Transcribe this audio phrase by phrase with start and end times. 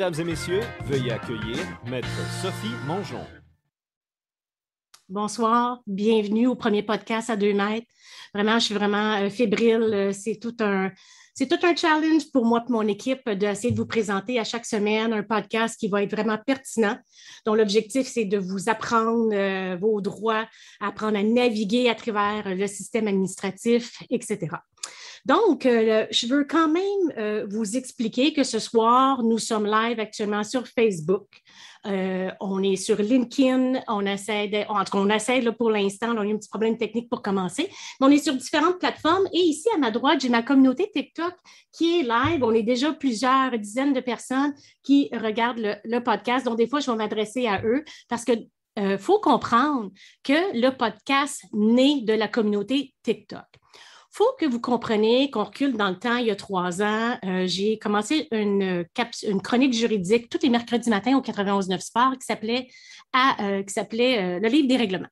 [0.00, 2.08] Mesdames et messieurs, veuillez accueillir Maître
[2.40, 3.26] Sophie Mongeon.
[5.10, 7.86] Bonsoir, bienvenue au premier podcast à deux mètres.
[8.32, 9.92] Vraiment, je suis vraiment euh, fébrile.
[9.92, 10.90] Euh, c'est tout un,
[11.34, 14.66] c'est tout un challenge pour moi et mon équipe d'essayer de vous présenter à chaque
[14.66, 16.96] semaine un podcast qui va être vraiment pertinent,
[17.46, 20.46] dont l'objectif, c'est de vous apprendre euh, vos droits,
[20.80, 24.48] apprendre à naviguer à travers le système administratif, etc.
[25.26, 30.00] Donc, euh, je veux quand même euh, vous expliquer que ce soir, nous sommes live
[30.00, 31.26] actuellement sur Facebook.
[31.86, 36.14] Euh, on est sur LinkedIn, on essaie de, en tout cas, on essaie pour l'instant,
[36.14, 37.68] on a eu un petit problème technique pour commencer,
[38.00, 41.32] mais on est sur différentes plateformes et ici à ma droite, j'ai ma communauté TikTok
[41.72, 42.42] qui est live.
[42.42, 46.90] On est déjà plusieurs dizaines de personnes qui regardent le, podcast, donc des fois, je
[46.90, 48.32] vais m'adresser à eux parce que
[48.76, 49.90] il faut comprendre
[50.22, 53.59] que le podcast naît de la communauté TikTok
[54.10, 57.16] faut que vous compreniez qu'on recule dans le temps, il y a trois ans.
[57.24, 58.84] Euh, j'ai commencé une,
[59.22, 62.68] une, chronique juridique tous les mercredis matins au 91.9 Sport qui s'appelait
[63.14, 65.08] euh, euh, Le livre des règlements.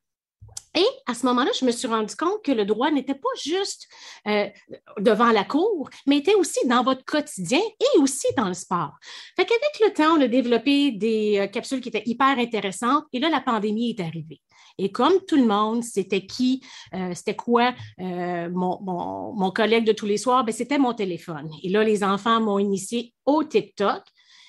[0.75, 3.87] Et à ce moment-là, je me suis rendu compte que le droit n'était pas juste
[4.99, 8.91] devant la cour, mais était aussi dans votre quotidien et aussi dans le sport.
[9.35, 13.29] Fait qu'avec le temps, on a développé des capsules qui étaient hyper intéressantes et là,
[13.29, 14.41] la pandémie est arrivée.
[14.79, 16.61] Et comme tout le monde, c'était qui,
[16.93, 21.49] euh, c'était quoi euh, mon, collègue de tous les soirs, ben, c'était mon téléphone.
[21.63, 24.01] Et là, les enfants m'ont initié au TikTok.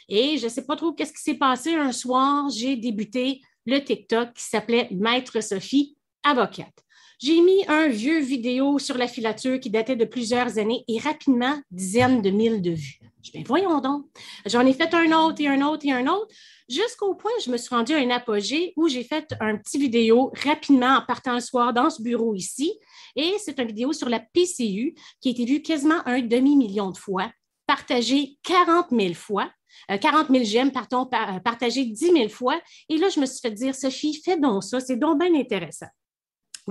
[0.08, 1.74] Et je ne sais pas trop qu'est-ce qui s'est passé.
[1.74, 6.84] Un soir, j'ai débuté le TikTok qui s'appelait Maître Sophie, avocate.
[7.18, 11.60] J'ai mis un vieux vidéo sur la filature qui datait de plusieurs années et rapidement,
[11.70, 12.98] dizaines de mille de vues.
[13.22, 14.06] Je dis, ben, voyons donc.
[14.46, 16.28] J'en ai fait un autre et un autre et un autre
[16.70, 19.78] jusqu'au point où je me suis rendue à un apogée où j'ai fait un petit
[19.78, 22.72] vidéo rapidement en partant le soir dans ce bureau ici.
[23.16, 26.96] Et c'est une vidéo sur la PCU qui a été vue quasiment un demi-million de
[26.96, 27.30] fois,
[27.66, 29.50] partagée 40 000 fois.
[29.88, 31.06] 40 000 j'aime, pardon,
[31.44, 32.60] partagée 10 000 fois.
[32.88, 35.86] Et là, je me suis fait dire, Sophie, fais donc ça, c'est donc bien intéressant.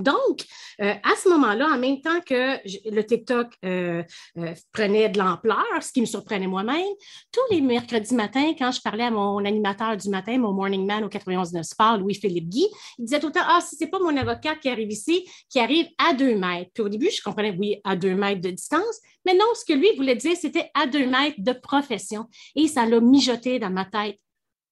[0.02, 0.44] Donc,
[0.80, 2.56] euh, à ce moment-là, en même temps que
[2.90, 4.02] le TikTok euh,
[4.38, 6.88] euh, prenait de l'ampleur, ce qui me surprenait moi-même,
[7.32, 11.04] tous les mercredis matins, quand je parlais à mon animateur du matin, mon morning man
[11.04, 12.66] au 91.9 Sport, Louis-Philippe Guy,
[12.98, 15.28] il disait tout le temps Ah, si ce n'est pas mon avocat qui arrive ici,
[15.48, 16.70] qui arrive à deux mètres.
[16.72, 19.76] Puis au début, je comprenais, oui, à deux mètres de distance, mais non, ce que
[19.76, 22.26] lui voulait dire, c'était à deux mètres de profession.
[22.56, 24.18] Et ça l'a mijoté dans ma tête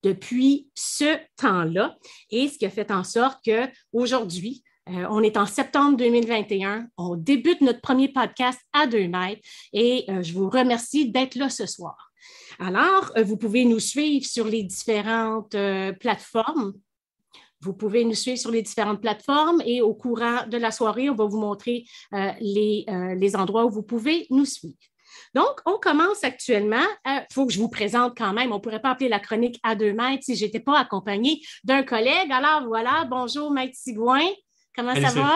[0.02, 1.96] depuis ce temps-là
[2.30, 6.88] et ce qui a fait en sorte qu'aujourd'hui, euh, on est en septembre 2021.
[6.96, 11.48] On débute notre premier podcast à deux mètres et euh, je vous remercie d'être là
[11.50, 12.12] ce soir.
[12.58, 15.56] Alors, euh, vous pouvez nous suivre sur les différentes
[16.00, 16.72] plateformes.
[17.60, 21.14] Vous pouvez nous suivre sur les différentes plateformes et au courant de la soirée, on
[21.14, 21.84] va vous montrer
[22.40, 24.78] les, les endroits où vous pouvez nous suivre.
[25.34, 26.86] Donc, on commence actuellement.
[27.04, 28.52] Il faut que je vous présente quand même.
[28.52, 31.40] On ne pourrait pas appeler la chronique à deux mètres si je n'étais pas accompagnée
[31.64, 32.30] d'un collègue.
[32.30, 34.28] Alors voilà, bonjour, Maître Sigouin.
[34.78, 35.34] Comment ça va?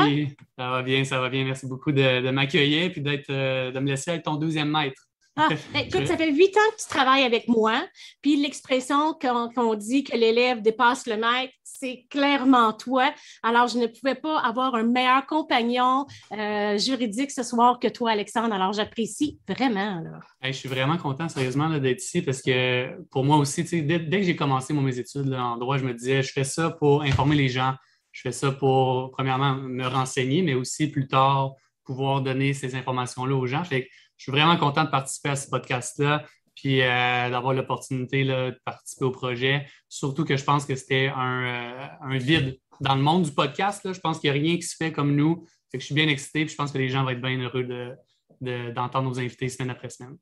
[0.56, 1.44] Ça va bien, ça va bien.
[1.44, 5.02] Merci beaucoup de, m'accueillir et euh, de me laisser être ton deuxième maître.
[5.34, 7.84] Ah, ben, écoute, ça fait huit ans que tu travailles avec moi,
[8.20, 13.12] puis l'expression qu'on dit que l'élève dépasse le maître, c'est clairement toi.
[13.42, 18.12] Alors, je ne pouvais pas avoir un meilleur compagnon euh, juridique ce soir que toi,
[18.12, 18.54] Alexandre.
[18.54, 20.04] Alors, j'apprécie vraiment.
[20.40, 24.26] je suis vraiment content, sérieusement, d'être ici parce que pour moi aussi, dès, dès, que
[24.26, 27.48] j'ai commencé mes études en droit, je me disais, je fais ça pour informer les
[27.48, 27.74] gens
[28.12, 31.52] je fais ça pour, premièrement, me renseigner, mais aussi plus tard,
[31.84, 33.64] pouvoir donner ces informations-là aux gens.
[33.64, 36.24] Fait je suis vraiment content de participer à ce podcast-là,
[36.54, 39.66] puis euh, d'avoir l'opportunité de participer au projet.
[39.88, 43.92] Surtout que je pense que c'était un, euh, vide dans le monde du podcast.
[43.92, 45.44] Je pense qu'il n'y a rien qui se fait comme nous.
[45.70, 47.38] Fait que je suis bien excité, puis je pense que les gens vont être bien
[47.40, 47.66] heureux
[48.40, 50.16] d'entendre nos invités semaine après semaine.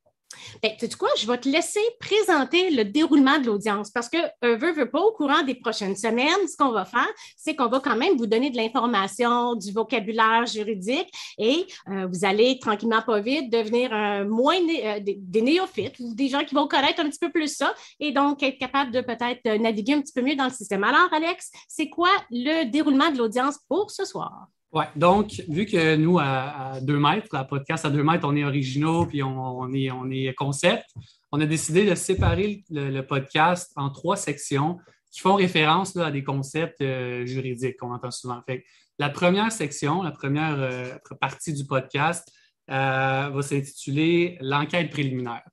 [0.61, 4.17] Bien, tu sais quoi, je vais te laisser présenter le déroulement de l'audience parce que,
[4.43, 7.67] euh, veut, veut pas, au courant des prochaines semaines, ce qu'on va faire, c'est qu'on
[7.67, 13.01] va quand même vous donner de l'information, du vocabulaire juridique et euh, vous allez tranquillement,
[13.01, 17.09] pas vite, devenir un moins euh, des, néophytes ou des gens qui vont connaître un
[17.09, 20.35] petit peu plus ça et donc être capable de peut-être naviguer un petit peu mieux
[20.35, 20.83] dans le système.
[20.83, 24.47] Alors, Alex, c'est quoi le déroulement de l'audience pour ce soir?
[24.73, 28.45] Oui, donc, vu que nous, à, deux mètres, la podcast à deux mètres, on est
[28.45, 30.85] originaux puis on, est, on est concept,
[31.33, 34.79] on a décidé de séparer le, podcast en trois sections
[35.11, 38.41] qui font référence à des concepts euh, juridiques qu'on entend souvent.
[38.47, 38.63] Fait
[38.97, 42.31] la première section, la première euh, partie du podcast
[42.69, 45.43] euh, va s'intituler l'enquête préliminaire.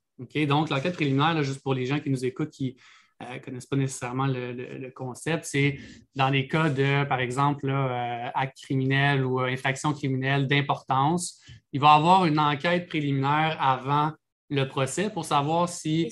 [0.47, 2.77] Donc, l'enquête préliminaire, juste pour les gens qui nous écoutent, qui
[3.21, 5.45] ne euh, connaissent pas nécessairement le, concept.
[5.45, 5.77] C'est
[6.15, 11.41] dans les cas de, par exemple, là, euh, acte criminel ou euh, infraction criminelle d'importance,
[11.71, 14.11] il va y avoir une enquête préliminaire avant
[14.49, 16.11] le procès pour savoir si,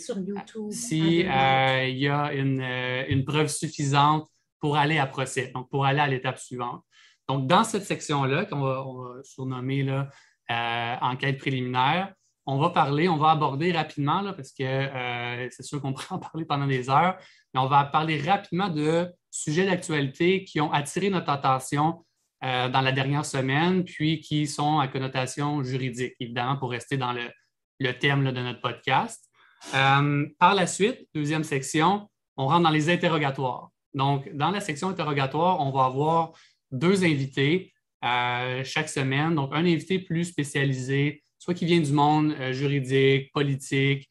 [0.69, 2.61] si euh, il y a une,
[3.09, 4.27] une, preuve suffisante
[4.59, 6.83] pour aller à procès, donc pour aller à l'étape suivante.
[7.27, 10.09] Donc, dans cette section-là, qu'on va, va, surnommer là,
[10.49, 12.13] euh, enquête préliminaire,
[12.47, 16.45] on va parler, on va aborder rapidement, parce que c'est sûr qu'on pourrait en parler
[16.45, 17.17] pendant des heures,
[17.53, 22.03] mais on va parler rapidement de sujets d'actualité qui ont attiré notre attention
[22.41, 27.93] dans la dernière semaine, puis qui sont à connotation juridique, évidemment, pour rester dans le,
[27.99, 29.27] thème de notre podcast.
[29.73, 33.71] Euh, par la suite, deuxième section, on rentre dans les interrogatoires.
[33.93, 36.33] Donc, dans la section interrogatoire, on va avoir
[36.71, 37.73] deux invités
[38.05, 39.35] euh, chaque semaine.
[39.35, 44.09] Donc, un invité plus spécialisé, soit qui vient du monde euh, juridique, politique,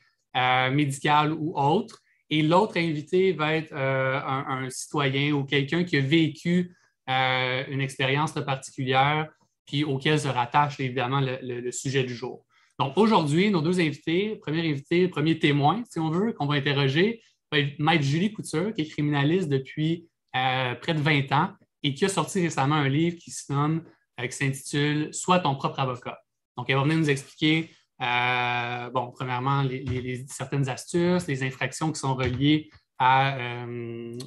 [0.72, 2.02] médical ou autre.
[2.28, 6.76] Et l'autre invité va être un, citoyen ou quelqu'un qui a vécu
[7.08, 9.30] une expérience particulière,
[9.64, 12.44] puis auquel se rattache évidemment le sujet du jour.
[12.78, 17.22] Donc, aujourd'hui, nos deux invités, premier invité, premier témoin, si on veut, qu'on va interroger,
[17.50, 21.50] va être Maître Julie Couture, qui est criminaliste depuis euh, près de 20 ans
[21.82, 26.18] et qui a sorti récemment un livre qui euh, qui s'intitule Sois ton propre avocat.
[26.56, 27.70] Donc, elle va venir nous expliquer,
[28.02, 33.64] euh, bon, premièrement, les, certaines astuces, les infractions qui sont reliées à,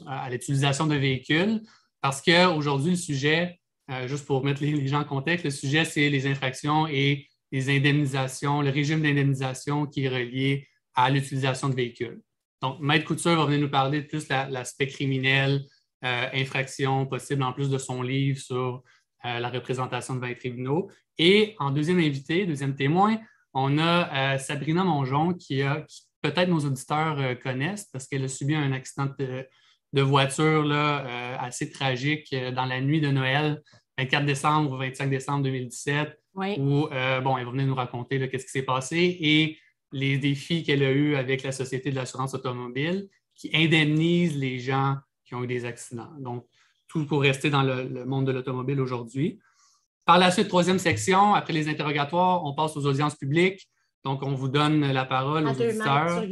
[0.08, 1.62] à l'utilisation de véhicules,
[2.02, 3.60] parce qu'aujourd'hui, le sujet,
[4.06, 8.62] juste pour mettre les, gens en contexte, le sujet, c'est les infractions et les indemnisations,
[8.62, 12.22] le régime d'indemnisation qui est relié à l'utilisation de véhicules.
[12.62, 15.64] Donc, Maître Couture va venir nous parler de plus l'aspect criminel,
[16.04, 18.84] euh, infraction possible en plus de son livre sur
[19.26, 20.90] euh, la représentation devant les tribunaux.
[21.20, 23.20] Et en deuxième invité, deuxième témoin,
[23.54, 25.86] on a euh, Sabrina Mongeon qui, a,
[26.24, 32.36] peut-être nos auditeurs connaissent parce qu'elle a subi un accident de, voiture là, assez tragique
[32.56, 33.62] dans la nuit de Noël,
[33.98, 36.20] 24 décembre ou 25 décembre 2017
[36.58, 39.58] où, euh, bon, elle venir nous raconter qu'est-ce qui s'est passé et
[39.92, 44.98] les défis qu'elle a eus avec la Société de l'assurance automobile qui indemnise les gens
[45.26, 46.12] qui ont eu des accidents.
[46.20, 46.46] Donc,
[46.88, 49.40] tout pour rester dans le, monde de l'automobile aujourd'hui.
[50.10, 53.70] Par la suite, troisième section, après les interrogatoires, on passe aux audiences publiques.
[54.04, 56.24] Donc, on vous donne la parole aux auditeurs.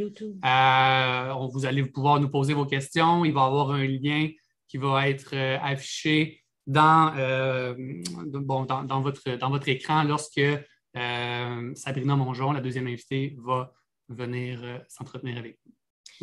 [0.44, 3.24] Euh, on, vous allez pouvoir nous poser vos questions.
[3.24, 4.30] Il va y avoir un lien
[4.68, 7.76] qui va être euh, affiché dans, euh,
[8.24, 10.42] bon, dans, votre, dans votre écran lorsque
[11.76, 13.72] Sabrina Mongeon, la deuxième invitée, va
[14.10, 15.72] venir s'entretenir avec vous.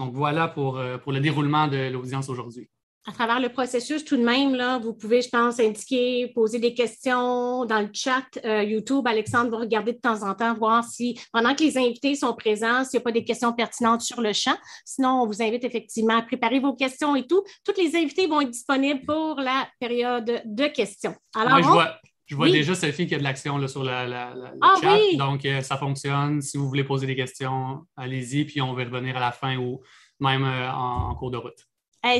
[0.05, 2.69] Donc voilà pour, pour le déroulement de l'audience aujourd'hui
[3.06, 6.73] à travers le processus, tout de même, là, vous pouvez, je pense, indiquer, poser des
[6.73, 9.06] questions dans le chat euh, YouTube.
[9.06, 12.83] Alexandre va regarder de temps en temps, voir si, pendant que les invités sont présents,
[12.85, 14.56] s'il n'y a pas des questions pertinentes sur le champ.
[14.87, 17.43] Sinon, on vous invite effectivement à préparer vos questions et tout.
[17.65, 21.15] Toutes les invités vont être disponibles pour la période de questions.
[21.35, 24.75] Alors, je vois, je vois déjà Sophie qui a de l'action sur la, le ah
[24.81, 24.97] chat.
[25.19, 26.41] Donc, euh, ça fonctionne.
[26.41, 29.83] Si vous voulez poser des questions, allez-y, puis on va revenir à la fin ou
[30.21, 31.67] même euh, en cours de route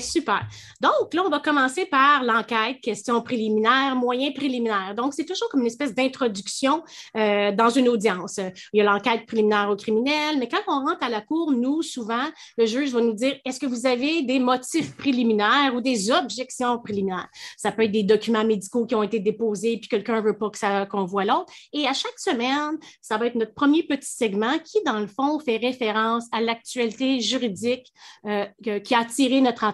[0.01, 0.47] super.
[0.81, 4.95] Donc, là, on va commencer par l'enquête, question préliminaire, moyen préliminaire.
[4.95, 6.83] Donc, c'est toujours comme une espèce d'introduction
[7.17, 8.39] euh, dans une audience.
[8.73, 11.83] Il y a l'enquête préliminaire au criminel, mais quand on rentre à la cour, nous,
[11.83, 12.25] souvent,
[12.57, 16.79] le juge va nous dire est-ce que vous avez des motifs préliminaires ou des objections
[16.79, 17.29] préliminaires?
[17.57, 20.51] Ça peut être des documents médicaux qui ont été déposés puis quelqu'un ne veut pas
[20.87, 21.53] qu'on voit l'autre.
[21.73, 25.39] Et à chaque semaine, ça va être notre premier petit segment qui, dans le fond,
[25.39, 27.93] fait référence à l'actualité juridique
[28.27, 28.47] euh,
[28.81, 29.65] qui a attiré notre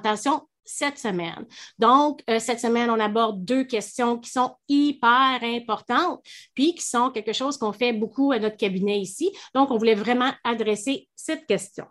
[0.65, 1.47] cette semaine.
[1.79, 6.23] Donc, euh, cette semaine, on aborde deux questions qui sont hyper importantes,
[6.55, 9.33] puis qui sont quelque chose qu'on fait beaucoup à notre cabinet ici.
[9.55, 11.87] Donc, on voulait vraiment adresser cette question.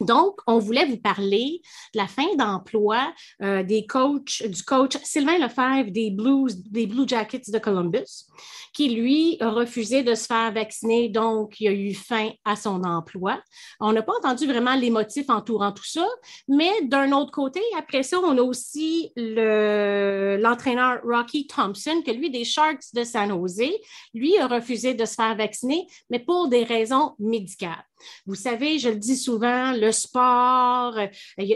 [0.00, 1.62] Donc, on voulait vous parler
[1.94, 3.12] de la fin d'emploi
[3.42, 8.26] euh, des coachs, du coach Sylvain Lefebvre des Blues, des Blue Jackets de Columbus,
[8.74, 12.84] qui, lui, a refusé de se faire vacciner, donc il a eu fin à son
[12.84, 13.40] emploi.
[13.80, 16.06] On n'a pas entendu vraiment les motifs entourant tout ça,
[16.46, 22.44] mais d'un autre côté, après ça, on a aussi l'entraîneur Rocky Thompson, que lui, des
[22.44, 23.72] Sharks de San Jose,
[24.12, 27.84] lui a refusé de se faire vacciner, mais pour des raisons médicales.
[28.26, 31.06] Vous savez, je le dis souvent, sport, euh,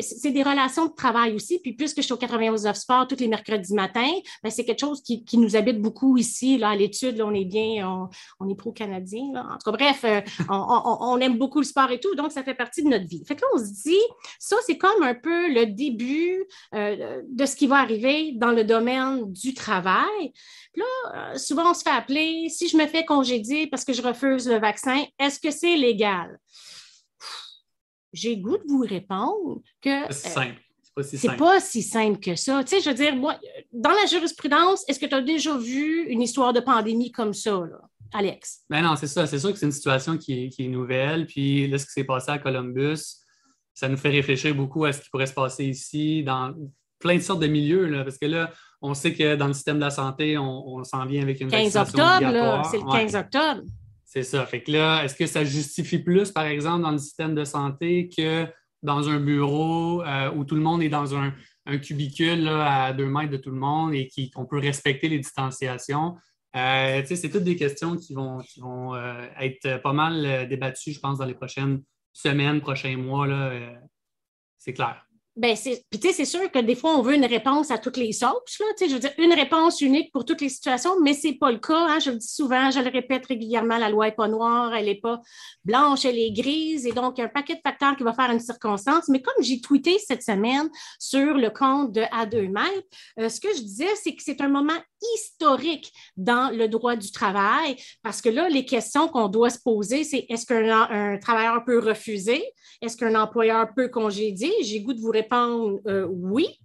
[0.01, 1.59] c'est des relations de travail aussi.
[1.59, 4.81] Puis puisque je suis au 91 of Sport tous les mercredis matins, ben, c'est quelque
[4.81, 6.59] chose qui, nous habite beaucoup ici.
[6.59, 8.09] Là, à l'étude, on est bien,
[8.41, 9.33] on, est pro-canadien.
[9.37, 10.21] En tout cas, bref, euh,
[10.51, 13.23] on, aime beaucoup le sport et tout, donc ça fait partie de notre vie.
[13.27, 14.03] Fait que là, on se dit,
[14.39, 16.45] ça, c'est comme un peu le début
[16.75, 20.33] euh, de ce qui va arriver dans le domaine du travail.
[20.73, 24.03] Puis là, souvent, on se fait appeler, si je me fais congédier parce que je
[24.03, 26.39] refuse le vaccin, est-ce que c'est légal?
[28.13, 30.05] J'ai goût de vous répondre que.
[30.11, 30.61] C'est simple.
[31.03, 32.63] C'est pas, si simple que ça.
[32.65, 33.39] Tu sais, je veux dire, moi,
[33.73, 37.63] dans la jurisprudence, est-ce que tu as déjà vu une histoire de pandémie comme ça?
[38.13, 38.65] Alex?
[38.69, 39.27] Ben non, c'est ça.
[39.27, 41.27] C'est sûr que c'est une situation qui est, nouvelle.
[41.27, 42.99] Puis là, ce qui s'est passé à Columbus,
[43.73, 46.53] ça nous fait réfléchir beaucoup à ce qui pourrait se passer ici dans
[46.99, 47.87] plein de sortes de milieux.
[47.87, 48.51] Là, parce que là,
[48.83, 51.77] on sait que dans le système de la santé, on, s'en vient avec une 15
[51.77, 53.63] octobre, c'est le 15 octobre.
[54.13, 54.45] C'est ça.
[54.45, 58.09] Fait que là, est-ce que ça justifie plus, par exemple, dans le système de santé
[58.09, 58.45] que
[58.83, 61.33] dans un bureau euh, où tout le monde est dans un,
[61.81, 66.17] cubicule à deux mètres de tout le monde et qu'on peut respecter les distanciations?
[66.57, 71.19] Euh, c'est toutes des questions qui vont, vont euh, être pas mal débattues, je pense,
[71.19, 71.81] dans les prochaines
[72.13, 73.29] semaines, prochains mois.
[74.59, 75.07] c'est clair.
[75.37, 77.97] Ben, c'est, tu sais, c'est sûr que des fois, on veut une réponse à toutes
[77.97, 81.15] les sauces, là, tu je veux dire, une réponse unique pour toutes les situations, mais
[81.15, 84.07] c'est pas le cas, hein, je le dis souvent, je le répète régulièrement, la loi
[84.07, 85.21] n'est pas noire, elle n'est pas
[85.65, 88.13] blanche, elle est grise, et donc, il y a un paquet de facteurs qui va
[88.13, 90.69] faire une circonstance, mais comme j'ai tweeté cette semaine
[90.99, 92.89] sur le compte de A2 mètres,
[93.21, 94.79] euh, ce que je disais, c'est que c'est un moment
[95.15, 100.03] historique dans le droit du travail, parce que là, les questions qu'on doit se poser,
[100.05, 102.43] c'est est-ce qu'un travailleur peut refuser?
[102.83, 104.53] Est-ce qu'un employeur peut congédier?
[104.63, 106.59] J'ai goût de vous répondre euh, oui.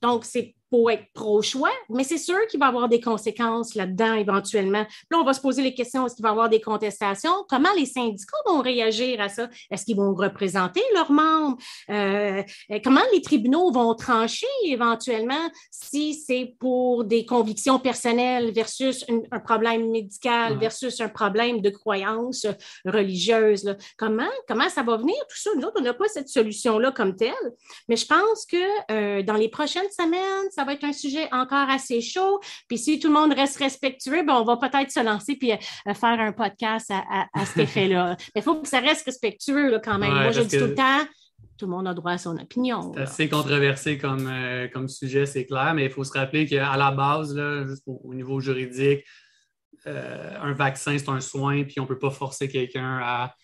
[0.00, 4.14] Donc, c'est pour être pro-choix, mais c'est sûr qu'il va y avoir des conséquences là-dedans
[4.14, 4.86] éventuellement.
[5.10, 7.44] Là, on va se poser les questions, est-ce qu'il va y avoir des contestations?
[7.50, 9.50] Comment les syndicats vont réagir à ça?
[9.70, 11.58] Est-ce qu'ils vont représenter leurs membres?
[11.90, 12.42] Euh,
[12.82, 19.90] comment les tribunaux vont trancher éventuellement si c'est pour des convictions personnelles versus un problème
[19.90, 22.46] médical versus un problème de croyance
[22.86, 23.76] religieuse?
[23.98, 25.50] Comment, comment ça va venir tout ça?
[25.54, 27.34] Nous autres, on n'a pas cette solution-là comme telle,
[27.90, 28.56] mais je pense que
[28.90, 32.40] euh, dans les prochaines semaines, ça va être un sujet encore assez chaud.
[32.68, 35.94] Puis si tout le monde reste respectueux, ben, on va peut-être se lancer puis euh,
[35.94, 38.16] faire un podcast à, cet effet-là.
[38.34, 40.12] Mais il faut que ça reste respectueux quand même.
[40.12, 41.00] Moi, je dis tout le temps,
[41.56, 42.92] tout le monde a droit à son opinion.
[42.94, 46.76] C'est assez controversé comme, euh, comme sujet, c'est clair, mais il faut se rappeler qu'à
[46.76, 49.04] la base, là, juste au, niveau juridique,
[49.86, 53.34] euh, un vaccin, c'est un soin, puis on ne peut pas forcer quelqu'un à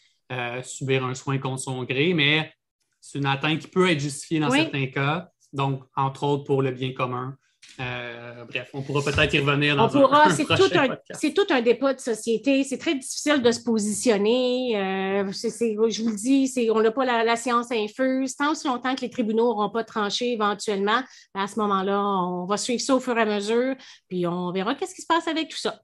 [0.63, 2.53] subir un soin contre son gré, mais
[3.01, 6.71] c'est une atteinte qui peut être justifiée dans certains cas donc entre autres pour le
[6.71, 7.37] bien commun.
[7.81, 11.47] Euh, bref, on pourra peut-être y revenir dans on pourra, c'est tout un, C'est tout
[11.50, 12.64] un débat de société.
[12.64, 14.76] C'est très difficile de se positionner.
[14.76, 18.35] Euh, je vous le dis, on n'a pas la, science infuse.
[18.37, 21.02] Tant aussi longtemps que les tribunaux n'auront pas tranché éventuellement,
[21.35, 23.76] à ce moment-là, on va suivre ça au fur et à mesure,
[24.09, 25.81] puis on verra qu'est-ce qui se passe avec tout ça.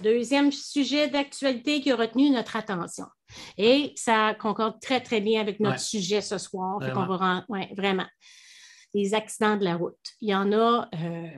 [0.00, 3.04] Deuxième sujet d'actualité qui a retenu notre attention.
[3.58, 6.78] Et ça concorde très, très bien avec notre sujet ce soir.
[6.80, 7.06] Vraiment.
[7.06, 8.06] va ouais, vraiment
[8.94, 10.14] les accidents de la route.
[10.20, 11.28] Il y en a euh,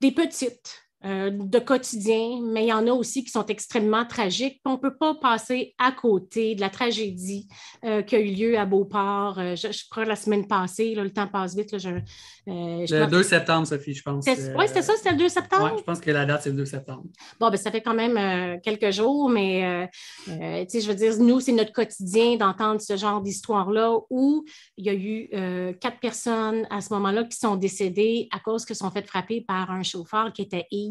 [0.00, 4.60] des petites euh, de quotidien, mais il y en a aussi qui sont extrêmement tragiques.
[4.64, 7.46] On ne peut pas passer à côté de la tragédie
[7.84, 9.38] euh, qui a eu lieu à Beauport.
[9.38, 11.72] Euh, je, crois la semaine passée, le temps passe vite.
[11.72, 14.26] le 2 septembre, Sophie, je pense.
[14.26, 15.70] Oui, c'était ça, c'était le 2 septembre?
[15.72, 17.04] Oui, je pense que la date, c'est le 2 septembre.
[17.38, 19.88] Bon, ben, ça fait quand même quelques jours, mais
[20.26, 24.44] je veux dire, nous, c'est notre quotidien d'entendre ce genre d'histoire-là où
[24.76, 25.30] il y a eu
[25.78, 29.70] quatre personnes à ce moment-là qui sont décédées à cause que sont faites frapper par
[29.70, 30.87] un chauffeur qui était ivre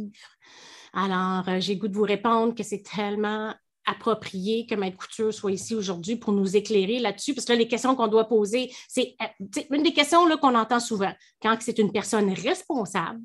[0.94, 3.54] alors, euh, j'ai goût de vous répondre que c'est tellement
[3.86, 7.68] approprié que Maître Couture soit ici aujourd'hui pour nous éclairer là-dessus, parce que là, les
[7.68, 11.92] questions qu'on doit poser, c'est euh, une des questions qu'on entend souvent, quand c'est une
[11.92, 13.22] personne responsable,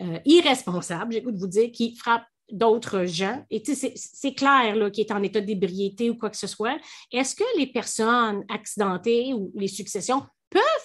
[0.00, 5.06] euh, irresponsable, j'ai goût de vous dire, qui frappe d'autres gens, et c'est clair qu'il
[5.06, 6.76] est en état d'ébriété ou quoi que ce soit,
[7.10, 10.22] est-ce que les personnes accidentées ou les successions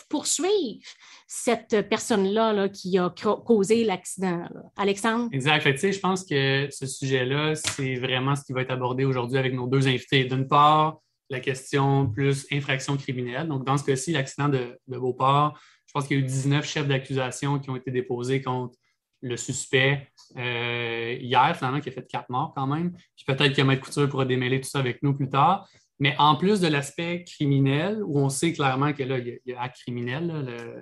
[0.09, 0.81] poursuivre
[1.27, 3.09] cette personne-là qui a
[3.45, 4.49] causé l'accident.
[4.75, 5.29] Alexandre?
[5.31, 5.63] Exact.
[5.63, 9.67] je pense que ce sujet-là, c'est vraiment ce qui va être abordé aujourd'hui avec nos
[9.67, 10.25] deux invités.
[10.25, 10.99] D'une part,
[11.29, 13.47] la question plus infraction criminelle.
[13.47, 16.87] Donc, dans ce cas-ci, l'accident de, Beauport, je pense qu'il y a eu 19 chefs
[16.87, 18.75] d'accusation qui ont été déposés contre
[19.21, 22.91] le suspect euh, hier, finalement, qui a fait quatre morts quand même.
[23.15, 25.67] Puis peut-être que Maître Couture pourra démêler tout ça avec nous plus tard.
[25.99, 29.61] Mais en plus de l'aspect criminel, où on sait clairement que là, il y a,
[29.61, 30.31] acte criminel,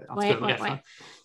[0.09, 0.79] en tout cas, bref, hein,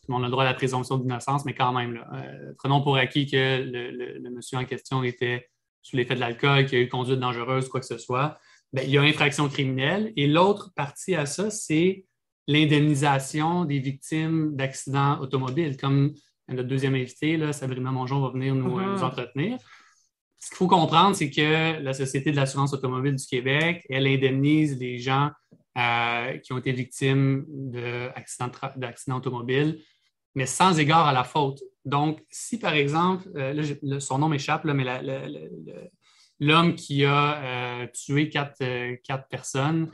[0.08, 3.26] monde a le droit à la présomption d'innocence, mais quand même, euh, prenons pour acquis
[3.26, 5.48] que le, monsieur en question était
[5.82, 8.38] sous l'effet de l'alcool, qu'il a eu conduite dangereuse, quoi que ce soit.
[8.72, 10.12] Bien, il y a infraction criminelle.
[10.16, 12.04] Et l'autre partie à ça, c'est
[12.46, 16.12] l'indemnisation des victimes d'accidents automobiles, comme
[16.48, 18.92] notre deuxième invité, là, Sabrina Mongeon, va venir nous, uh-huh.
[18.92, 19.58] nous entretenir
[20.42, 24.76] ce qu'il faut comprendre, c'est que la Société de l'assurance automobile du Québec, elle indemnise
[24.76, 25.30] les gens
[25.78, 29.78] euh, qui ont été victimes d'accidents automobiles,
[30.34, 31.62] mais sans égard à la faute.
[31.84, 34.84] Donc, si par exemple, euh, son nom m'échappe, mais
[36.40, 39.92] l'homme qui a euh, tué quatre, personnes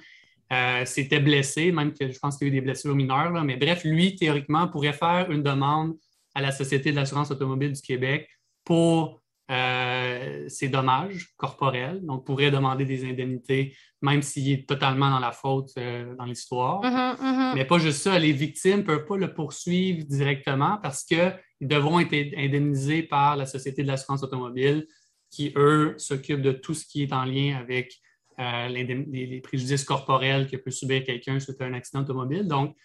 [0.87, 3.85] s'était blessé, même que je pense qu'il y a eu des blessures mineures, mais bref,
[3.85, 5.95] lui, théoriquement, pourrait faire une demande
[6.35, 8.31] à la Société de l'assurance automobile du Québec
[8.65, 15.21] pour euh, c'est dommage corporel, donc pourrait demander des indemnités, même s'il est totalement dans
[15.21, 16.83] la faute euh, dans l'histoire.
[16.85, 17.53] Mhm, mhm.
[17.55, 21.99] Mais pas juste ça, les victimes ne peuvent pas le poursuivre directement parce qu'ils devront
[21.99, 24.87] être indemnisés par la Société de l'assurance automobile
[25.31, 27.95] qui, eux, s'occupent de tout ce qui est en lien avec
[28.39, 32.47] euh, les, préjudices corporels que peut subir quelqu'un suite à un accident automobile.
[32.47, 32.77] Donc,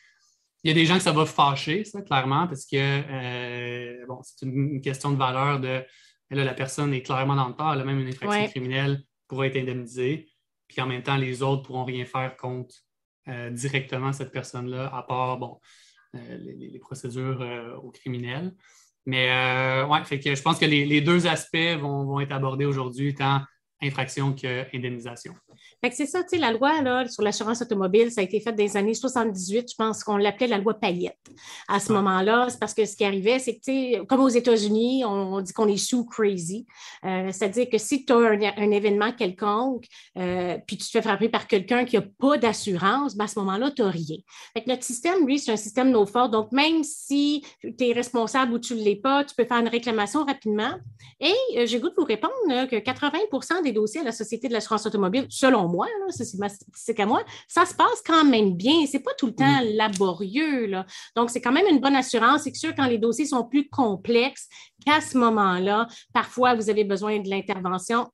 [0.63, 4.45] il y a des gens que ça va fâcher, ça, clairement, parce que bon, c'est
[4.45, 5.83] une, question de valeur de
[6.33, 9.43] là, la personne est clairement dans le tort, elle a même une infraction criminelle pour
[9.43, 10.27] être indemnisée.
[10.67, 12.75] Puis en même temps, les autres ne pourront rien faire contre
[13.27, 15.59] euh, directement cette personne-là, à part bon,
[16.15, 18.53] euh, les, procédures euh, aux criminels.
[19.05, 19.27] Mais
[19.83, 23.41] ouais, fait que je pense que les, deux aspects vont, vont être abordés aujourd'hui, tant
[23.83, 25.33] infraction qu'indemnisation.
[25.91, 28.63] C'est ça, tu sais, la loi là, sur l'assurance automobile, ça a été fait dans
[28.63, 31.17] les années 78, je pense qu'on l'appelait la loi Payette.
[31.67, 35.41] À ce moment-là, c'est parce que ce qui arrivait, c'est que, comme aux États-Unis, on,
[35.41, 36.65] dit qu'on est sous crazy.
[37.03, 39.85] Euh, c'est-à-dire que si tu as un, événement quelconque,
[40.17, 43.37] euh, puis tu te fais frapper par quelqu'un qui n'a pas d'assurance, ben, à ce
[43.39, 44.17] moment-là, tu n'as rien.
[44.53, 46.29] Fait notre système, lui, c'est un système no fort.
[46.29, 49.67] Donc, même si tu es responsable ou tu ne l'es pas, tu peux faire une
[49.67, 50.75] réclamation rapidement.
[51.19, 52.33] Et euh, j'ai goût de vous répondre
[52.69, 55.87] que 80% des dossiers à la Société de l'assurance automobile, selon moi,
[56.73, 58.85] c'est qu'à moi, ça se passe quand même bien.
[58.85, 60.67] Ce n'est pas tout le temps laborieux.
[60.67, 60.85] Là.
[61.15, 62.43] Donc, c'est quand même une bonne assurance.
[62.43, 64.47] C'est sûr, quand les dossiers sont plus complexes,
[64.85, 68.07] qu'à ce moment-là, parfois, vous avez besoin de l'intervention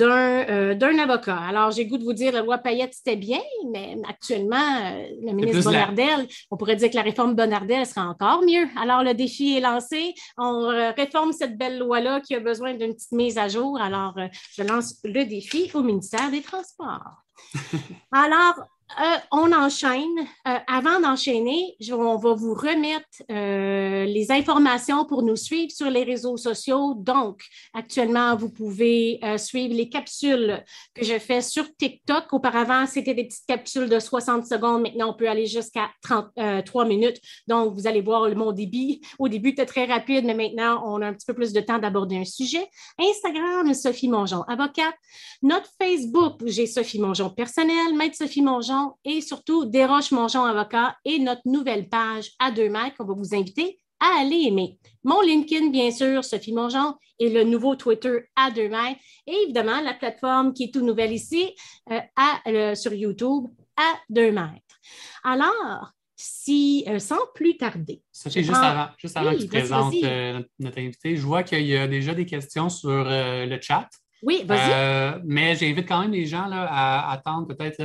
[0.00, 1.36] euh, d'un avocat.
[1.36, 5.32] Alors, j'ai goût de vous dire, la loi Payette, c'était bien, mais actuellement, euh, le
[5.32, 8.66] ministre Bonardel, on pourrait dire que la réforme Bonardel sera encore mieux.
[8.80, 10.14] Alors, le défi est lancé.
[10.38, 13.80] On euh, réforme cette belle loi-là qui a besoin d'une petite mise à jour.
[13.80, 14.16] Alors,
[14.56, 17.24] je lance le défi au ministère des Transports.
[18.12, 18.54] Alors,
[18.98, 20.18] euh, on enchaîne.
[20.48, 26.02] Euh, avant d'enchaîner, on va vous remettre euh, les informations pour nous suivre sur les
[26.02, 26.94] réseaux sociaux.
[26.96, 27.42] Donc,
[27.72, 30.62] actuellement, vous pouvez suivre les capsules
[30.94, 32.32] que je fais sur TikTok.
[32.32, 34.82] Auparavant, c'était des petites capsules de 60 secondes.
[34.82, 37.20] Maintenant, on peut aller jusqu'à 33 minutes.
[37.46, 39.00] Donc, vous allez voir mon débit.
[39.18, 41.78] Au début, c'était très rapide, mais maintenant, on a un petit peu plus de temps
[41.78, 42.66] d'aborder un sujet.
[42.98, 44.94] Instagram, Sophie Mongeon, avocate.
[45.42, 51.18] Notre Facebook, j'ai Sophie Mongeon personnel, Maître Sophie Mongeon et surtout Desroches Mongeon Avocat et
[51.18, 54.78] notre nouvelle page à deux mètres qu'on va vous inviter à aller aimer.
[55.04, 59.00] Mon LinkedIn, bien sûr, Sophie Mongeon, et le nouveau Twitter à deux mètres.
[59.26, 61.54] Et évidemment, la plateforme qui est tout nouvelle ici,
[61.90, 63.44] euh, à, sur YouTube,
[63.76, 64.80] à deux mètres.
[65.22, 68.02] Alors, si, euh, sans plus tarder.
[68.10, 71.76] Sophie, juste avant, juste avant que tu présentes euh, notre invité, je vois qu'il y
[71.76, 73.88] a déjà des questions sur le chat.
[74.22, 75.22] Oui, vas-y.
[75.24, 77.82] mais j'invite quand même les gens là, à attendre peut-être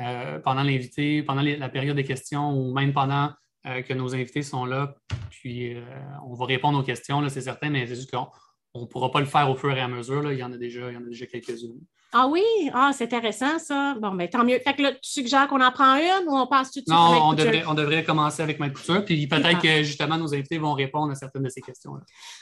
[0.00, 3.32] euh, pendant l'invité, pendant la période des questions ou même pendant
[3.66, 4.94] euh, que nos invités sont là.
[5.30, 5.82] Puis euh,
[6.24, 9.26] on va répondre aux questions, c'est certain, mais c'est juste qu'on ne pourra pas le
[9.26, 10.30] faire au fur et à mesure.
[10.32, 11.80] Il y en a déjà, il y en a déjà quelques-unes.
[12.12, 12.42] Ah oui?
[12.72, 13.94] Ah, c'est intéressant, ça.
[14.00, 14.58] Bon, mais ben, tant mieux.
[14.60, 16.88] Fait que là, tu suggères qu'on en prend une ou on passe tout de suite
[16.88, 20.58] Non, on devrait, on devrait commencer avec Maître Couture, puis peut-être que justement nos invités
[20.58, 22.00] vont répondre à certaines de ces questions-là.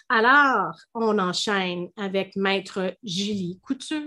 [0.08, 4.02] Alors, on enchaîne avec Maître Julie Couture.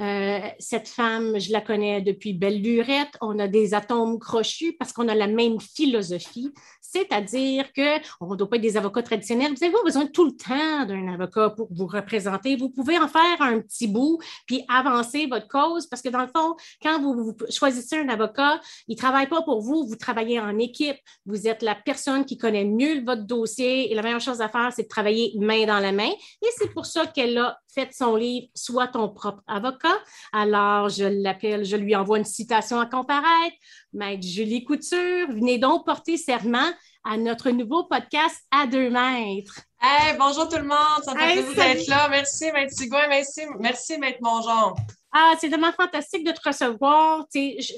[0.00, 3.16] Euh, cette femme, je la connais depuis belle lurette.
[3.20, 8.48] On a des atomes crochus parce qu'on a la même philosophie, c'est-à-dire qu'on ne doit
[8.48, 9.54] pas être des avocats traditionnels.
[9.56, 12.56] Vous avez besoin tout le temps d'un avocat pour vous représenter.
[12.56, 16.28] Vous pouvez en faire un petit bout, puis avancer votre cause, parce que dans le
[16.28, 20.58] fond, quand vous, choisissez un avocat, il ne travaille pas pour vous, vous travaillez en
[20.58, 20.96] équipe.
[21.26, 24.72] Vous êtes la personne qui connaît mieux votre dossier et la meilleure chose à faire,
[24.74, 26.10] c'est de travailler main dans la main.
[26.42, 29.96] Et c'est pour ça qu'elle a fait son livre Sois ton propre avocat.
[30.32, 33.56] Alors, je l'appelle, je lui envoie une citation à comparaître.
[33.92, 36.70] Maître Julie Couture, venez donc porter serment
[37.04, 39.60] à notre nouveau podcast à deux mètres.
[39.86, 42.08] Hey, bonjour tout le monde, ça me fait plaisir d'être là.
[42.08, 44.74] Merci, Maître Sigouin, merci, merci, Maître Mongeon.
[45.12, 47.26] Ah, c'est vraiment fantastique de te recevoir.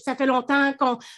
[0.05, 0.73] ça fait longtemps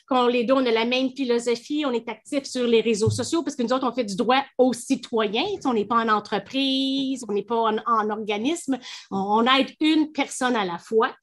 [0.09, 3.42] qu'on les deux, on a la même philosophie, on est actifs sur les réseaux sociaux
[3.42, 5.44] parce que nous autres, on fait du droit aux citoyens.
[5.66, 8.79] on n'est pas en entreprise, on n'est pas en, organisme.
[9.11, 11.14] On, aide une personne à la fois.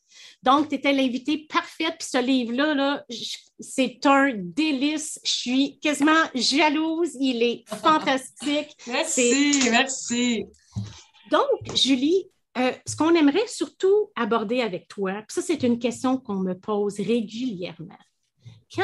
[0.45, 1.95] Donc, tu étais l'invité parfaite.
[1.97, 3.03] Puis ce livre-là, -là,
[3.59, 5.19] c'est un délice.
[5.23, 7.15] Je suis quasiment jalouse.
[7.19, 8.77] Il est fantastique.
[8.85, 10.45] merci, merci.
[11.31, 12.29] Donc, Julie,
[12.59, 16.97] euh, ce qu'on aimerait surtout aborder avec toi, ça c'est une question qu'on me pose
[16.99, 17.97] régulièrement.
[18.73, 18.83] Quand,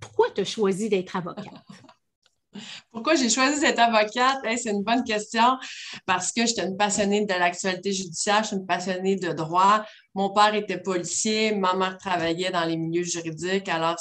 [0.00, 1.64] pourquoi tu as choisi d'être avocate?
[2.90, 4.38] Pourquoi j'ai choisi cette avocate?
[4.56, 5.58] c'est une bonne question
[6.06, 9.84] parce que j'étais une passionnée de l'actualité judiciaire, je suis une passionnée de droit.
[10.14, 13.96] Mon père était policier, ma mère travaillait dans les milieux juridiques, alors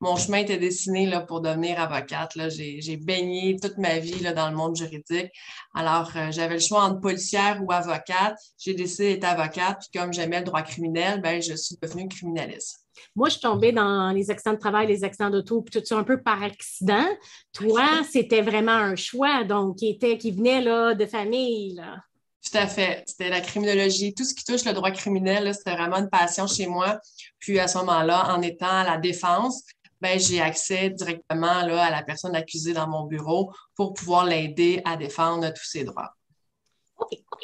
[0.00, 2.32] mon chemin était dessiné pour devenir avocate.
[2.50, 5.30] J'ai baigné toute ma vie dans le monde juridique.
[5.74, 8.36] Alors, euh, j'avais le choix entre policière ou avocate.
[8.58, 12.85] J'ai décidé d'être avocate, puis comme j'aimais le droit criminel, ben, je suis devenue criminaliste.
[13.16, 15.96] Moi, je suis tombée dans les accidents de travail, les accidents d'auto, puis tout ça
[15.96, 17.06] un peu par accident.
[17.52, 21.74] Toi, c'était vraiment un choix, donc, qui, était, qui venait là, de famille.
[21.74, 21.96] Là.
[22.44, 23.02] Tout à fait.
[23.06, 24.14] C'était la criminologie.
[24.14, 27.00] Tout ce qui touche le droit criminel, c'était vraiment une passion chez moi.
[27.38, 29.64] Puis à ce moment-là, en étant à la défense,
[30.00, 34.82] ben, j'ai accès directement là, à la personne accusée dans mon bureau pour pouvoir l'aider
[34.84, 36.15] à défendre tous ses droits.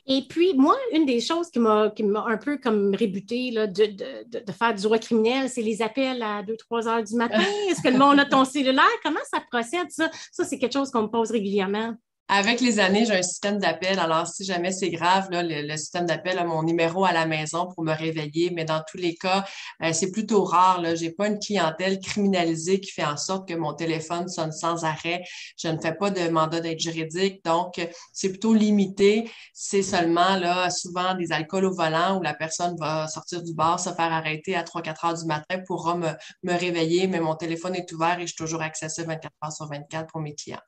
[0.07, 1.93] Et puis, moi, une des choses qui m'a
[2.27, 6.43] un peu comme rébuté là, de, de, faire du droit criminel, c'est les appels à
[6.43, 7.41] 2-3 heures du matin.
[7.71, 8.85] Est-ce que le monde a ton cellulaire?
[9.03, 10.11] Comment ça procède, ça?
[10.33, 11.95] Ça, c'est quelque chose qu'on me pose régulièrement.
[12.35, 13.99] Avec les années, j'ai un système d'appel.
[13.99, 17.67] Alors, si jamais c'est grave, là, le, système d'appel a mon numéro à la maison
[17.67, 18.51] pour me réveiller.
[18.55, 19.45] Mais dans tous les cas,
[19.83, 20.83] euh, c'est plutôt rare.
[20.83, 24.83] Je n'ai pas une clientèle criminalisée qui fait en sorte que mon téléphone sonne sans
[24.87, 25.23] arrêt.
[25.59, 27.45] Je ne fais pas de mandat d'aide juridique.
[27.45, 29.31] Donc, c'est plutôt limité.
[29.53, 33.79] C'est seulement là, souvent des alcools au volant où la personne va sortir du bar,
[33.79, 36.09] se faire arrêter à 3-4 heures du matin, pour me,
[36.45, 37.09] me réveiller.
[37.09, 40.23] Mais mon téléphone est ouvert et je suis toujours accessible 24 heures sur 24 pour
[40.23, 40.61] mes clients.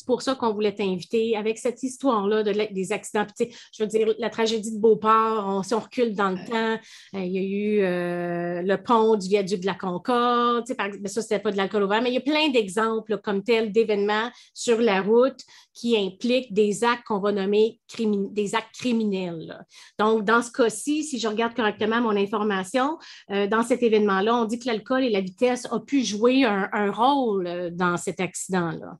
[0.00, 3.26] C'est pour ça qu'on voulait t'inviter avec cette histoire-là de, des accidents.
[3.38, 6.80] je veux dire, la tragédie de Beauport, on, si on recule dans le temps,
[7.14, 10.74] euh, il y a eu euh, le pont du viaduc de la Concorde.
[10.74, 13.18] Par, ben, ça, ce n'était pas de l'alcool ouvert, mais il y a plein d'exemples
[13.18, 15.38] comme tel d'événements sur la route
[15.74, 19.62] qui impliquent des actes qu'on va nommer des actes criminels.
[19.98, 22.96] Donc, dans ce cas-ci, si je regarde correctement mon information,
[23.30, 26.90] euh, dans cet événement-là, on dit que l'alcool et la vitesse ont pu jouer un
[26.90, 28.96] rôle dans cet accident-là.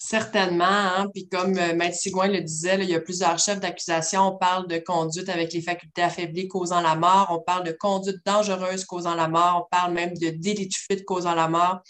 [0.00, 1.08] Certainement, hein?
[1.12, 4.28] puis comme euh, Maître Sigouin le disait, il y a plusieurs chefs d'accusation.
[4.28, 8.18] On parle de conduite avec les facultés affaiblies causant la mort, on parle de conduite
[8.24, 11.80] dangereuse causant la mort, on parle même de délit de fuite causant la mort.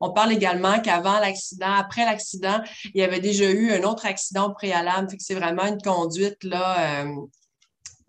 [0.00, 2.60] On parle également qu'avant l'accident, après l'accident,
[2.92, 7.14] il y avait déjà eu un autre accident préalable, c'est vraiment une conduite là, euh,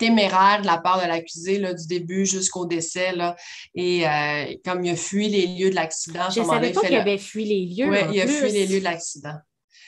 [0.04, 3.16] téméraire de la part de l'accusé du début jusqu'au décès.
[3.16, 3.36] Là.
[3.74, 6.96] Et euh, comme il a fui les lieux de l'accident, je ne savais pas qu'il
[6.96, 7.90] avait fui les lieux.
[7.90, 9.36] Oui, il a fui les lieux de l'accident.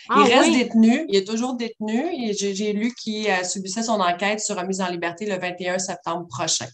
[0.08, 2.06] Ah il reste détenu, il est toujours détenu.
[2.14, 6.28] Et j'ai lu qu'il euh, subissait son enquête sur remise en liberté le 21 septembre
[6.28, 6.68] prochain.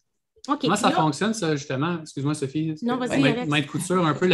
[0.45, 1.99] Comment ça fonctionne, ça, justement?
[2.01, 2.75] Excuse-moi, Sophie.
[2.81, 3.47] Non, vas-y.
[3.47, 4.29] Maître Couture, un peu,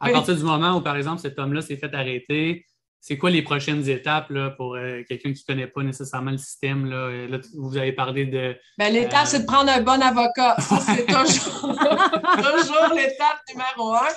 [0.00, 2.66] à partir du moment où, par exemple, cet homme-là s'est fait arrêter,
[3.06, 6.38] c'est quoi les prochaines étapes là, pour euh, quelqu'un qui ne connaît pas nécessairement le
[6.38, 6.86] système?
[6.86, 6.96] Là?
[6.96, 8.56] Euh, vous avez parlé de.
[8.78, 10.56] Ben, l'étape, c'est de prendre un bon avocat.
[10.58, 14.08] Ça, c'est toujours, toujours l'étape numéro un.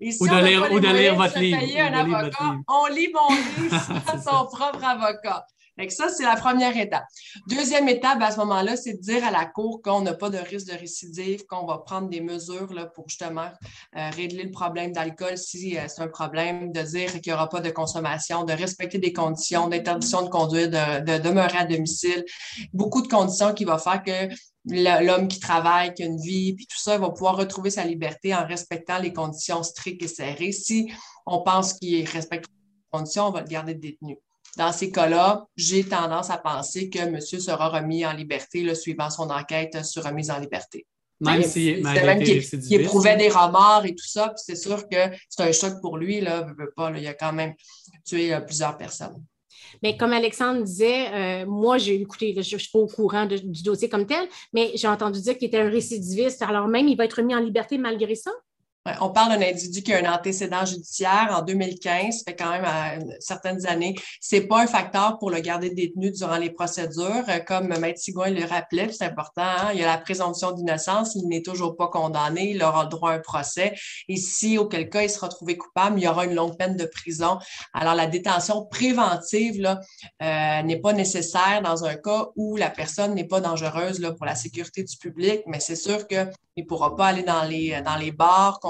[0.00, 1.60] ou de lire, ou de lire votre livre.
[1.78, 3.28] Un avocat, on lit mon
[3.62, 5.44] livre, son propre avocat
[5.88, 7.04] ça, c'est la première étape.
[7.46, 10.38] Deuxième étape, à ce moment-là, c'est de dire à la Cour qu'on n'a pas de
[10.38, 13.48] risque de récidive, qu'on va prendre des mesures là, pour justement
[13.96, 17.48] euh, régler le problème d'alcool si euh, c'est un problème, de dire qu'il n'y aura
[17.48, 22.24] pas de consommation, de respecter des conditions, d'interdiction de conduire, de, demeurer à domicile.
[22.72, 24.28] Beaucoup de conditions qui vont faire que
[24.64, 28.34] l'homme qui travaille, qui a une vie, puis tout ça, va pouvoir retrouver sa liberté
[28.34, 30.52] en respectant les conditions strictes et serrées.
[30.52, 30.90] Si
[31.24, 34.18] on pense qu'il respecte les conditions, on va le garder détenu.
[34.58, 39.08] Dans ces cas-là, j'ai tendance à penser que monsieur sera remis en liberté le suivant
[39.08, 40.84] son enquête sur remise en liberté.
[41.20, 44.96] Même si il, éprouvait des remords et tout ça, puis c'est sûr que
[45.28, 47.54] c'est un choc pour lui, là, pas, il a quand même
[48.04, 49.24] tué euh, plusieurs personnes.
[49.82, 53.62] Mais comme Alexandre disait, euh, moi, j'ai écouté, je ne suis pas au courant du
[53.62, 56.42] dossier comme tel, mais j'ai entendu dire qu'il était un récidiviste.
[56.42, 58.30] Alors même, il va être remis en liberté malgré ça?
[59.00, 62.92] On parle d'un individu qui a un antécédent judiciaire en 2015, fait quand même à
[63.20, 63.94] certaines années.
[64.20, 67.24] C'est pas un facteur pour le garder détenu durant les procédures.
[67.46, 69.70] Comme Maître Sigouin le rappelait, c'est important, hein.
[69.72, 73.12] il y a la présomption d'innocence, il n'est toujours pas condamné, il aura le droit
[73.12, 73.74] à un procès.
[74.08, 76.84] Et si, auquel cas, il sera trouvé coupable, il y aura une longue peine de
[76.84, 77.38] prison.
[77.74, 79.78] Alors, la détention préventive
[80.22, 84.34] euh, n'est pas nécessaire dans un cas où la personne n'est pas dangereuse pour la
[84.34, 88.60] sécurité du public, mais c'est sûr qu'il ne pourra pas aller dans les bars,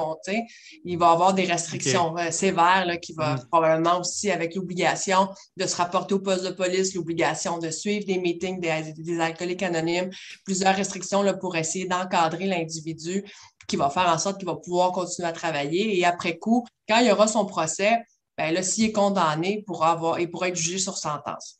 [0.85, 3.47] il va avoir des restrictions euh, sévères là, qui va mm.
[3.51, 8.18] probablement aussi avec l'obligation de se rapporter au poste de police, l'obligation de suivre des
[8.18, 10.11] meetings des, alcooliques anonymes,
[10.44, 13.25] plusieurs restrictions là, pour essayer d'encadrer l'individu
[13.66, 15.99] qui va faire en sorte qu'il va pouvoir continuer à travailler.
[15.99, 17.99] Et après coup, quand il y aura son procès,
[18.37, 21.59] ben là, s'il est condamné, pourra, avoir, il pourra être jugé sur sentence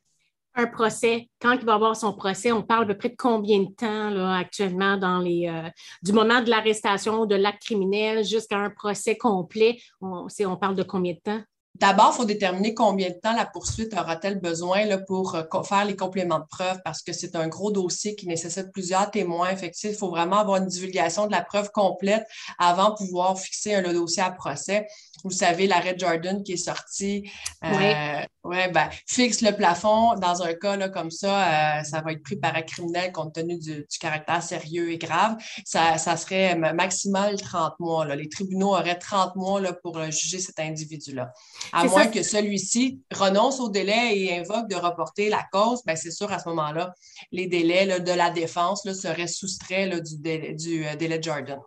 [0.59, 3.71] un procès, quand il va avoir son procès, on parle de près de combien de
[3.75, 5.69] temps là, actuellement dans les euh,
[6.03, 10.27] du moment de l'arrestation de l'acte criminel jusqu'à un procès complet, on,
[10.61, 11.41] parle de combien de temps?
[11.77, 15.85] D'abord, il faut déterminer combien de temps la poursuite aura-t-elle besoin là, pour euh, faire
[15.85, 19.51] les compléments de preuve parce que c'est un gros dossier qui nécessite plusieurs témoins.
[19.51, 22.25] Effectivement, il faut vraiment avoir une divulgation de la preuve complète
[22.59, 24.89] avant de pouvoir fixer le dossier à procès.
[25.25, 27.31] Vous savez, l'arrêt Jordan qui est sorti,
[27.65, 30.15] euh, ouais, ben, fixe le plafond.
[30.15, 33.35] Dans un cas là, comme ça, euh, ça va être pris par un criminel compte
[33.35, 35.37] tenu du, caractère sérieux et grave.
[35.65, 38.05] Ça, ça serait maximal 30 mois.
[38.05, 38.17] Là.
[38.17, 41.33] Les tribunaux auraient 30 mois là, pour juger cet individu-là.
[41.73, 46.11] À moins que celui-ci renonce au délai et invoque de reporter la cause, ben c'est
[46.11, 46.95] sûr, à ce moment-là,
[47.33, 51.59] les délais de la défense là, seraient soustraits du, délai, du euh, délai de Jordan.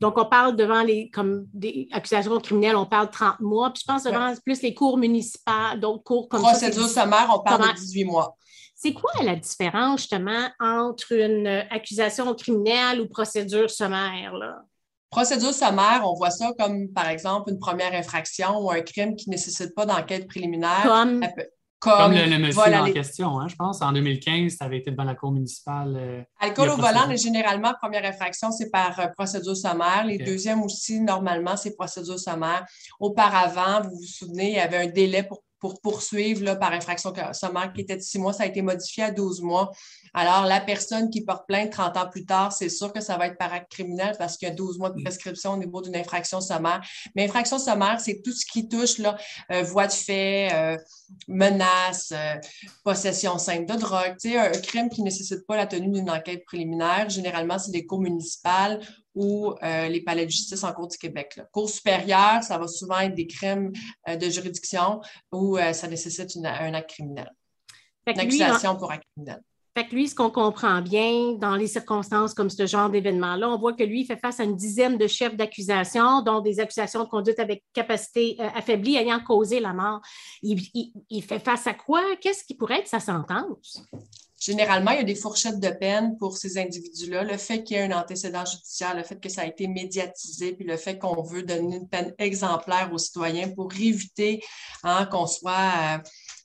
[0.00, 3.70] Donc, on parle devant les comme des accusations criminelles, on parle de 30 mois.
[3.70, 7.68] Puis je pense devant plus les cours municipales, d'autres cours comme Procédure sommaire, on parle
[7.68, 8.36] de 18 mois.
[8.74, 14.34] C'est quoi la différence justement entre une accusation criminelle ou procédure sommaire?
[14.34, 14.58] Là?
[15.10, 19.30] Procédure sommaire, on voit ça comme, par exemple, une première infraction ou un crime qui
[19.30, 20.82] ne nécessite pas d'enquête préliminaire.
[20.82, 21.24] Comme,
[21.78, 23.82] comme, le, monsieur en question, hein, je pense.
[23.82, 25.96] En 2015, ça avait été devant la Cour municipale.
[25.96, 30.04] Euh, Alcool au volant, généralement, première infraction, c'est par euh, procédure sommaire.
[30.06, 32.64] Les deuxièmes aussi, normalement, c'est procédure sommaire.
[32.98, 37.12] Auparavant, vous vous souvenez, il y avait un délai pour pour poursuivre là, par infraction
[37.32, 39.70] sommaire qui était de six mois, ça a été modifié à 12 mois.
[40.12, 43.26] Alors, la personne qui porte plainte 30 ans plus tard, c'est sûr que ça va
[43.26, 45.96] être par acte criminel parce qu'il y a 12 mois de prescription au niveau d'une
[45.96, 46.82] infraction sommaire.
[47.14, 49.16] Mais infraction sommaire, c'est tout ce qui touche là,
[49.50, 50.76] euh, voie de fait, euh,
[51.28, 52.34] menace, euh,
[52.84, 54.14] possession simple de drogue.
[54.18, 57.08] Sais, un, crime qui ne nécessite pas la tenue d'une enquête préliminaire.
[57.08, 58.80] Généralement, c'est des cours municipales
[59.16, 61.34] ou euh, les palais de justice en Cour du Québec.
[61.36, 61.48] Là.
[61.50, 63.72] Cour supérieure, ça va souvent être des crimes
[64.08, 65.00] euh, de juridiction
[65.32, 67.32] où euh, ça nécessite un acte criminel.
[68.06, 69.42] Une accusation pour acte criminel.
[69.74, 73.58] Fait que lui, ce qu'on comprend bien dans les circonstances comme ce genre d'événement-là, on
[73.58, 77.04] voit que lui, il fait face à une dizaine de chefs d'accusation, dont des accusations
[77.04, 80.00] de conduite avec capacité affaiblie ayant causé la mort.
[80.42, 82.02] il fait face à quoi?
[82.22, 83.82] Qu'est-ce qui pourrait être sa sentence?
[84.38, 87.24] Généralement, il y a des fourchettes de peine pour ces individus-là.
[87.24, 90.52] Le fait qu'il y ait un antécédent judiciaire, le fait que ça a été médiatisé,
[90.52, 94.42] puis le fait qu'on veut donner une peine exemplaire aux citoyens pour éviter
[94.82, 95.98] hein, qu'on soit, euh,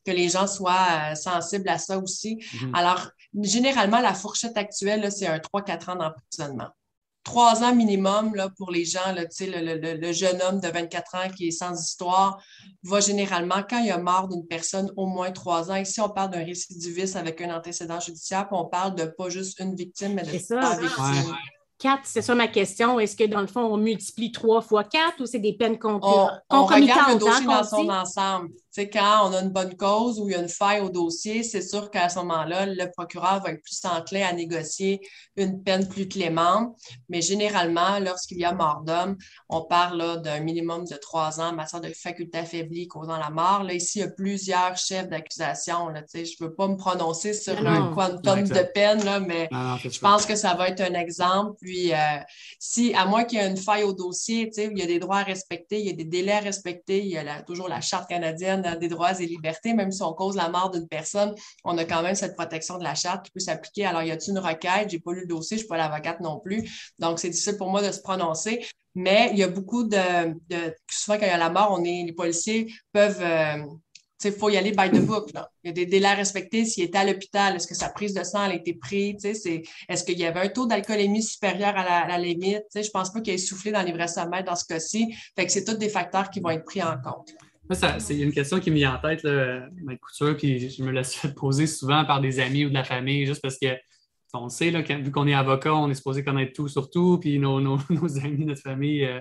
[0.05, 2.35] que les gens soient euh, sensibles à ça aussi.
[2.35, 2.75] Mm-hmm.
[2.75, 3.09] Alors,
[3.41, 6.69] généralement, la fourchette actuelle, c'est un 3-4 ans d'emprisonnement
[7.23, 11.15] trois ans minimum là, pour les gens, là, le, le, le, jeune homme de 24
[11.15, 12.41] ans qui est sans histoire
[12.83, 15.75] va généralement, quand il y a mort d'une personne, au moins trois ans.
[15.75, 19.59] Ici, on parle d'un récidiviste avec un antécédent judiciaire, puis on parle de pas juste
[19.59, 21.35] une victime, mais de trois victimes.
[21.77, 22.99] Quatre, c'est ça ma question.
[22.99, 26.39] Est-ce que dans le fond, on multiplie trois fois quatre ou c'est des peines concomitantes?
[26.51, 30.29] On, regarde le dossier dans son ensemble sais, quand on a une bonne cause ou
[30.29, 33.51] il y a une faille au dossier, c'est sûr qu'à ce moment-là, le procureur va
[33.51, 35.01] être plus enclin à négocier
[35.35, 36.75] une peine plus clémente.
[37.09, 39.17] Mais généralement, lorsqu'il y a mort d'homme,
[39.49, 43.63] on parle d'un minimum de trois ans en matière de faculté affaiblie causant la mort.
[43.63, 45.89] Là, ici, il y a plusieurs chefs d'accusation.
[46.13, 49.49] Je ne veux pas me prononcer sur un quantum de peine, là, mais
[49.83, 51.57] je pense que ça va être un exemple.
[51.61, 51.97] Puis, euh,
[52.59, 55.17] si, à moins qu'il y ait une faille au dossier, il y a des droits
[55.17, 58.09] à respecter, il y a des délais à respecter, il y a toujours la Charte
[58.09, 61.85] canadienne des droits et libertés, même si on cause la mort d'une personne, on a
[61.85, 63.85] quand même cette protection de la charte qui peut s'appliquer.
[63.85, 64.89] Alors, y a-t-il une requête?
[64.89, 66.69] J'ai pas lu le dossier, je suis pas l'avocate non plus.
[66.99, 68.65] Donc, c'est difficile pour moi de se prononcer.
[68.95, 70.35] Mais il y a beaucoup de,
[70.89, 73.63] souvent quand il y a la mort, on est, les policiers peuvent, euh,
[74.23, 75.31] il faut y aller by the book.
[75.33, 75.49] Là.
[75.63, 76.65] Il y a des délais à respecter.
[76.65, 79.23] S'il était à l'hôpital, est-ce que sa prise de sang a été prise?
[79.25, 82.63] Est-ce qu'il y avait un taux d'alcoolémie supérieur à la, limite?
[82.75, 85.15] je ne pense pas qu'il ait soufflé dans les vrais sommets dans ce cas-ci.
[85.35, 87.31] Fait c'est tous des facteurs qui vont être pris en compte
[87.75, 91.67] c'est une question qui me vient en tête, ma couture, puis je me laisse poser
[91.67, 93.75] souvent par des amis ou de la famille, juste parce que
[94.33, 97.57] on sait, vu qu'on est avocat, on est supposé connaître tout sur tout, puis nos,
[98.19, 99.19] amis, notre famille euh,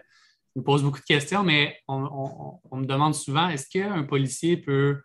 [0.57, 5.01] nous posent beaucoup de questions, mais on, me demande souvent est-ce qu'un policier peut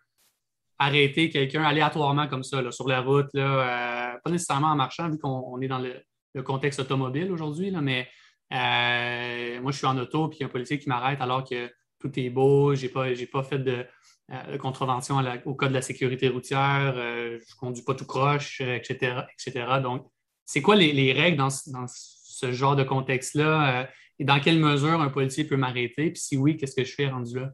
[0.78, 5.60] arrêter quelqu'un aléatoirement comme ça, sur la route, euh, pas nécessairement en marchant, vu qu'on
[5.60, 6.02] est dans le,
[6.44, 8.06] contexte automobile aujourd'hui, mais
[8.52, 11.48] euh, moi, je suis en auto, puis il y a un policier qui m'arrête alors
[11.48, 11.70] que
[12.08, 13.86] tout est beau, je n'ai pas, pas fait de,
[14.32, 18.60] euh, contravention au code de la sécurité routière, euh, je ne conduis pas tout croche,
[18.60, 19.66] etc., euh, etc.
[19.80, 20.04] Donc,
[20.44, 23.88] c'est quoi les, règles dans, ce genre de contexte-là
[24.18, 26.10] et dans quelle mesure un policier peut m'arrêter?
[26.10, 27.52] Puis si oui, qu'est-ce que je fais rendu là?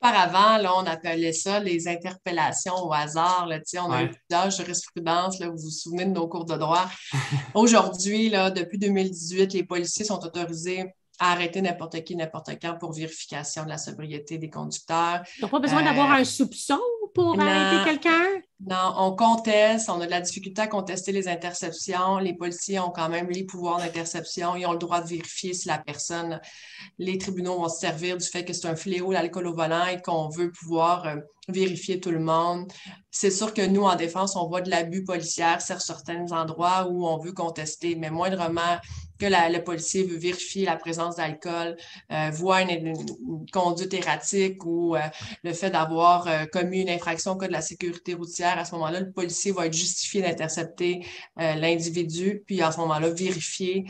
[0.00, 3.46] Auparavant, là, on appelait ça les interpellations au hasard.
[3.46, 5.38] Là, on a eu plusieurs jurisprudences.
[5.40, 6.88] Là, vous vous souvenez de nos cours de droit.
[7.54, 10.92] Aujourd'hui, depuis 2018, les policiers sont autorisés
[11.30, 15.22] arrêter n'importe qui, n'importe quand pour vérification de la sobriété des conducteurs.
[15.40, 16.80] Donc, pas besoin d'avoir euh, un soupçon
[17.14, 18.40] pour arrêter quelqu'un?
[18.64, 22.18] Non, on conteste, on a de la difficulté à contester les interceptions.
[22.18, 24.54] Les policiers ont quand même les pouvoirs d'interception.
[24.56, 26.40] Ils ont le droit de vérifier si la personne,
[26.98, 30.00] les tribunaux vont se servir du fait que c'est un fléau, l'alcool au volant, et
[30.00, 31.16] qu'on veut pouvoir euh,
[31.48, 32.72] vérifier tout le monde.
[33.10, 37.06] C'est sûr que nous, en défense, on voit de l'abus policier sur certains endroits où
[37.06, 38.78] on veut contester, mais moindrement
[39.22, 41.76] que le policier veut vérifier la présence d'alcool,
[42.10, 42.94] euh, voit une,
[43.52, 45.00] conduite erratique ou euh,
[45.44, 48.72] le fait d'avoir euh, commis une infraction au cas de la sécurité routière, à ce
[48.72, 51.06] moment-là, le policier va être justifié d'intercepter
[51.36, 53.84] l'individu, puis à ce moment-là, vérifier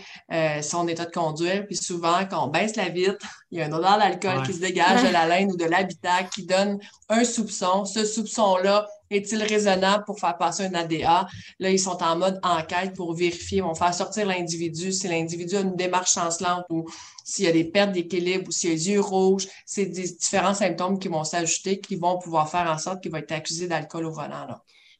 [0.62, 1.66] son état de conduire.
[1.66, 4.60] Puis souvent, quand on baisse la vitre, il y a un odeur d'alcool qui se
[4.60, 7.84] dégage de la laine ou de l'habitat qui donne un soupçon.
[7.84, 11.26] Ce soupçon-là est-il raisonnable pour faire passer un ADA?
[11.58, 14.92] Là, ils sont en mode enquête pour vérifier, ils vont faire sortir l'individu.
[14.92, 16.86] Si l'individu a une démarche chancelante ou
[17.24, 20.54] s'il y a des pertes d'équilibre ou s'il a les yeux rouges, c'est des différents
[20.54, 24.06] symptômes qui vont s'ajouter qui vont pouvoir faire en sorte qu'il va être accusé d'alcool
[24.06, 24.46] au volant.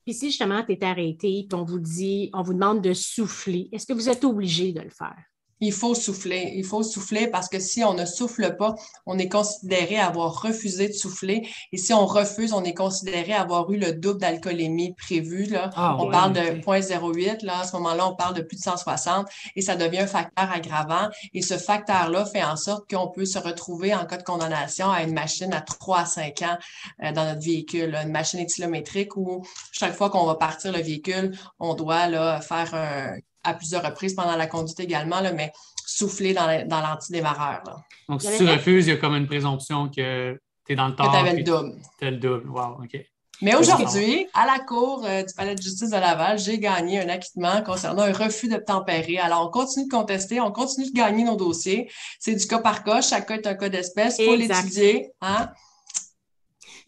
[0.05, 3.69] Puis si justement tu es arrêté, puis on vous dit, on vous demande de souffler,
[3.73, 5.32] est-ce que vous êtes obligé de le faire?
[5.63, 6.53] Il faut souffler.
[6.57, 8.75] Il faut souffler parce que si on ne souffle pas,
[9.07, 11.49] on est considéré avoir refusé de souffler.
[11.71, 15.45] Et si on refuse, on est considéré avoir eu le double d'alcoolémie prévu.
[15.45, 15.71] Là.
[15.77, 17.45] Ah, on parle de 0.08.
[17.45, 20.51] Là, à ce moment-là, on parle de plus de 160 et ça devient un facteur
[20.51, 21.09] aggravant.
[21.33, 25.05] Et ce facteur-là fait en sorte qu'on peut se retrouver en cas de condamnation à
[25.05, 26.59] une machine à 3 à 5 ans
[27.05, 31.39] euh, dans notre véhicule, une machine éthylométrique où chaque fois qu'on va partir le véhicule,
[31.61, 35.53] on doit là, faire un à plusieurs reprises pendant la conduite également, là, mais
[35.87, 37.63] souffler dans, dans l'antidémarreur.
[38.09, 40.95] Donc, si tu refuses, il y a comme une présomption que tu es dans le
[40.95, 41.07] temps.
[41.07, 41.75] Que tu avais le double.
[41.99, 42.49] Tu le double.
[42.49, 43.01] Wow, OK.
[43.43, 47.09] Mais aujourd'hui, à la Cour euh, du Palais de justice de Laval, j'ai gagné un
[47.09, 49.19] acquittement concernant un refus de tempérer.
[49.19, 51.91] Alors, on continue de contester, on continue de gagner nos dossiers.
[52.21, 53.01] C'est du cas par cas.
[53.01, 54.17] Chaque cas est un cas d'espèce.
[54.21, 55.11] Il faut l'étudier.
[55.21, 55.49] Hein?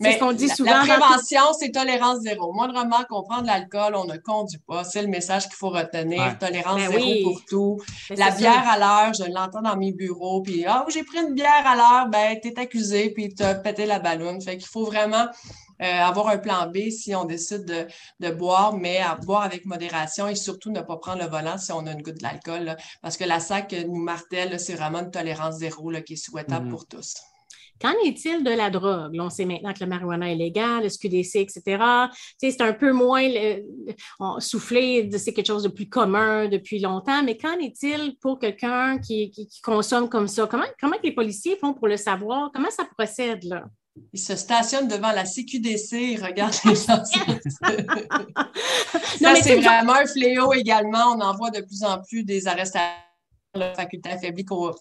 [0.00, 0.84] Mais qu'on dit souvent.
[0.84, 2.52] La, prévention, c'est tolérance zéro.
[2.52, 4.84] Moindrement qu'on prend de l'alcool, on ne conduit pas.
[4.84, 6.38] C'est le message qu'il faut retenir.
[6.38, 7.80] Tolérance ben zéro pour tout.
[8.10, 10.42] Ben, la bière à l'heure, je l'entends dans mes bureaux.
[10.42, 13.98] Puis, ah, j'ai pris une bière à l'heure, ben, t'es accusé, puis t'as pété la
[13.98, 14.40] ballonne.
[14.40, 15.26] Fait qu'il faut vraiment
[15.82, 17.86] euh, avoir un plan B si on décide de,
[18.20, 21.72] de, boire, mais à boire avec modération et surtout ne pas prendre le volant si
[21.72, 22.76] on a une goutte d'alcool.
[23.02, 26.66] Parce que la SAC nous martèle, c'est vraiment une tolérance zéro là, qui est souhaitable
[26.66, 26.70] mm-hmm.
[26.70, 27.14] pour tous.
[27.84, 29.14] Qu'en est-il de la drogue?
[29.20, 31.84] on sait maintenant que la marijuana est légale, le SQDC, etc.
[32.38, 33.28] c'est un peu moins
[34.38, 39.30] soufflé, c'est quelque chose de plus commun depuis longtemps, mais qu'en est-il pour quelqu'un qui,
[39.62, 40.46] consomme comme ça?
[40.46, 42.50] Comment, comment les policiers font pour le savoir?
[42.54, 43.64] Comment ça procède là?
[44.14, 47.04] Ils se stationnent devant la CQDC regardent les gens.
[49.20, 51.14] ça, c'est vraiment un fléau également.
[51.14, 53.04] On en voit de plus en plus des arrestations
[53.54, 54.74] la faculté affaiblie qu'au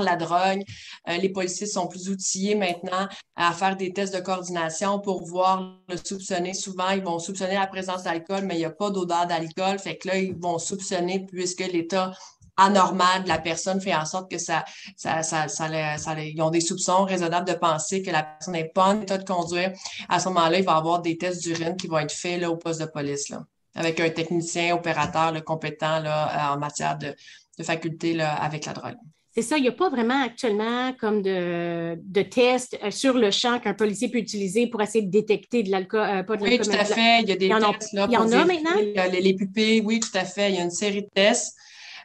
[0.00, 0.62] la drogue.
[1.08, 5.78] Euh, les policiers sont plus outillés maintenant à faire des tests de coordination pour voir
[5.88, 6.54] le soupçonner.
[6.54, 9.78] Souvent, ils vont soupçonner la présence d'alcool, mais il n'y a pas d'odeur d'alcool.
[9.78, 12.12] Fait que là, ils vont soupçonner puisque l'état
[12.56, 14.64] anormal de la personne fait en sorte que ça,
[15.04, 19.24] ils ont des soupçons raisonnables de penser que la personne n'est pas en état de
[19.24, 19.72] conduire.
[20.08, 22.50] À ce moment-là, il va y avoir des tests d'urine qui vont être faits là,
[22.50, 23.32] au poste de police,
[23.74, 27.14] avec un technicien opérateur compétent en matière de,
[27.62, 28.96] faculté avec la drogue.
[29.34, 33.32] C'est ça, il n'y a pas vraiment actuellement comme de, de tests euh, sur le
[33.32, 36.08] champ qu'un policier peut utiliser pour essayer de détecter de l'alcool.
[36.08, 37.22] Euh, oui, tout à fait.
[37.22, 37.92] Il y a des tests.
[37.94, 38.76] là, il y en a maintenant?
[38.76, 40.50] Les, les, pupilles, oui, tout à fait.
[40.50, 41.56] Il y a une série de tests.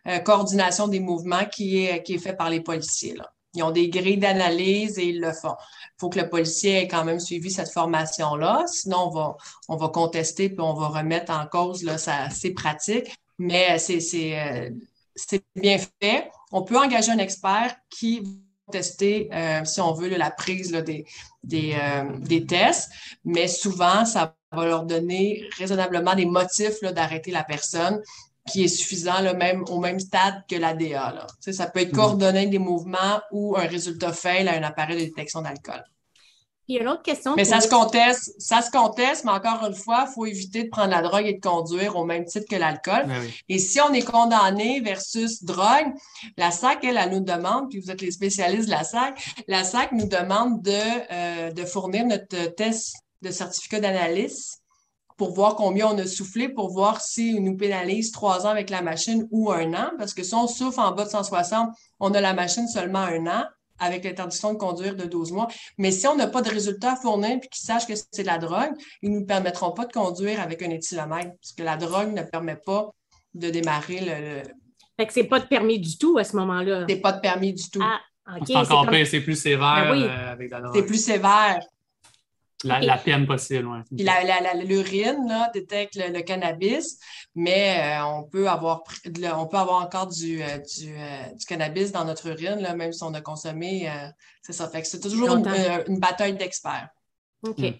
[0.07, 3.15] Euh, coordination des mouvements qui est, qui est fait par les policiers.
[3.15, 3.31] Là.
[3.53, 5.53] Ils ont des grilles d'analyse et ils le font.
[5.59, 8.63] Il faut que le policier ait quand même suivi cette formation-là.
[8.65, 9.37] Sinon, on va,
[9.67, 13.15] on va contester puis on va remettre en cause là, ses pratiques.
[13.37, 14.03] Mais c'est
[15.55, 16.31] bien fait.
[16.51, 18.29] On peut engager un expert qui va
[18.71, 21.05] tester, euh, si on veut, la prise des,
[21.53, 22.91] euh, des, tests,
[23.23, 28.01] mais souvent, ça va leur donner raisonnablement des motifs d'arrêter la personne
[28.49, 31.27] qui est suffisant là, même au même stade que l'ADA.
[31.39, 31.95] Ça peut être mm-hmm.
[31.95, 35.83] coordonné des mouvements ou un résultat fail à un appareil de détection d'alcool.
[36.69, 37.33] Il y a une autre question.
[37.35, 40.69] Mais ça se conteste, ça se conteste, mais encore une fois, il faut éviter de
[40.69, 43.07] prendre la drogue et de conduire au même titre que l'alcool.
[43.07, 45.91] Ben et si on est condamné versus drogue,
[46.37, 49.63] la SAC, elle, elle nous demande, puis vous êtes les spécialistes de la SAC, la
[49.63, 50.71] SAC nous demande de,
[51.11, 54.59] euh, de fournir notre test de certificat d'analyse
[55.17, 58.83] pour voir combien on a soufflé, pour voir si nous pénalise trois ans avec la
[58.83, 59.89] machine ou un an.
[59.97, 63.25] Parce que si on souffle en bas de 160, on a la machine seulement un
[63.25, 63.43] an
[63.79, 65.47] avec l'interdiction de conduire de 12 mois.
[65.77, 68.37] Mais si on n'a pas de résultats fournis et qu'ils sachent que c'est de la
[68.37, 68.71] drogue,
[69.01, 72.23] ils ne nous permettront pas de conduire avec un éthylomètre, parce que la drogue ne
[72.23, 72.89] permet pas
[73.33, 74.43] de démarrer le.
[74.97, 76.85] Fait que c'est pas de permis du tout à ce moment-là.
[76.89, 77.81] C'est pas de permis du tout.
[77.81, 77.99] Ah,
[78.45, 80.75] c'est encore c'est plus sévère ben euh, avec la drogue.
[80.75, 81.59] C'est plus sévère.
[82.65, 83.79] La, la peine possible, oui.
[83.95, 86.99] Puis la- la- la- l'urine là, détecte le, le cannabis,
[87.33, 91.33] mais euh, on, peut avoir, pr- le- on peut avoir encore du, euh, du, euh,
[91.37, 93.89] du cannabis dans notre urine, là, même si on a consommé.
[93.89, 94.09] euh,
[94.41, 94.67] c'est ça.
[94.67, 96.89] Fait que c'est toujours une, bataille d'experts.
[97.47, 97.59] OK.
[97.59, 97.71] Mm.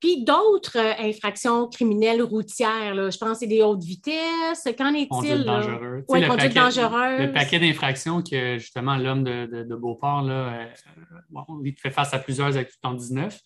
[0.00, 4.66] Puis d'autres euh, infractions criminelles routières, là, je pense que c'est des hautes vitesses.
[4.76, 5.44] Qu'en est-il?
[5.44, 7.20] Sais, Oui, le conduite paquet- dangereuse.
[7.20, 10.66] Le paquet d'infractions que justement l'homme de, de, de Beauport, là, euh,
[11.30, 13.38] bon, il fait face à plusieurs actes en 19.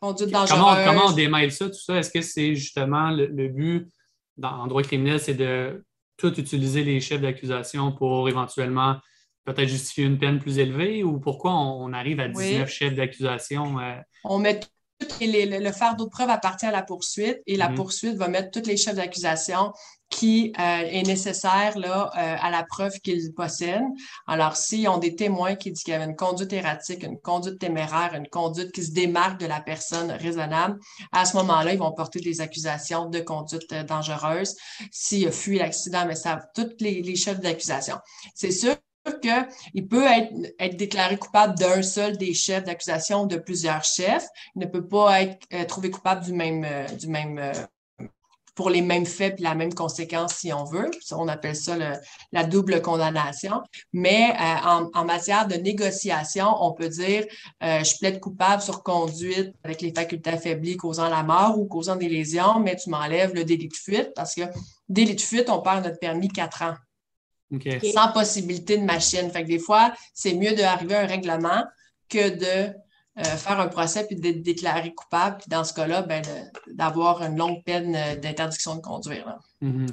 [0.00, 0.84] Conduite Comment, dangereuse.
[0.86, 1.96] comment on démêle ça, tout ça?
[1.98, 3.88] Est-ce que c'est justement le, le but
[4.36, 5.84] dans, en droit criminel, c'est de
[6.16, 8.96] tout utiliser les chefs d'accusation pour éventuellement
[9.44, 12.68] peut-être justifier une peine plus élevée ou pourquoi on, on arrive à 19 Oui.
[12.72, 13.78] chefs d'accusation?
[13.80, 14.60] euh, On met
[15.20, 17.74] les- le, le fardeau de preuve appartient à la poursuite et la Mhm.
[17.76, 19.72] poursuite va mettre tous les chefs d'accusation
[20.08, 23.84] qui euh, est nécessaire là, euh, à la preuve qu'ils possèdent.
[24.26, 27.60] Alors, s'ils ont des témoins qui disent qu'il y avait une conduite erratique, une conduite
[27.60, 30.80] téméraire, une conduite qui se démarque de la personne raisonnable,
[31.12, 34.56] à ce moment-là, ils vont porter des accusations de conduite euh, dangereuse.
[34.90, 37.96] S'il a fui l'accident, mais ça, tous les, les chefs d'accusation.
[38.34, 38.74] C'est sûr
[39.20, 44.26] qu'il peut être, déclaré coupable d'un seul des chefs d'accusation ou de plusieurs chefs.
[44.56, 47.52] Il ne peut pas être euh, trouvé coupable du même, euh, du même euh,
[48.54, 50.90] pour les mêmes faits et la même conséquence si on veut.
[51.12, 51.76] On appelle ça
[52.32, 53.62] la double condamnation.
[53.94, 57.24] Mais en, en matière de négociation, on peut dire
[57.62, 62.08] je plaide coupable sur conduite avec les facultés affaiblies causant la mort ou causant des
[62.08, 64.42] lésions, mais tu m'enlèves le délit de fuite parce que
[64.90, 66.74] délit de fuite, on perd notre permis quatre ans
[67.92, 69.30] Sans possibilité de machine.
[69.30, 71.64] Fait que des fois, c'est mieux d'arriver à un règlement
[72.08, 72.72] que de
[73.18, 75.38] euh, faire un procès puis d'être déclaré coupable.
[75.38, 76.22] Puis dans ce cas-là, ben,
[76.68, 79.26] d'avoir une longue peine euh, d'interdiction de conduire.
[79.26, 79.38] là.
[79.60, 79.86] Mhm.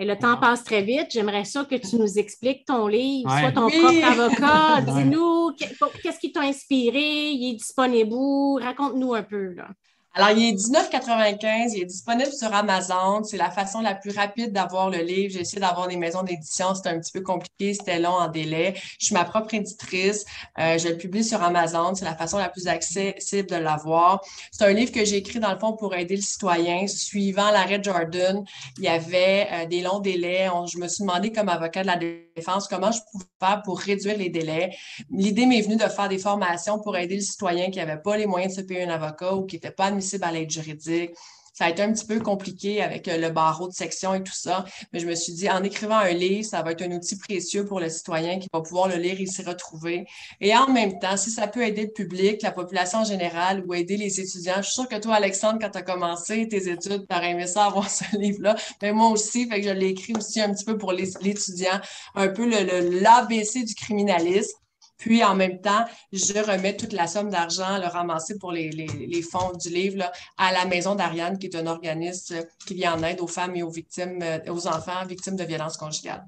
[0.00, 1.08] Et le temps passe très vite.
[1.10, 3.40] J'aimerais ça que tu nous expliques ton livre, Ouais.
[3.40, 3.80] soit ton Oui.
[3.80, 4.80] propre avocat.
[4.86, 8.60] Dis-nous que- qu'est-ce qui t'a inspiré, il est disponible où?
[8.62, 9.54] Raconte-nous un peu.
[9.54, 9.68] Là.
[10.14, 13.22] Alors, il est 19,95, il est disponible sur Amazon.
[13.22, 15.32] C'est la façon la plus rapide d'avoir le livre.
[15.32, 16.74] J'ai essayé d'avoir des maisons d'édition.
[16.74, 18.74] C'était un petit peu compliqué, c'était long en délai.
[18.98, 20.24] Je suis ma propre éditrice.
[20.58, 21.94] Euh, je le publie sur Amazon.
[21.94, 24.20] C'est la façon la plus accessible de l'avoir.
[24.50, 26.86] C'est un livre que j'ai écrit, dans le fond, pour aider le citoyen.
[26.86, 28.42] Suivant l'arrêt Jordan,
[28.78, 30.48] il y avait euh, des longs délais.
[30.72, 34.16] Je me suis demandé, comme avocat de la défense, comment je pouvais faire pour réduire
[34.16, 34.70] les délais.
[35.10, 38.26] L'idée m'est venue de faire des formations pour aider le citoyen qui n'avait pas les
[38.26, 41.10] moyens de se payer un avocat ou qui n'était pas admissible à l'aide juridique.
[41.54, 44.32] Ça a été un petit peu compliqué avec euh, le barreau de section et tout
[44.32, 47.18] ça, mais je me suis dit, en écrivant un livre, ça va être un outil
[47.18, 50.06] précieux pour le citoyen qui va pouvoir le lire et s'y retrouver.
[50.40, 53.74] Et en même temps, si ça peut aider le public, la population en général ou
[53.74, 57.06] aider les étudiants, je suis sûre que toi, Alexandre, quand tu as commencé tes études,
[57.10, 58.54] tu aurais aimé ça avoir ce livre-là.
[58.92, 61.80] Moi aussi, fait que je l'ai écrit aussi un petit peu pour l'étudiant,
[62.14, 64.56] un peu le, le- l'ABC du criminalisme.
[64.98, 68.86] Puis en même temps, je remets toute la somme d'argent le ramassé pour les, les,
[68.86, 72.94] les fonds du livre là, à la Maison d'Ariane, qui est un organisme qui vient
[72.94, 76.26] en aide aux femmes et aux victimes, euh, aux enfants victimes de violences conjugales.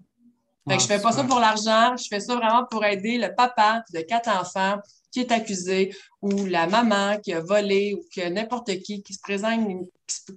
[0.68, 3.34] Fait que je fais pas ça pour l'argent, je fais ça vraiment pour aider le
[3.34, 4.78] papa de quatre enfants
[5.10, 5.92] qui est accusé
[6.22, 9.66] ou la maman qui a volé ou que n'importe qui qui se présente,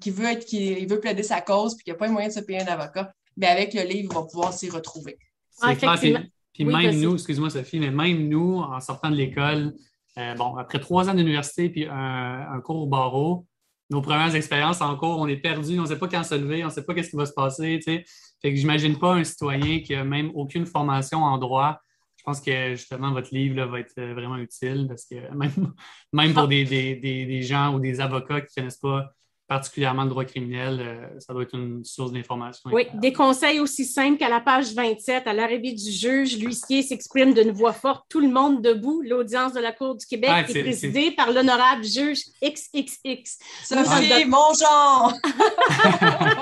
[0.01, 2.39] qui veut être, qui veut plaider sa cause puis qui n'a pas les moyens de
[2.39, 5.19] se payer un avocat, mais avec le livre, il va pouvoir s'y retrouver.
[5.61, 6.21] Ah, effectivement.
[6.53, 9.73] Puis Oui, même nous, excuse-moi Sophie, mais même nous, en sortant de l'école,
[10.17, 13.47] euh, bon, après trois ans d'université puis un, un cours au barreau,
[13.89, 16.63] nos premières expériences en cours, on est perdu, on ne sait pas quand se lever,
[16.63, 17.79] on ne sait pas qu'est-ce qui va se passer.
[17.83, 18.05] tu sais.
[18.41, 21.79] Fait que j'imagine pas un citoyen qui a même aucune formation en droit.
[22.17, 25.73] Je pense que justement, votre livre là, va être euh, vraiment utile parce que même,
[26.13, 26.47] même pour Ah.
[26.47, 29.11] des, des- des- des gens ou des avocats qui ne connaissent pas
[29.57, 32.71] particulièrement le droit criminel, euh, ça doit être une source d'information.
[32.73, 37.35] Oui, des conseils aussi simples qu'à la page 27, à l'arrivée du juge, l'huissier s'exprime
[37.35, 39.03] d'une voix forte, tout le monde debout.
[39.05, 43.37] L'audience de la Cour du Québec Ah, est présidée par l'honorable juge XXX.
[43.63, 45.13] Sophie, mon genre!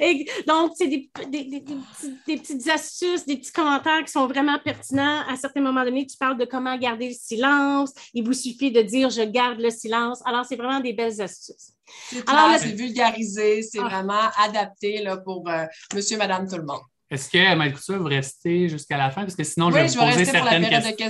[0.00, 4.10] Et donc, c'est des, des- des- des petits- des petites astuces, des petits commentaires qui
[4.10, 5.20] sont vraiment pertinents.
[5.28, 7.92] À certains moments donnés, tu parles de comment garder le silence.
[8.14, 10.20] Il vous suffit de dire je garde le silence.
[10.24, 11.72] Alors, c'est vraiment des belles astuces.
[12.10, 13.88] C'est clair, c'est vulgarisé, c'est Ah.
[13.88, 15.64] vraiment adapté là, pour euh,
[15.94, 16.80] monsieur, madame, tout le monde.
[17.10, 19.22] Est-ce que, Maître Couture, vous restez jusqu'à la fin?
[19.22, 20.90] Parce que sinon, je oui, vais je vous vais poser rester pour la certaines période
[20.92, 21.06] de questions.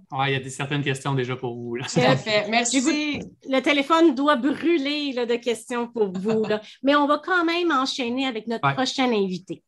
[0.00, 0.18] questions.
[0.18, 1.76] Ouais, il y a des, certaines questions déjà pour vous.
[1.76, 1.86] là.
[1.86, 2.46] Tout à fait.
[2.50, 3.20] Merci.
[3.48, 6.42] Le téléphone doit brûler là, de questions pour vous.
[6.44, 6.60] là.
[6.82, 8.74] Mais on va quand même enchaîner avec notre Ouais.
[8.74, 9.62] prochain invité.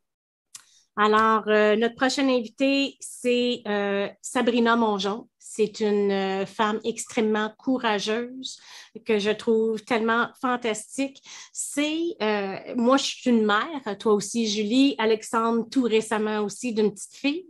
[0.97, 5.29] Alors, euh, notre prochaine invité, c'est euh, Sabrina Mongeon.
[5.57, 8.59] C'est une euh, femme extrêmement courageuse
[9.07, 11.23] que je trouve tellement fantastique.
[11.51, 16.93] C'est, euh, moi, je suis une mère, toi aussi, Julie, Alexandre, tout récemment aussi, d'une
[16.93, 17.47] petite fille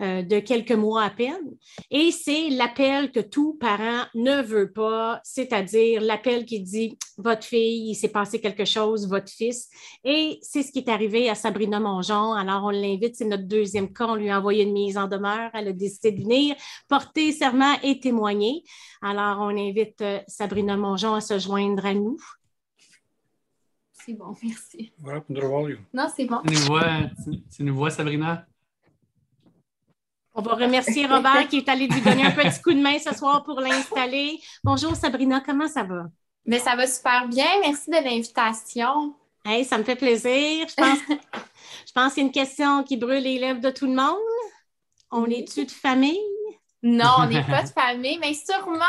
[0.00, 1.54] euh, de quelques mois à peine.
[1.90, 7.90] Et c'est l'appel que tout parent ne veut pas, c'est-à-dire l'appel qui dit, votre fille,
[7.90, 9.68] il s'est passé quelque chose, votre fils.
[10.02, 12.32] Et c'est ce qui est arrivé à Sabrina Mongeon.
[12.32, 15.50] Alors, on l'invite, c'est notre deuxième cas, on lui a envoyé une mise en demeure,
[15.54, 16.56] elle a décidé de venir
[16.88, 18.64] porter serment et témoigner.
[19.02, 22.16] Alors, on invite euh, Sabrina Mongeon à se joindre à nous.
[23.92, 24.92] C'est bon, merci.
[24.98, 26.40] Voilà, pour nous Non, c'est bon.
[26.46, 26.84] Tu nous vois,
[27.22, 28.46] tu, tu nous vois, Sabrina?
[30.34, 33.14] On va remercier Robert qui est allé lui donner un petit coup de main ce
[33.14, 34.40] soir pour l'installer.
[34.64, 36.06] Bonjour Sabrina, comment ça va?
[36.44, 37.46] Mais ça va super bien.
[37.60, 39.14] Merci de l'invitation.
[39.44, 40.66] Hey, ça me fait plaisir.
[40.68, 40.98] Je pense,
[41.86, 44.18] je pense qu'il y a une question qui brûle les lèvres de tout le monde.
[45.12, 45.34] On Oui.
[45.34, 46.18] est-tu de famille?
[46.84, 48.84] Non, on n'est pas de famille, mais sûrement,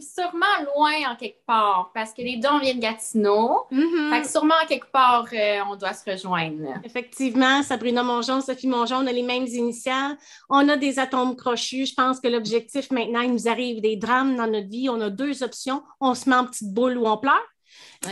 [0.00, 3.66] sûrement loin en quelque part, parce que les deux, on vient de Gatineau.
[3.70, 4.10] Mhm.
[4.10, 6.74] Fait que sûrement, en quelque part, euh, on doit se rejoindre.
[6.84, 10.18] Effectivement, Sabrina Mongeon, Sophie Mongeon, on a les mêmes initiales.
[10.50, 11.86] On a des atomes crochus.
[11.86, 14.88] Je pense que l'objectif maintenant, il nous arrive des drames dans notre vie.
[14.90, 15.84] On a deux options.
[16.00, 17.46] On se met en petite boule ou on pleure.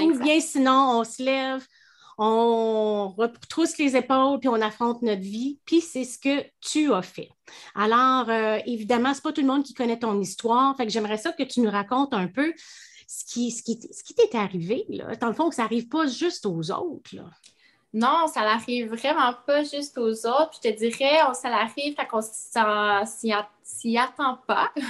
[0.00, 1.66] Ou bien sinon, on se lève,
[2.18, 5.58] on retrousse les épaules, puis on affronte notre vie.
[5.64, 7.28] Puis c'est ce que tu as fait.
[7.74, 10.76] Alors, euh, évidemment, ce n'est pas tout le monde qui connaît ton histoire.
[10.76, 12.52] Fait que j'aimerais ça que tu nous racontes un peu
[13.06, 14.84] ce qui, ce qui, ce qui t'est arrivé.
[14.88, 15.14] Là.
[15.16, 17.14] Dans le fond, ça n'arrive pas juste aux autres.
[17.94, 20.50] Non, ça n'arrive vraiment pas juste aux autres.
[20.60, 23.06] Je te dirais, on, ça l'arrive quand on
[23.62, 24.72] s'y attend pas.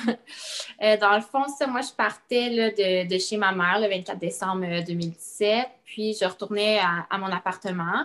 [0.82, 4.64] Euh, dans le fond, ça, moi, je partais de, chez ma mère le 24 décembre
[4.66, 5.68] euh, 2017.
[5.84, 8.04] Puis je retournais à, mon appartement.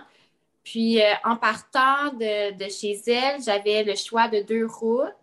[0.62, 5.19] Puis euh, en partant de chez elle, j'avais le choix de deux routes.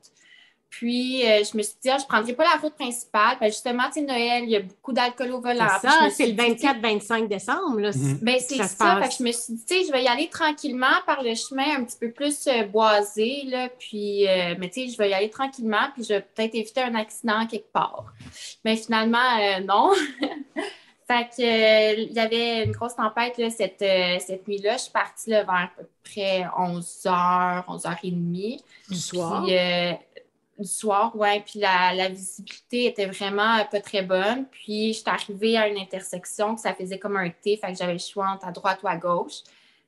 [0.69, 3.37] Puis euh, je me suis dit, ah, je ne prendrai pas la route principale.
[3.39, 5.67] Ben, justement, tu sais, Noël, il y a beaucoup d'alcool au volant.
[5.81, 7.79] C'est ça, c'est le dit, 24-25 décembre.
[7.79, 7.91] Là.
[7.95, 8.19] Mhm.
[8.21, 8.99] ben, c'est Ça.
[9.01, 11.33] Fait que je me suis dit, tu sais, je vais y aller tranquillement par le
[11.35, 13.69] chemin un petit peu plus euh, boisé, là.
[13.79, 16.81] Puis, euh, mais tu sais, je vais y aller tranquillement, puis je vais peut-être éviter
[16.81, 18.05] un accident quelque part.
[18.65, 19.93] Mais finalement, euh, non.
[21.07, 24.73] fait que, euh, il y avait une grosse tempête, là, cette, euh, cette nuit-là.
[24.73, 28.61] Je suis partie, là, vers à peu près 11h, 11h30.
[28.89, 29.43] du soir.
[29.43, 29.93] Puis, euh,
[30.59, 31.41] du soir, ouais.
[31.45, 34.45] Puis la, la visibilité était vraiment euh, pas très bonne.
[34.51, 37.57] Puis, j'étais arrivée à une intersection que ça faisait comme un T.
[37.57, 39.41] Fait que j'avais le choix entre à droite ou à gauche.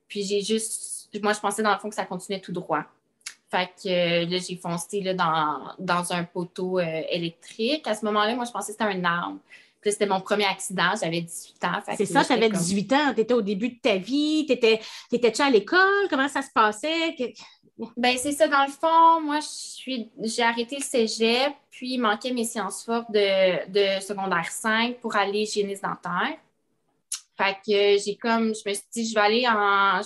[0.08, 1.08] Puis, j'ai juste.
[1.22, 2.84] Moi, je pensais dans le fond que ça continuait tout droit.
[3.50, 7.86] Fait que euh, là, j'ai foncé là, dans, dans un poteau euh, électrique.
[7.88, 9.38] À ce moment-là, moi, je pensais que c'était un arbre.
[9.80, 10.92] Puis c'était mon premier accident.
[11.00, 11.80] J'avais 18 ans.
[11.96, 14.52] C'est ça, tu avais comme- 18 ans, tu étais au début de ta vie, tu
[14.52, 14.78] étais,
[15.10, 17.16] tu à l'école, comment ça se passait?
[17.96, 19.38] Ben, c'est ça, dans le fond, moi,
[20.22, 25.16] j'ai arrêté le cégep, puis il manquait mes sciences fortes de, de secondaire 5 pour
[25.16, 26.36] aller hygiéniste dentaire.
[27.38, 30.02] Fait que j'ai comme, je me suis dit, je vais aller en,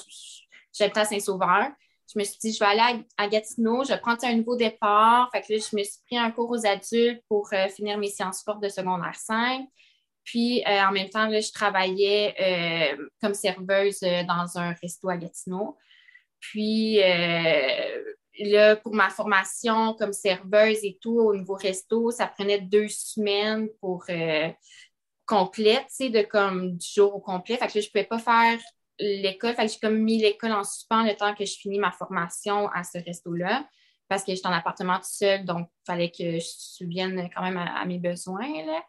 [0.73, 1.71] j'habitais à Saint-Sauveur.
[2.13, 5.31] Je me suis dit, je vais aller à, Gatineau, je vais prendre un nouveau départ.
[5.33, 8.09] Fait que là, je me suis pris un cours aux adultes pour euh, finir mes
[8.09, 9.67] sciences fortes de secondaire 5.
[10.23, 15.17] Puis, euh, en même temps, là, je travaillais euh, comme serveuse dans un resto à
[15.17, 15.77] Gatineau.
[16.51, 18.05] Puis, euh,
[18.41, 23.69] là, pour ma formation comme serveuse et tout au niveau resto, ça prenait deux semaines
[23.81, 24.51] pour euh,
[25.27, 27.57] complète, tu sais, de comme du jour au complet.
[27.57, 28.59] Fait que là, je pouvais pas faire
[28.99, 29.55] l'école.
[29.55, 32.69] Fait que j'ai comme mis l'école en suspens le temps que je finis ma formation
[32.69, 33.67] à ce resto-là.
[34.07, 37.57] Parce que j'étais en appartement tout seul, donc il fallait que je subvienne quand même
[37.57, 38.67] à, mes besoins.
[38.67, 38.85] Là.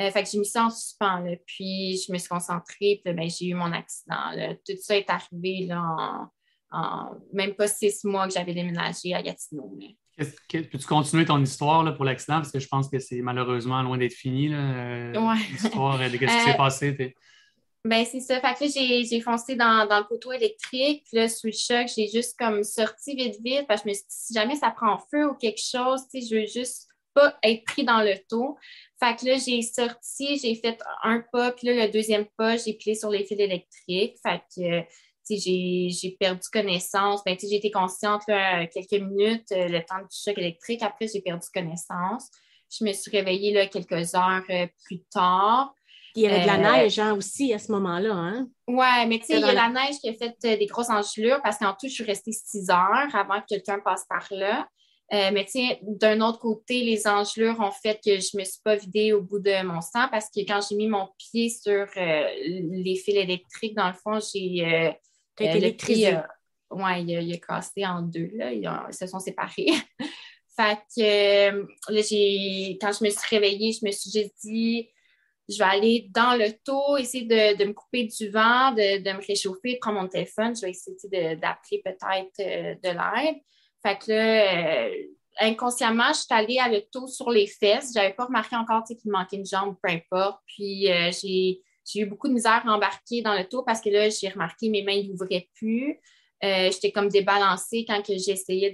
[0.00, 1.20] Euh, fait que j'ai mis ça en suspens.
[1.20, 1.36] Là.
[1.46, 4.32] Puis je me suis concentrée, puis ben, j'ai eu mon accident.
[4.66, 6.28] Tout ça est arrivé là, en,
[6.76, 9.76] en même pas six mois que j'avais déménagé à Gatineau.
[10.48, 12.36] que- Peux-tu continuer ton histoire là, pour l'accident?
[12.36, 14.52] Parce que je pense que c'est malheureusement loin d'être fini.
[14.52, 15.36] euh, Ouais.
[15.50, 17.14] L'histoire de ce qui Euh, s'est passé.
[17.84, 18.40] Ben, c'est ça.
[18.40, 21.04] Fait que là, j'ai, foncé dans, dans le poteau électrique.
[21.06, 23.66] Puis là, sous le choc, j'ai juste comme sorti vite, vite.
[23.68, 26.20] Parce que je me suis dit, si jamais ça prend feu ou quelque chose, tu
[26.20, 28.56] sais, je veux juste pas être pris dans le taux.
[28.98, 31.52] Fait que là, j'ai sorti, j'ai fait un pas.
[31.52, 34.16] Puis là, le deuxième pas, j'ai plié sur les fils électriques.
[34.22, 34.82] Fait que, euh,
[35.28, 37.22] j'ai, perdu connaissance.
[37.24, 40.82] Ben, j'ai été consciente là, quelques minutes, euh, le temps du choc électrique.
[40.82, 42.30] Après, j'ai perdu connaissance.
[42.70, 45.74] Je me suis réveillée là, quelques heures euh, plus tard.
[46.14, 48.14] Il y avait de la Euh, neige hein, aussi à ce moment-là.
[48.14, 48.48] Hein?
[48.66, 50.66] Ouais, mais tu sais, il y a la- la neige qui a fait euh, des
[50.66, 54.26] grosses engelures parce qu'en tout, je suis restée six heures avant que quelqu'un passe par
[54.30, 54.66] là.
[55.12, 58.60] Euh, mais tu sais, d'un autre côté, les engelures ont fait que je me suis
[58.64, 61.86] pas vidée au bout de mon sang parce que quand j'ai mis mon pied sur
[61.96, 62.28] euh,
[62.72, 64.92] les fils électriques, dans le fond, j'ai.
[65.36, 66.20] Tu as été euh,
[66.70, 68.52] ouais, il a, il a cassé en deux, là.
[68.52, 69.66] Ils, ont- ils se sont séparés.
[70.56, 74.88] Fait que euh, là, j'ai, quand je me suis réveillée, je me suis juste dit,
[75.48, 79.78] je vais aller dans le taux, essayer de, me couper du vent, de, me réchauffer,
[79.80, 80.56] prendre mon téléphone.
[80.56, 83.36] Je vais essayer d'appeler peut-être euh, de l'aide.
[83.84, 84.90] Fait que là, euh,
[85.40, 87.92] inconsciemment, je suis allée à le taux sur les fesses.
[87.94, 90.40] Je n'avais pas remarqué encore qu'il me manquait une jambe, peu importe.
[90.46, 90.88] Puis
[91.20, 91.60] j'ai,
[91.94, 94.82] eu beaucoup de misère à embarquer dans le taux parce que là, j'ai remarqué mes
[94.82, 96.00] mains n'ouvraient plus.
[96.44, 98.70] Euh, j'étais comme débalancée quand j'essayais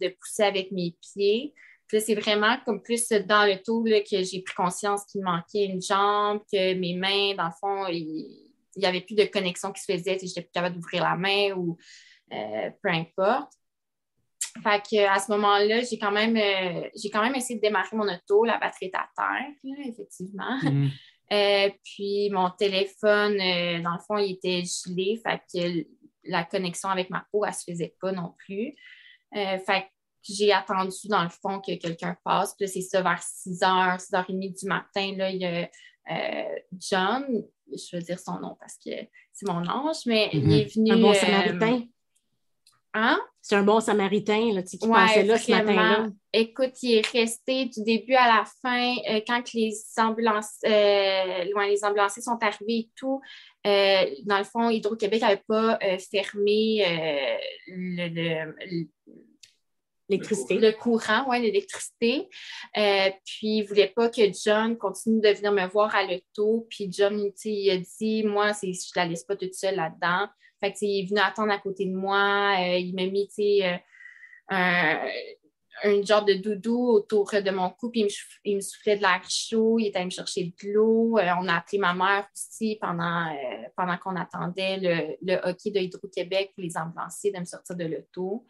[0.00, 1.54] de, pousser avec mes pieds.
[1.86, 5.80] Puis c'est vraiment comme plus dans le tour que j'ai pris conscience qu'il manquait une
[5.80, 9.92] jambe, que mes mains, dans le fond, il n'y avait plus de connexion qui se
[9.92, 11.76] faisait, j'étais plus capable d'ouvrir la main ou
[12.32, 13.52] euh, peu importe.
[14.62, 17.96] Fait que, à ce moment-là, j'ai quand même euh, j'ai quand même essayé de démarrer
[17.96, 20.58] mon auto, la batterie est à terre, effectivement.
[21.30, 21.74] Mm-hmm.
[21.82, 23.36] puis mon téléphone,
[23.82, 25.20] dans le fond, il était gelé.
[25.24, 25.86] Fait que
[26.28, 28.74] la connexion avec ma peau, elle ne se faisait pas non plus.
[29.36, 29.86] Euh, fait
[30.28, 32.54] j'ai attendu dans le fond que quelqu'un passe.
[32.56, 35.70] Puis c'est ça, vers 6 h, 6 h 30 du matin, là, il y a
[36.10, 37.24] euh, John,
[37.70, 38.90] je veux dire son nom parce que
[39.32, 40.92] c'est mon ange, mais il est venu.
[40.92, 41.82] Un bon euh, samaritain.
[42.94, 43.20] Hein?
[43.40, 46.08] C'est un bon samaritain là, qui passait là ce matin-là.
[46.38, 48.94] Écoute, il est resté du début à la fin,
[49.26, 53.22] quand les, ambulances, les ambulanciers sont arrivés et tout.
[53.66, 57.36] Euh, dans le fond, Hydro-Québec n'avait pas euh, fermé euh,
[57.68, 58.86] le,
[60.10, 60.58] l'électricité.
[60.58, 62.28] Le courant, oui, l'électricité.
[62.74, 66.66] puis, il ne voulait pas que John continue de venir me voir à l'auto.
[66.68, 70.28] Puis, John, il a dit, moi, je ne la laisse pas toute seule là-dedans.
[70.60, 72.56] Fait que, il est venu attendre à côté de moi.
[72.60, 73.82] il m'a mis, tu sais,
[74.50, 75.00] un,
[75.84, 78.06] un genre de doudou autour de mon cou, puis
[78.44, 81.18] il me, soufflait de l'air chaud, il était allé me chercher de l'eau.
[81.18, 85.80] Euh, on a appelé ma mère aussi pendant, euh, pendant qu'on attendait le, hockey de
[85.80, 88.46] Hydro-Québec pour les ambulanciers de me sortir de l'auto.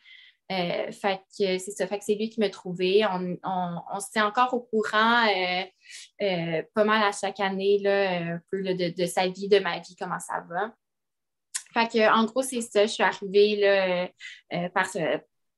[0.53, 3.05] Euh, fait que c'est ça, fait que c'est lui qui m'a trouvé.
[3.05, 5.27] On, on, se tient encore au courant
[6.19, 9.97] pas mal à chaque année, là, un peu de, de, sa vie, de ma vie,
[9.99, 10.73] comment ça va.
[11.75, 12.87] Fait que, en gros, c'est ça.
[12.87, 14.87] Je suis arrivée là, par,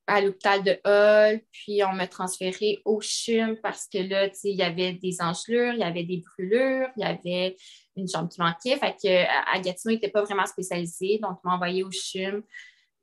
[0.08, 4.62] à l'hôpital de Hull, puis on m'a transféré au CHUM parce que là, il y
[4.62, 7.56] avait des engelures, il y avait des brûlures, il y avait
[7.94, 8.76] une jambe qui manquait.
[8.78, 12.42] Fait que à Gatineau, pas vraiment spécialisé, donc il m'a envoyé au CHUM.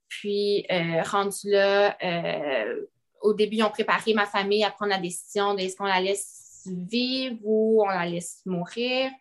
[0.08, 2.86] Puis, euh, rendu là, euh,
[3.22, 6.02] au début, ils ont préparé ma famille à prendre la décision de est-ce qu'on la
[6.02, 9.12] laisse vivre ou on la laisse mourir.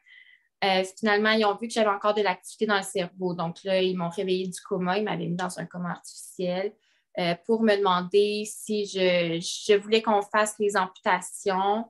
[0.64, 3.34] Euh, finalement, ils ont vu que j'avais encore de l'activité dans le cerveau.
[3.34, 4.98] Donc là, ils m'ont réveillé du coma.
[4.98, 6.72] Ils m'avaient mis dans un coma artificiel.
[7.20, 11.84] Euh, pour me demander si je, voulais qu'on fasse les amputations,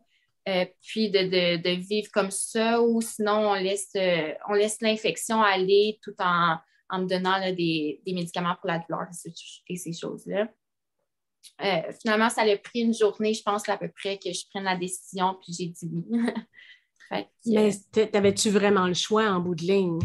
[0.46, 5.98] euh, puis de, vivre comme ça, ou sinon on laisse, euh, on laisse l'infection aller
[6.02, 6.58] tout en,
[6.92, 9.06] me donnant des, médicaments pour la douleur
[9.68, 10.46] et ces choses-là.
[12.02, 14.76] finalement, ça a pris une journée, je pense, à peu près, que je prenne la
[14.76, 16.20] décision, puis j'ai dit oui.
[17.46, 17.70] Mais
[18.12, 20.00] t'avais-tu vraiment le choix en bout de ligne?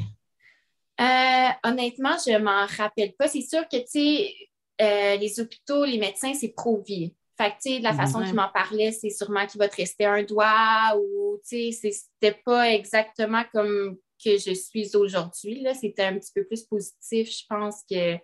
[1.63, 3.27] honnêtement, je ne m'en rappelle pas.
[3.27, 4.48] C'est sûr que, tu sais,
[4.81, 7.13] euh, les hôpitaux, les médecins, c'est pro-vie.
[7.37, 9.77] Fait que, tu sais, de la façon qu'il m'en parlait, c'est sûrement qu'il va te
[9.77, 15.65] rester un doigt ou, tu sais, c'était pas exactement comme que je suis aujourd'hui.
[15.79, 18.17] C'était un petit peu plus positif, je pense, que,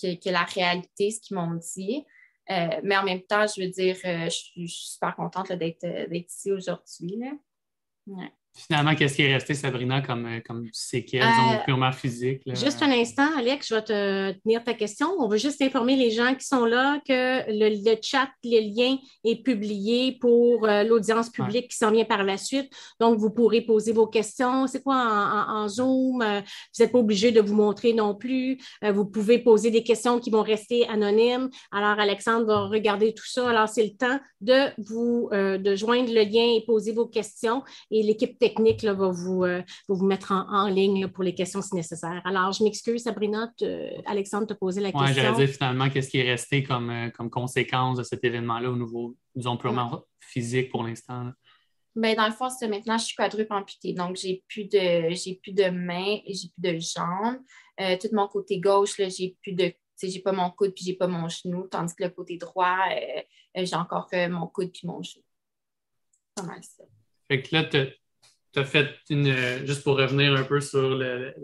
[0.00, 2.04] que, la réalité, ce qu'ils m'ont dit.
[2.50, 6.52] Euh, mais en même temps, je veux dire, euh, je, suis super contente d'être ici
[6.52, 7.20] aujourd'hui.
[8.06, 8.32] Ouais.
[8.54, 12.42] Finalement, qu'est-ce qui est resté, Sabrina, comme, euh, comme séquelles euh, purement physiques?
[12.46, 15.08] Juste un instant, Alex, je vais te tenir ta question.
[15.18, 19.42] On veut juste informer les gens qui sont là que le, chat, le lien est
[19.42, 22.70] publié pour euh, l'audience publique qui s'en vient par la suite.
[23.00, 24.66] Donc, vous pourrez poser vos questions.
[24.66, 24.96] C'est quoi
[25.48, 26.22] en, Zoom?
[26.22, 28.58] vous n'êtes pas obligé de vous montrer non plus.
[28.82, 31.48] vous pouvez poser des questions qui vont rester anonymes.
[31.70, 33.48] Alors, Alexandre va regarder tout ça.
[33.48, 37.62] Alors, c'est le temps de vous de joindre le lien et poser vos questions.
[37.90, 41.76] Et l'équipe technique là, va, vous, euh, vous mettre en, ligne pour les questions si
[41.76, 42.20] nécessaire.
[42.24, 43.52] Alors, je m'excuse, Sabrina,
[44.04, 45.06] Alexandre te posé la question.
[45.06, 48.70] Oui, j'allais dire finalement, qu'est-ce qui est resté comme, euh, comme conséquence de cet événement-là
[48.70, 51.30] au niveau, disons, purement physique pour l'instant?
[51.94, 53.92] Bien, dans le fond, c'est maintenant, je suis quadruple amputée.
[53.92, 57.38] Donc, j'ai plus de j'ai plus de mains et j'ai plus de jambes.
[57.80, 59.72] Euh, tout mon côté gauche, là, j'ai plus de
[60.02, 62.76] j'ai pas mon coude puis j'ai pas mon genou, tandis que le côté droit,
[63.54, 65.22] j'ai encore mon coude puis mon genou.
[66.34, 66.82] Pas mal ça.
[67.28, 67.78] Fait que là, tu
[68.60, 69.28] as fait une.
[69.28, 71.34] Euh, juste pour revenir un peu sur le,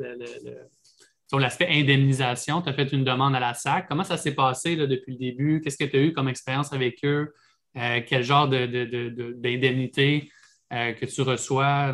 [1.33, 3.89] l'aspect indemnisation, tu as fait une demande à la SAC.
[3.89, 5.61] Comment ça s'est passé depuis le début?
[5.61, 7.35] Qu'est-ce que tu as eu comme expérience avec eux?
[7.77, 10.31] Euh, quel genre d'indemnité
[10.73, 11.93] euh, que tu reçois?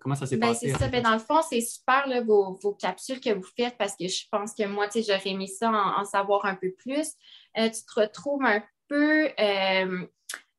[0.00, 0.70] comment ça s'est ben, passé?
[0.70, 0.88] C'est ça.
[0.88, 4.54] Ben, dans le fond, c'est super vos, capsules que vous faites parce que je pense
[4.54, 7.08] que moi, j'aurais aimé ça en, en, savoir un peu plus.
[7.54, 9.28] tu te retrouves un peu.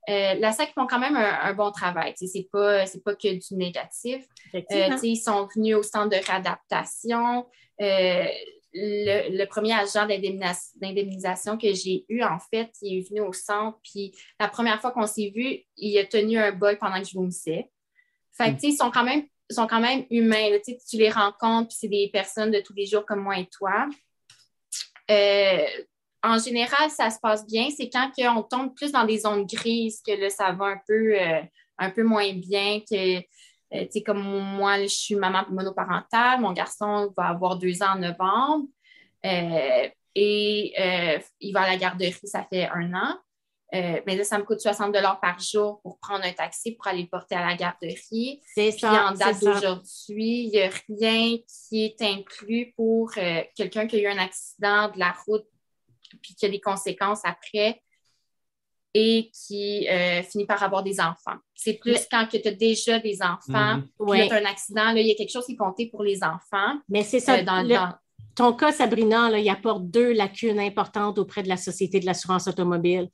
[0.09, 2.13] Euh, euh, la SAC font quand même un, bon travail.
[2.17, 4.25] Ce n'est pas, pas que du négatif.
[4.53, 7.45] ils sont venus au centre de réadaptation.
[8.75, 13.77] Le, premier agent d'indemnisation que j'ai eu, en fait, il est venu au centre.
[13.83, 17.13] Puis la première fois qu'on s'est vu, il a tenu un bol pendant que je
[17.13, 17.69] vomissais.
[18.35, 20.57] Fait que, ils sont quand même sont quand même humains.
[20.65, 23.87] tu les rencontres, puis c'est des personnes de tous les jours comme moi et toi.
[26.25, 27.69] Euh, en général, ça se passe bien.
[27.75, 31.19] C'est quand on tombe plus dans des zones grises que là, ça va un peu,
[31.19, 31.41] euh,
[31.77, 32.79] un peu moins bien.
[32.79, 36.39] Que, euh, comme moi, je suis maman monoparentale.
[36.41, 38.67] Mon garçon va avoir deux ans en novembre.
[40.15, 40.73] et
[41.39, 43.17] il va à la garderie, ça fait un an.
[43.73, 47.01] Euh, mais là, ça me coûte 60 par jour pour prendre un taxi pour aller
[47.01, 48.39] le porter à la garderie.
[48.53, 48.89] C'est ça.
[48.89, 53.95] Puis en date d'aujourd'hui, il n'y a rien qui est inclus pour euh, quelqu'un qui
[53.95, 55.47] a eu un accident de la route
[56.21, 57.81] puis qui a des conséquences après
[58.93, 61.37] et qui euh, finit par avoir des enfants.
[61.55, 65.07] C'est plus quand tu as déjà des enfants, mm puis as un accident, là, il
[65.07, 66.79] y a quelque chose qui est compté pour les enfants.
[66.89, 67.41] Mais c'est ça.
[67.41, 67.93] dans,
[68.35, 72.47] ton cas, Sabrina, là, il apporte deux lacunes importantes auprès de la Société de l'assurance
[72.47, 73.09] automobile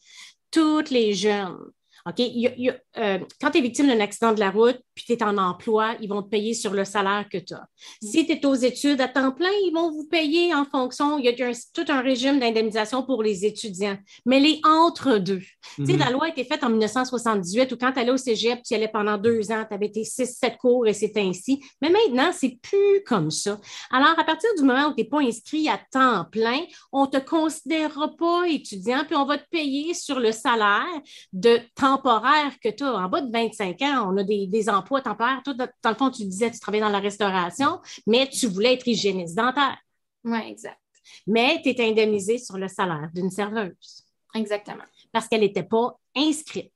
[0.52, 1.58] toutes les jeunes.
[2.06, 2.20] OK?
[2.20, 5.95] Euh, quand tu es victime d'un accident de la route, puis tu es en emploi,
[6.02, 7.66] ils vont te payer sur le salaire que tu as.
[8.02, 11.18] Si tu es aux études à temps plein, ils vont vous payer en fonction.
[11.18, 13.97] Il y a tout un régime d'indemnisation pour les étudiants.
[14.26, 15.41] Mais les entre-deux.
[15.76, 16.00] Tu sais, mhm.
[16.00, 18.88] la loi a été faite en 1978 où quand tu allais au cégep, tu allais
[18.88, 21.64] pendant deux ans, tu avais tes six, sept cours et c'était ainsi.
[21.82, 23.60] Mais maintenant, c'est plus comme ça.
[23.91, 27.10] Alors, à partir du moment où tu n'es pas inscrit à temps plein, on ne
[27.10, 30.86] te considérera pas étudiant, puis on va te payer sur le salaire
[31.34, 32.93] de temporaire que tu as.
[32.93, 35.41] En bas de 25 ans, on a des, des emplois emplois temporaire.
[35.43, 38.73] Toi, dans le fond, tu disais que tu travaillais dans la restauration, mais tu voulais
[38.73, 39.77] être hygiéniste dentaire.
[40.23, 40.79] Oui, exact.
[41.27, 44.03] Mais tu étais indemnisée sur le salaire d'une serveuse.
[44.35, 44.83] Exactement.
[45.11, 46.71] Parce qu'elle n'était pas inscrite.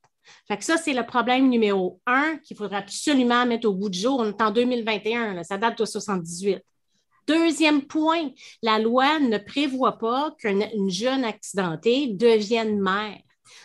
[0.48, 3.98] Fait que ça, c'est le problème numéro un qu'il faudra absolument mettre au bout du
[3.98, 4.20] jour.
[4.20, 6.62] On est en 2021, ça date de 78.
[7.26, 8.30] Deuxième point,
[8.62, 13.20] la loi ne prévoit pas qu'une jeune accidentée devienne mère.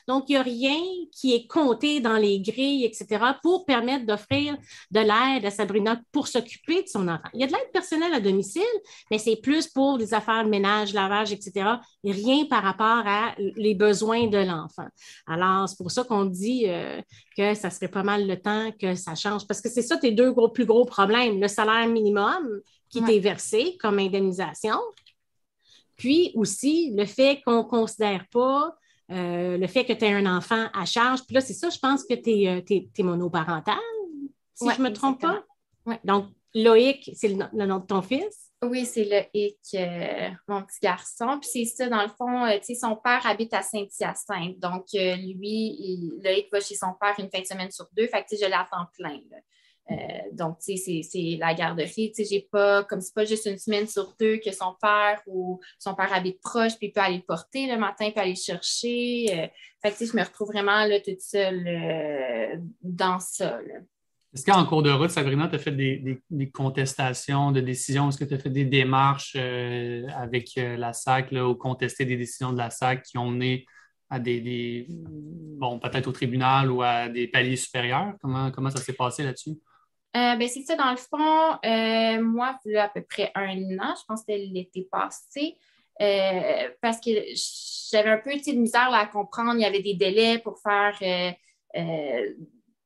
[0.07, 0.81] Donc, il n'y a rien
[1.11, 4.57] qui est compté dans les grilles, etc., pour permettre d'offrir
[4.91, 7.29] de l'aide à Sabrina pour s'occuper de son enfant.
[7.33, 8.63] Il y a de l'aide personnelle à domicile,
[9.11, 11.69] mais c'est plus pour les affaires de ménage, lavage, etc.,
[12.03, 14.87] et rien par rapport à les besoins de l'enfant.
[15.27, 17.01] Alors, c'est pour ça qu'on dit euh,
[17.37, 20.11] que ça serait pas mal le temps que ça change, parce que c'est ça tes
[20.11, 24.79] deux gros, plus gros problèmes, le salaire minimum qui t'est versé comme indemnisation,
[25.95, 28.75] puis aussi le fait qu'on ne considère pas
[29.11, 31.23] euh, le fait que tu aies un enfant à charge.
[31.25, 33.77] Puis là, c'est ça, je pense que tu es, euh, monoparental,
[34.53, 35.43] si je ne me trompe pas.
[36.03, 38.51] Donc, Loïc, c'est le, nom de ton fils?
[38.61, 41.39] Oui, c'est Loïc, euh, mon petit garçon.
[41.39, 44.59] Puis c'est ça, dans le fond, tu sais, son père habite à Saint-Hyacinthe.
[44.59, 48.07] Donc, lui, Loïc va chez son père une fin de semaine sur deux.
[48.07, 49.19] Fait que, je l'attends plein.
[49.91, 49.95] Euh,
[50.33, 52.11] donc, tu sais, c'est la garderie.
[52.11, 55.21] Tu sais, j'ai pas, comme c'est pas juste une semaine sur deux que son père
[55.25, 58.31] ou son père habite proche, puis il peut aller le porter le matin, puis aller
[58.31, 59.25] le chercher.
[59.31, 59.47] Euh,
[59.81, 63.59] fait que, tu sais, je me retrouve vraiment là, toute seule euh, dans ça.
[64.31, 66.21] Est-ce qu'en cours de route, Sabrina, tu as fait des,
[66.53, 68.09] contestations de décisions?
[68.09, 72.59] Est-ce que tu as fait des démarches avec la SAC ou contester des décisions de
[72.59, 73.65] la SAC qui ont mené
[74.07, 78.13] à des, bon, peut-être au tribunal ou à des paliers supérieurs?
[78.21, 79.57] Comment, comment ça s'est passé là-dessus?
[80.17, 83.31] Euh, ben, c'est ça, dans le fond, euh, moi, il y a à peu près
[83.35, 85.55] un an, je pense que c'était l'été passé,
[86.01, 87.11] euh, parce que
[87.91, 89.53] j'avais un peu de misère à comprendre.
[89.55, 90.97] Il y avait des délais pour faire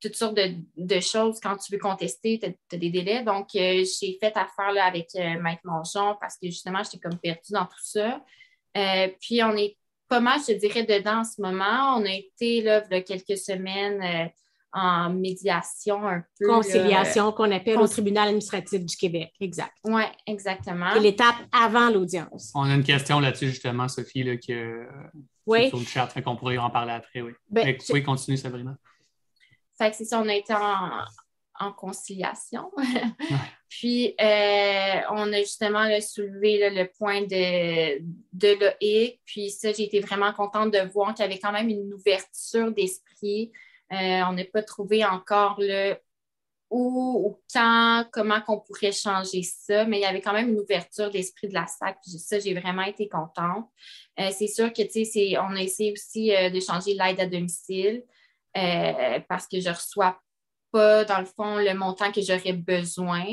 [0.01, 1.39] toutes sortes de, choses.
[1.39, 3.23] Quand tu veux contester, tu as, des délais.
[3.23, 7.65] Donc, j'ai fait affaire là, avec Mike Mongeon parce que justement, j'étais comme perdue dans
[7.65, 8.21] tout ça.
[9.21, 9.77] puis, on est
[10.09, 11.95] pas mal, je dirais, dedans en ce moment.
[11.97, 14.29] On a été là, il quelques semaines
[14.73, 16.47] en médiation un peu.
[16.47, 19.73] Conciliation qu'on appelle au tribunal administratif du Québec, exact.
[19.83, 20.89] Oui, exactement.
[20.93, 22.51] C'est l'étape avant l'audience.
[22.55, 24.87] On a une question là-dessus justement, Sophie, là, que,
[25.45, 25.69] oui.
[25.69, 27.33] sur le chat, qu'on pourrait en parler après, oui.
[27.49, 28.75] Ben, oui, continue Sabrina.
[29.77, 32.71] Fait que c'est ça, on a été en, conciliation.
[33.69, 37.99] Puis, euh, on a justement soulevé le point de,
[38.33, 39.21] de l'OIC.
[39.25, 42.71] Puis ça, j'ai été vraiment contente de voir qu'il y avait quand même une ouverture
[42.73, 45.95] d'esprit euh, on n'a pas trouvé encore le
[46.73, 50.59] où, ou quand, comment qu'on pourrait changer ça, mais il y avait quand même une
[50.59, 51.99] ouverture d'esprit de la SAC.
[52.03, 53.69] ça, j'ai vraiment été contente.
[54.19, 57.27] Euh, c'est sûr que, tu sais, on a essayé aussi euh, de changer l'aide à
[57.27, 58.03] domicile
[59.27, 60.19] parce que je ne reçois
[60.71, 63.23] pas, dans le fond, le montant que j'aurais besoin.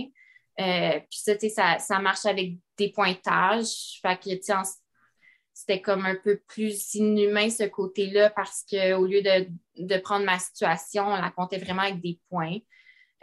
[0.57, 4.01] puis ça, tu sais, ça, marche avec des pointages.
[4.03, 4.55] Fait que, tu sais,
[5.61, 9.47] c'était comme un peu plus inhumain ce côté-là parce qu'au lieu de,
[9.77, 12.57] de, prendre ma situation, on la comptait vraiment avec des points.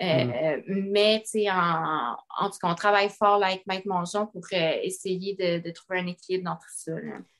[0.01, 0.91] Euh, mm.
[0.91, 4.43] Mais, tu sais, en, en, tout cas, on travaille fort là, avec Maître Mongeon pour
[4.53, 6.91] euh, essayer de, de, trouver un équilibre dans tout ça.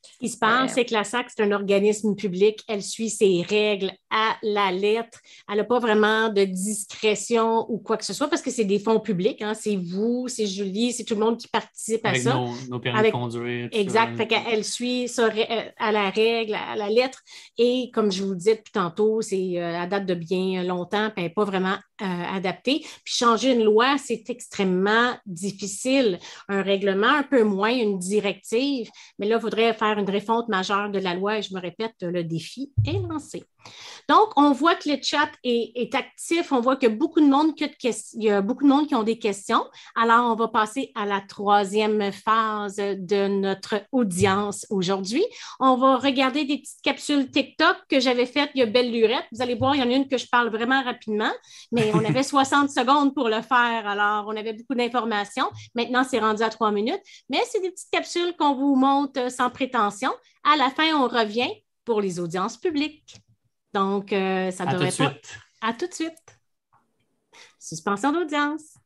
[0.02, 2.64] Ce qui se passe, c'est que la SAC, c'est un organisme public.
[2.68, 5.20] Elle suit ses règles à la lettre.
[5.50, 8.80] Elle n'a pas vraiment de discrétion ou quoi que ce soit parce que c'est des
[8.80, 9.42] fonds publics.
[9.42, 9.54] Hein.
[9.54, 12.36] C'est vous, c'est Julie, c'est tout le monde qui participe à ça.
[12.36, 13.14] Nos, nos permis Avec...
[13.14, 13.70] de conduire.
[13.74, 14.16] Exact.
[14.16, 15.30] Fait elle suit ça
[15.78, 17.22] à la règle, à la lettre.
[17.58, 21.18] Et comme je vous le disais depuis tantôt, c'est à date de bien longtemps, puis
[21.18, 22.06] elle n'est pas vraiment euh,
[22.54, 26.20] Puis changer une loi, c'est extrêmement difficile.
[26.48, 28.90] Un règlement, un peu moins, une directive.
[29.20, 31.96] Mais là, il faudrait faire une refonte majeure de la loi et je me répète,
[32.02, 33.44] le défi est lancé.
[34.10, 36.52] Donc, on voit que le chat est, actif.
[36.52, 37.70] On voit qu'il y a beaucoup de monde qui a,
[38.14, 39.66] il y a beaucoup de monde qui ont des questions.
[39.96, 45.26] Alors, on va passer à la troisième phase de notre audience aujourd'hui.
[45.60, 48.52] On va regarder des petites capsules TikTok que j'avais faites.
[48.56, 49.26] Il y a Belle Lurette.
[49.32, 51.32] Vous allez voir, il y en a une que je parle vraiment rapidement,
[51.72, 53.88] mais on avait 60 secondes pour le faire.
[53.88, 55.50] Alors, on avait beaucoup d'informations.
[55.76, 59.50] Maintenant, c'est rendu à trois minutes, mais c'est des petites capsules qu'on vous montre sans
[59.50, 60.12] prétention.
[60.44, 61.52] À la fin, on revient
[61.84, 63.18] pour les audiences publiques.
[63.78, 65.40] Donc, euh, ça devrait être.
[65.62, 66.40] À tout de suite.
[67.60, 68.80] Suspension d'audience.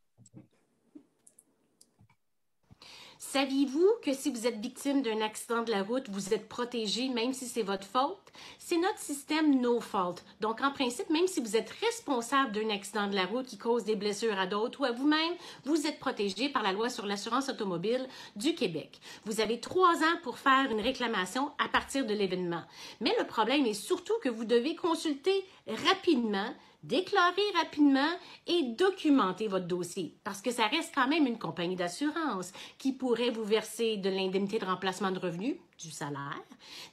[3.32, 7.32] Saviez-vous que si vous êtes victime d'un accident de la route, vous êtes protégé même
[7.32, 8.17] si c'est votre faute?
[8.59, 10.15] C'est notre système no fault.
[10.41, 13.86] Donc, en principe, même si vous êtes responsable d'un accident de la route qui cause
[13.86, 17.47] des blessures à d'autres ou à vous-même, vous êtes protégé par la loi sur l'assurance
[17.47, 18.05] automobile
[18.36, 18.99] du Québec.
[19.23, 22.63] Vous avez trois ans pour faire une réclamation à partir de l'événement.
[22.99, 25.45] Mais le problème est surtout que vous devez consulter
[25.88, 26.53] rapidement
[26.84, 28.09] déclarer rapidement
[28.47, 33.29] et documenter votre dossier parce que ça reste quand même une compagnie d'assurance qui pourrait
[33.29, 36.43] vous verser de l'indemnité de remplacement de revenus du salaire,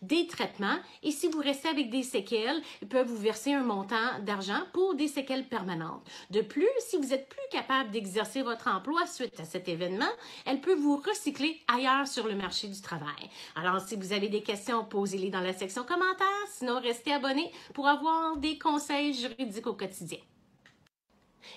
[0.03, 4.19] des traitements et si vous restez avec des séquelles, ils peuvent vous verser un montant
[4.23, 6.07] d'argent pour des séquelles permanentes.
[6.31, 10.11] De plus, si vous êtes plus capable d'exercer votre emploi suite à cet événement,
[10.47, 13.31] elle peut vous recycler ailleurs sur le marché du travail.
[13.57, 16.27] Alors, si vous avez des questions, posez-les dans la section commentaires.
[16.51, 20.19] Sinon, restez abonné pour avoir des conseils juridiques au quotidien.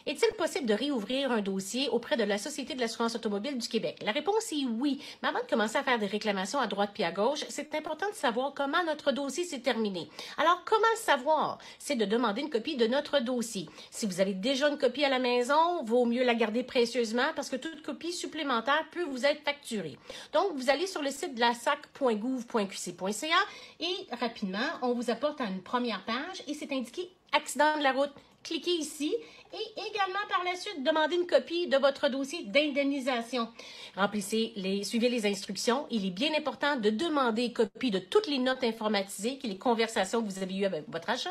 [0.05, 3.97] Est-il possible de réouvrir un dossier auprès de la Société de l'assurance automobile du Québec?
[4.03, 5.01] La réponse est oui.
[5.21, 8.09] Mais avant de commencer à faire des réclamations à droite puis à gauche, c'est important
[8.09, 10.09] de savoir comment notre dossier s'est terminé.
[10.38, 11.57] Alors, comment savoir?
[11.79, 13.67] C'est de demander une copie de notre dossier.
[13.89, 17.49] Si vous avez déjà une copie à la maison, vaut mieux la garder précieusement parce
[17.49, 19.97] que toute copie supplémentaire peut vous être facturée.
[20.34, 23.36] Donc, vous allez sur le site de la sac.gouv.qc.ca
[23.79, 28.11] et rapidement, on vous apporte une première page et c'est indiqué accident de la route
[28.44, 29.16] cliquez ici
[29.54, 33.50] et également par la suite demandez une copie de votre dossier d'indemnisation.
[33.96, 35.88] Remplissez les, suivez les instructions.
[35.92, 40.22] Il est bien important de demander une copie de toutes les notes informatisées, les conversations
[40.24, 41.30] que vous avez eues avec votre agent,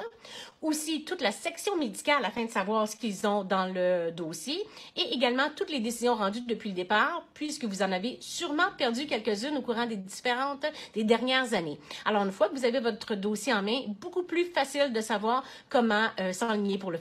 [0.61, 4.63] aussi toute la section médicale afin de savoir ce qu'ils ont dans le dossier
[4.97, 9.07] et également toutes les décisions rendues depuis le départ, puisque vous en avez sûrement perdu
[9.07, 11.79] quelques-unes au courant des différentes, des dernières années.
[12.05, 15.45] Alors, une fois que vous avez votre dossier en main, beaucoup plus facile de savoir
[15.71, 16.99] comment euh, s'enligner pour le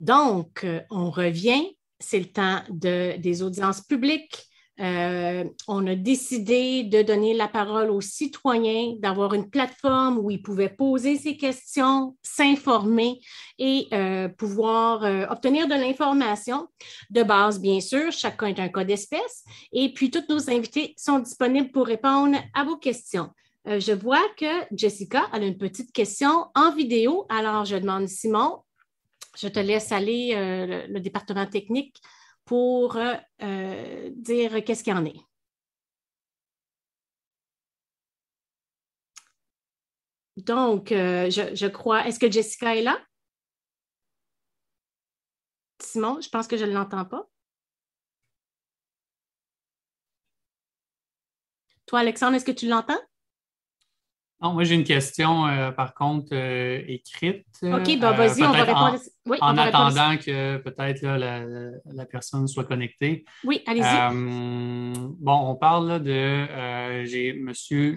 [0.00, 4.44] Donc, euh, on revient, c'est le temps de, des audiences publiques.
[4.80, 10.42] Euh, on a décidé de donner la parole aux citoyens, d'avoir une plateforme où ils
[10.42, 13.20] pouvaient poser ces questions, s'informer
[13.56, 16.66] et euh, pouvoir obtenir de l'information
[17.10, 18.10] de base, bien sûr.
[18.10, 19.44] Chacun est un cas d'espèce.
[19.72, 23.30] Et puis, tous nos invités sont disponibles pour répondre à vos questions.
[23.64, 27.26] je vois que Jessica a une petite question en vidéo.
[27.28, 28.63] Alors, je demande Simon,
[29.36, 32.00] je te laisse aller euh, le, département technique
[32.44, 35.20] pour euh, euh, dire qu'est-ce qu'il y en est.
[40.36, 42.98] Donc, je, crois, est-ce que Jessica est là?
[45.80, 47.28] Simon, je pense que je ne l'entends pas.
[51.86, 53.00] Toi, Alexandre, est-ce que tu l'entends?
[54.40, 57.46] Moi, j'ai une question, euh, par contre, euh, écrite.
[57.62, 58.98] OK, ben, vas-y, on va répondre.
[59.40, 63.24] En, attendant que peut-être la, personne soit connectée.
[63.44, 64.14] Oui, allez-y.
[65.18, 67.04] bon, on parle de.
[67.04, 67.52] j'ai M.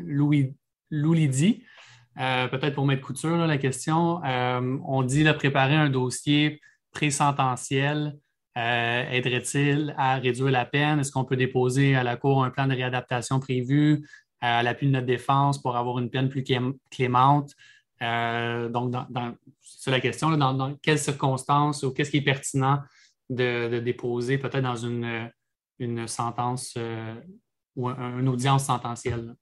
[0.06, 0.56] Louis,
[0.90, 1.64] Loulidi.
[2.16, 4.22] peut-être pour mettre couture, la question.
[4.24, 6.62] on dit de préparer un dossier
[6.94, 8.16] pré-sententiel.
[8.56, 11.00] aiderait-il à réduire la peine?
[11.00, 14.08] Est-ce qu'on peut déposer à la Cour un plan de réadaptation prévu?
[14.42, 16.44] À l'appui de notre défense pour avoir une peine plus
[16.92, 17.54] clémente.
[18.02, 18.94] Euh, donc,
[19.62, 22.80] c'est la question, dans, quelles circonstances ou qu'est-ce qui est pertinent
[23.30, 25.30] de, déposer peut-être dans une,
[26.08, 26.78] sentence
[27.76, 29.36] ou une audience sententielle?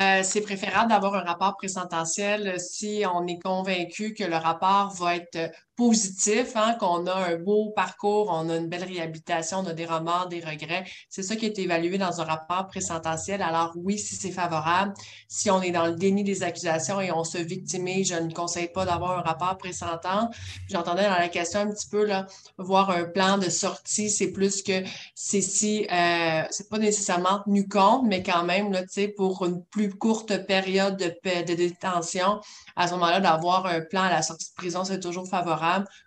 [0.00, 5.16] Euh, c'est préférable d'avoir un rapport présententiel si on est convaincu que le rapport va
[5.16, 9.72] être positif, hein, qu'on a un beau parcours, on a une belle réhabilitation, on a
[9.72, 10.84] des remords, des regrets.
[11.08, 13.42] C'est ça qui est évalué dans un rapport présententiel.
[13.42, 14.94] Alors oui, si c'est favorable,
[15.28, 18.68] si on est dans le déni des accusations et on se victimise, je ne conseille
[18.68, 20.30] pas d'avoir un rapport présentant.
[20.70, 22.26] J'entendais dans la question un petit peu là,
[22.58, 27.66] voir un plan de sortie, c'est plus que c'est si euh, c'est pas nécessairement tenu
[27.68, 31.06] compte, mais quand même là, tu sais, pour une plus courte période de,
[31.42, 32.40] de détention,
[32.76, 35.63] à ce moment-là, d'avoir un plan à la sortie de prison, c'est toujours favorable.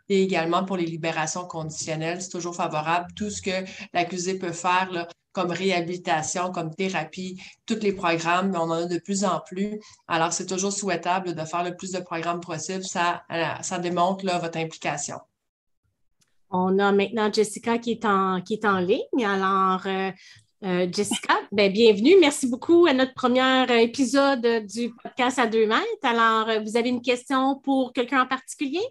[0.09, 3.07] Et également pour les libérations conditionnelles, c'est toujours favorable.
[3.15, 8.71] Tout ce que l'accusé peut faire comme réhabilitation, comme thérapie, tous les programmes, on en
[8.71, 9.79] a de plus en plus.
[10.07, 12.83] Alors, c'est toujours souhaitable de faire le plus de programmes possible.
[12.83, 13.23] Ça,
[13.61, 15.17] ça démontre votre implication.
[16.49, 19.25] On a maintenant Jessica qui est en, qui est en ligne.
[19.25, 20.11] Alors, euh,
[20.63, 22.15] euh, Jessica, ben, bienvenue.
[22.19, 25.83] Merci beaucoup à notre premier épisode du podcast à deux mètres.
[26.03, 28.81] Alors, euh, vous avez une question pour quelqu'un en particulier?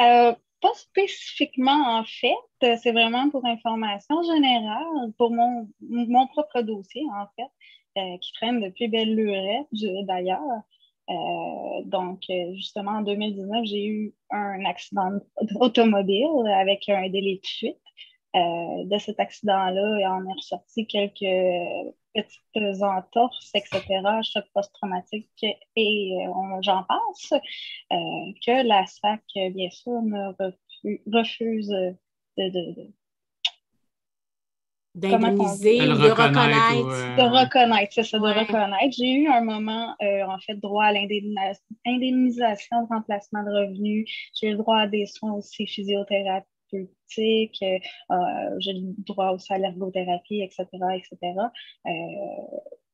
[0.00, 2.76] Euh, pas spécifiquement, en fait.
[2.78, 8.88] C'est vraiment pour information générale, pour mon, mon propre dossier, en fait, qui traîne depuis
[8.88, 9.66] belle lurette,
[10.06, 10.40] d'ailleurs.
[11.84, 12.22] donc,
[12.54, 15.18] justement, en 2019, j'ai eu un accident
[15.60, 17.76] automobile avec un délai de fuite.
[18.34, 21.24] Euh, de cet accident-là, et on est ressorti quelques
[22.12, 23.80] petites entorses, etc.,
[24.22, 27.36] choc post-traumatique et euh, j'en euh,
[28.44, 29.22] que la SAC,
[29.52, 30.34] bien sûr, me
[31.06, 31.68] refuse
[32.36, 32.90] de,
[34.94, 37.16] d'indemniser, de, reconnaître.
[37.16, 38.96] De reconnaître, c'est ça, de reconnaître.
[38.98, 44.10] J'ai eu un moment, en fait, droit à l'indemnisation de remplacement de revenus.
[44.34, 46.86] J'ai eu le droit à des soins aussi physiothérapie euh,
[48.10, 48.16] euh,
[48.58, 51.16] j'ai le droit aussi à l'ergothérapie, etc., etc.
[51.86, 51.90] Euh,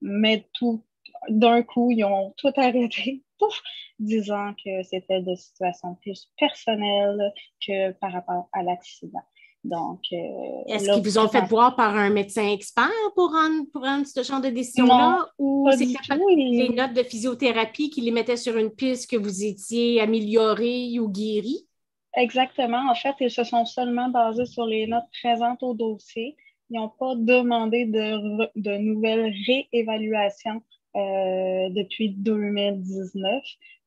[0.00, 0.82] mais tout,
[1.28, 3.22] d'un coup, ils ont tout arrêté,
[3.98, 7.32] disant que c'était de situation plus personnelle
[7.66, 9.22] que par rapport à l'accident.
[9.64, 14.04] Donc, est-ce qu'ils vous ont fait voir par un médecin expert pour rendre, pour rendre
[14.04, 15.28] ce genre de décision-là?
[15.38, 20.00] Ou c'est les notes de physiothérapie qui les mettaient sur une piste que vous étiez
[20.00, 21.68] amélioré ou guéri?
[22.16, 22.90] Exactement.
[22.90, 26.36] En fait, ils se sont seulement basés sur les notes présentes au dossier.
[26.70, 30.62] Ils n'ont pas demandé de, de nouvelles réévaluations
[30.96, 33.42] euh, depuis 2019.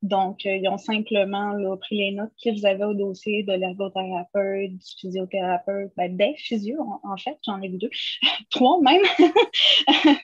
[0.06, 4.86] Donc, euh, ils ont simplement pris les notes qu'ils avaient au dossier de l'ergothérapeute, du
[5.00, 7.90] physiothérapeute, ben, des physios, en, fait, j'en ai vu deux,
[8.52, 9.02] trois même.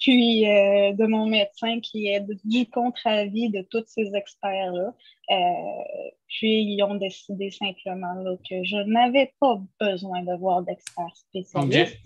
[0.00, 4.94] Puis, euh, de mon médecin qui est du contre-avis de tous ces experts-là.
[6.28, 8.14] puis, ils ont décidé simplement
[8.48, 12.00] que je n'avais pas besoin de voir d'experts spécialistes.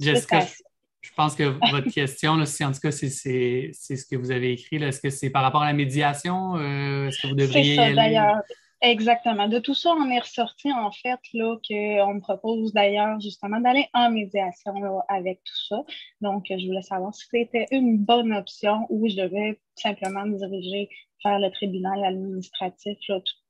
[1.06, 4.52] Je pense que votre question, là, si en tout cas c'est ce que vous avez
[4.52, 6.56] écrit, est-ce que c'est par rapport à la médiation?
[6.56, 7.76] Euh, est-ce que vous devriez.
[7.76, 8.40] C'est ça, d'ailleurs.
[8.82, 9.48] Exactement.
[9.48, 13.86] De tout ça, on est ressorti en fait là qu'on me propose d'ailleurs justement d'aller
[13.94, 14.74] en médiation
[15.08, 15.82] avec tout ça.
[16.20, 20.90] Donc, je voulais savoir si c'était une bonne option ou je devais simplement me diriger
[21.26, 22.98] faire le tribunal administratif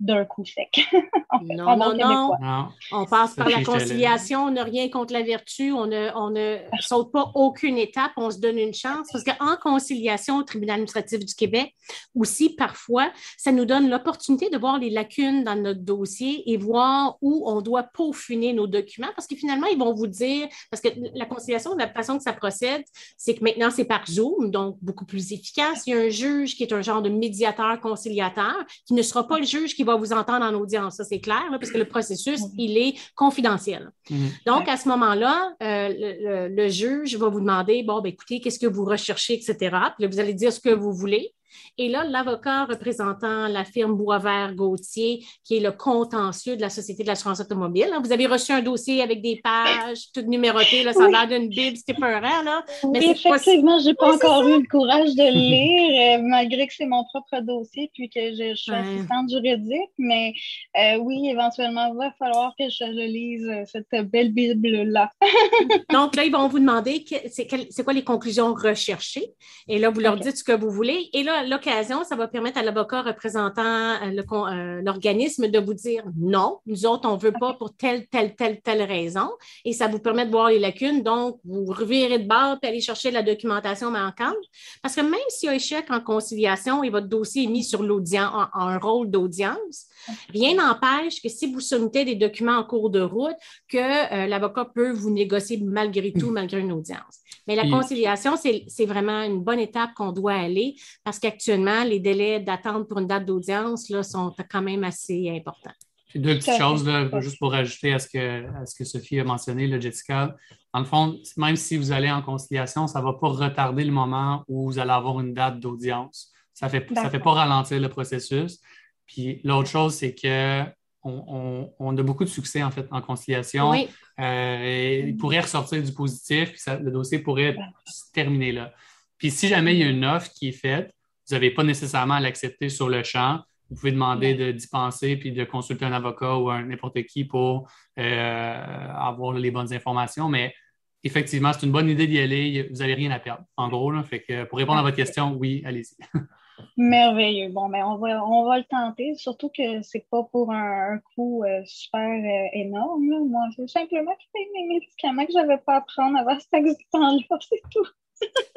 [0.01, 0.87] d'un coup sec.
[1.43, 5.87] non, non, non, On passe par la conciliation, on n'a rien contre la vertu, on
[5.87, 9.09] ne, on ne saute pas aucune étape, on se donne une chance.
[9.13, 11.75] Parce qu'en conciliation au tribunal administratif du Québec,
[12.15, 17.17] aussi, parfois, ça nous donne l'opportunité de voir les lacunes dans notre dossier et voir
[17.21, 19.11] où on doit peaufiner nos documents.
[19.15, 22.33] Parce que finalement, ils vont vous dire, parce que la conciliation, la façon que ça
[22.33, 22.83] procède,
[23.17, 25.83] c'est que maintenant, c'est par Zoom, donc beaucoup plus efficace.
[25.87, 28.55] Il y a un juge qui est un genre de médiateur, conciliateur,
[28.87, 30.97] qui ne sera pas le juge qui va vous entendre en audience.
[30.97, 32.55] Ça, c'est clair, parce que le processus, mm-hmm.
[32.59, 33.91] il est confidentiel.
[34.11, 34.31] Mm-hmm.
[34.47, 38.67] Donc, à ce moment-là, euh, le, juge va vous demander, bon, ben, écoutez, qu'est-ce que
[38.67, 39.77] vous recherchez, etc.
[39.99, 41.33] Puis vous allez dire ce que vous voulez.
[41.79, 47.09] Et là, l'avocat représentant la firme Boisvert-Gauthier, qui est le contentieux de la Société de
[47.09, 47.89] l'assurance automobile.
[47.93, 51.29] Hein, vous avez reçu un dossier avec des pages toutes numérotées, là, ça a l'air
[51.29, 52.65] d'une bible, c'était peurant, là.
[52.93, 56.67] Mais oui, effectivement, je n'ai pas encore eu le courage de le lire, euh, malgré
[56.67, 59.91] que c'est mon propre dossier, puis que je, suis assistante juridique.
[59.99, 60.33] Mais
[60.79, 65.11] euh, oui, éventuellement, il va falloir que je le lise, euh, cette belle bible-là.
[65.93, 69.35] Donc là, ils vont vous demander c'est quoi les conclusions recherchées?
[69.69, 71.09] Et là, vous leur dites ce que vous voulez.
[71.13, 76.05] Et là, l'occasion, ça va permettre à l'avocat représentant euh, euh, l'organisme de vous dire
[76.17, 79.29] non, nous autres, on ne veut pas pour telle, telle, telle, telle raison.
[79.65, 81.03] Et ça vous permet de voir les lacunes.
[81.03, 84.35] Donc, vous revirez de bord et aller chercher la documentation manquante.
[84.83, 87.83] Parce que même s'il y a échec en conciliation et votre dossier est mis sur
[87.83, 89.87] l'audience, en, un rôle d'audience,
[90.33, 93.37] Rien n'empêche que si vous soumettez des documents en cours de route,
[93.69, 97.21] que euh, l'avocat peut vous négocier malgré tout, malgré une audience.
[97.47, 102.41] Mais la conciliation, c'est vraiment une bonne étape qu'on doit aller parce qu'actuellement, les délais
[102.41, 105.73] d'attente pour une date d'audience sont quand même assez importants.
[106.15, 106.89] deux petites choses,
[107.21, 110.35] juste pour ajouter à ce, que, ce que Sophie a mentionné, le Jessica.
[110.75, 113.93] Dans le fond, même si vous allez en conciliation, ça ne va pas retarder le
[113.93, 116.33] moment où vous allez avoir une date d'audience.
[116.53, 118.61] Ça ne fait, ça fait pas ralentir le processus.
[119.07, 120.65] Puis l'autre chose, c'est que
[121.09, 123.73] on, a beaucoup de succès en fait en conciliation.
[124.19, 128.73] Euh, il pourrait ressortir du positif, puis le dossier pourrait se terminer là.
[129.19, 130.93] Puis si jamais il y a une offre qui est faite,
[131.29, 133.41] vous n'avez pas nécessairement à l'accepter sur le champ.
[133.69, 138.93] Vous pouvez demander d'y penser puis de consulter un avocat ou n'importe qui pour euh,
[138.95, 140.29] avoir les bonnes informations.
[140.29, 140.55] Mais
[141.03, 142.69] effectivement, c'est une bonne idée d'y aller.
[142.71, 143.43] Vous n'avez rien à perdre.
[143.57, 145.97] En gros, fait que pour répondre à votre question, oui, allez-y.
[146.77, 147.49] Merveilleux.
[147.49, 151.45] Bon, ben, on va, on va le tenter, surtout que c'est pas pour un, coût
[151.45, 153.05] euh, super euh, énorme.
[153.29, 156.51] Moi, c'est simplement que mes médicaments que je n'avais pas à prendre avant cet
[156.93, 157.87] temps-là, c'est tout.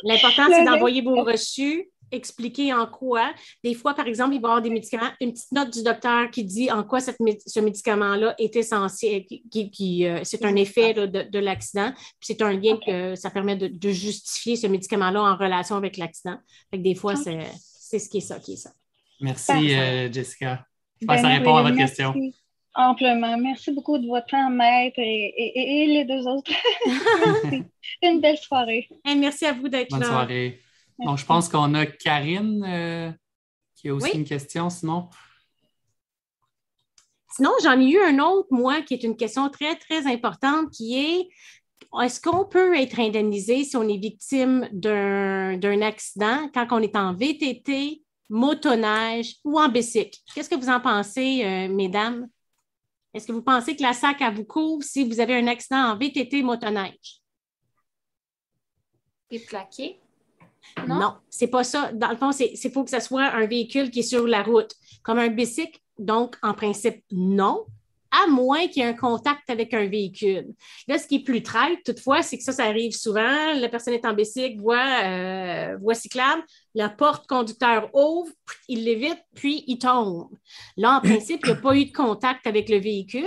[0.04, 3.32] L'important, c'est d'envoyer vos reçus, expliquer en quoi.
[3.64, 6.30] Des fois, par exemple, il va y avoir des médicaments, une petite note du docteur
[6.32, 11.92] qui dit en quoi ce médicament-là est essentiel, qui, euh, c'est un effet de, l'accident,
[11.92, 16.38] puis c'est un lien que ça permet de, justifier ce médicament-là en relation avec l'accident.
[16.74, 17.40] des fois, c'est
[17.90, 18.72] c'est ce qui est ça qui est ça.
[19.20, 20.64] Merci, euh, Jessica.
[21.02, 22.14] Je pense que ça ben, répond à votre question.
[22.76, 23.36] Amplement.
[23.38, 26.52] Merci beaucoup de votre temps, maître, et, les deux autres.
[26.86, 27.64] merci.
[28.04, 28.88] Une belle soirée.
[29.06, 29.98] merci à vous d'être là.
[29.98, 30.62] Bonne soirée.
[31.00, 33.12] Bon, je pense qu'on a Karine euh,
[33.76, 35.10] qui a aussi une question, sinon.
[37.32, 41.00] Sinon, j'en ai eu un autre, moi, qui est une question très, très importante, qui
[41.00, 41.28] est
[42.02, 47.14] est-ce qu'on peut être indemnisé si on est victime d'un accident quand on est en
[47.14, 50.20] VTT, motoneige ou en bicycle?
[50.34, 52.28] Qu'est-ce que vous en pensez, euh, mesdames?
[53.14, 55.92] Est-ce que vous pensez que la SAC à vous couvre si vous avez un accident
[55.92, 57.22] en VTT, motoneige?
[59.32, 60.00] Et plaqué?
[60.88, 61.92] Non, non c'est pas ça.
[61.92, 64.74] Dans le fond, il faut que ce soit un véhicule qui est sur la route,
[65.04, 65.80] comme un bicycle.
[65.98, 67.66] Donc, en principe, non
[68.12, 70.48] à moins qu'il y ait un contact avec un véhicule.
[70.88, 73.54] Là, ce qui est plus traite, toutefois, c'est que ça, ça arrive souvent.
[73.54, 76.44] La personne est en bicycle, voit, euh, voie cyclable,
[76.76, 78.32] la porte conducteur ouvre,
[78.68, 80.30] il l'évite, puis il tombe.
[80.78, 83.26] Là, en principe, il n'y a pas eu de contact avec le véhicule,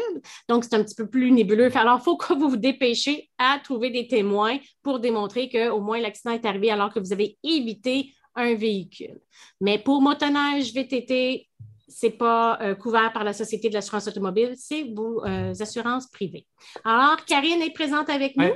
[0.48, 1.70] donc c'est un petit peu plus nébuleux.
[1.76, 6.00] Alors, il faut que vous vous dépêchez à trouver des témoins pour démontrer qu'au moins
[6.00, 9.20] l'accident est arrivé alors que vous avez évité un véhicule.
[9.60, 11.48] Mais pour motoneige, VTT,
[11.92, 16.08] ce n'est pas euh, couvert par la Société de l'assurance automobile, c'est vos euh, assurances
[16.08, 16.46] privées.
[16.84, 18.52] Alors, Karine est présente avec nous.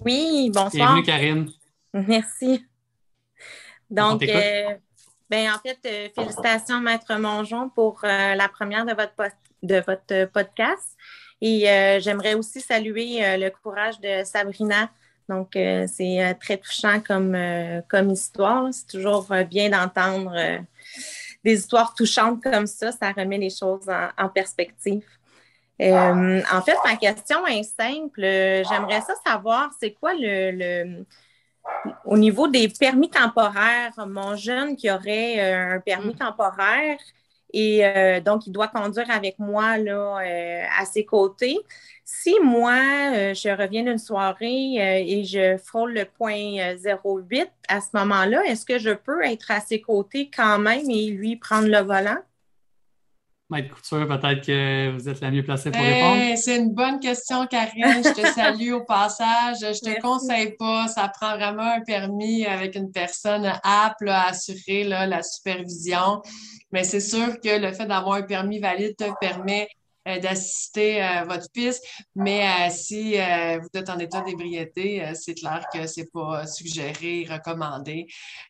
[0.00, 0.94] Oui, bonsoir.
[0.94, 1.50] Bienvenue, Karine.
[1.92, 2.64] Merci.
[3.90, 4.74] Donc, euh,
[5.28, 10.96] ben, en fait, félicitations, Maître Mongeon, pour la première de votre, de votre podcast.
[11.40, 11.60] Et
[12.00, 14.90] j'aimerais aussi saluer le courage de Sabrina.
[15.28, 17.36] Donc, c'est très touchant comme,
[17.88, 18.68] comme histoire.
[18.72, 20.62] C'est toujours bien d'entendre
[21.48, 23.88] des histoires touchantes comme ça, ça remet les choses
[24.18, 25.04] en, perspective.
[25.80, 28.20] Euh, en fait, ma question est simple.
[28.20, 31.04] J'aimerais ça savoir, c'est quoi le,
[32.04, 36.18] au niveau des permis temporaires, mon jeune qui aurait euh, un permis mm.
[36.18, 36.98] temporaire
[37.52, 40.18] et euh, donc il doit conduire avec moi là,
[40.78, 41.58] à ses côtés.
[42.10, 42.72] Si moi,
[43.14, 48.42] euh, je reviens d'une soirée euh, et je frôle le point 08 à ce moment-là,
[48.46, 52.16] est-ce que je peux être à ses côtés quand même et lui prendre le volant?
[53.50, 56.36] Maître Couture, peut-être que vous êtes la mieux placée pour répondre.
[56.36, 58.02] c'est une bonne question, Karine.
[58.04, 59.56] Je te salue au passage.
[59.60, 60.86] Je ne te conseille pas.
[60.88, 66.20] Ça prend vraiment un permis avec une personne apte à assurer la supervision.
[66.72, 69.77] Mais c'est sûr que le fait d'avoir un permis valide te permet euh,
[70.16, 71.80] d'assister à votre fils.
[72.14, 77.26] Mais euh, si euh, vous êtes en état d'ébriété, c'est clair que c'est pas suggéré,
[77.30, 78.06] recommandé.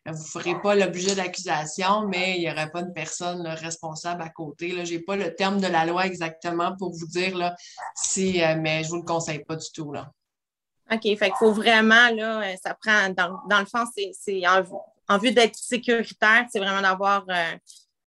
[0.07, 4.29] Vous ne ferez pas l'objet d'accusation, mais il n'y aurait pas une personne responsable à
[4.29, 4.85] côté.
[4.85, 7.55] Je n'ai pas le terme de la loi exactement pour vous dire là,
[7.97, 9.93] si, mais je ne vous le conseille pas du tout.
[9.93, 10.11] Là.
[10.91, 14.63] OK, fait qu'il faut vraiment, là, ça prend, dans, le fond, c'est en,
[15.09, 17.25] en, vue d'être sécuritaire, c'est vraiment d'avoir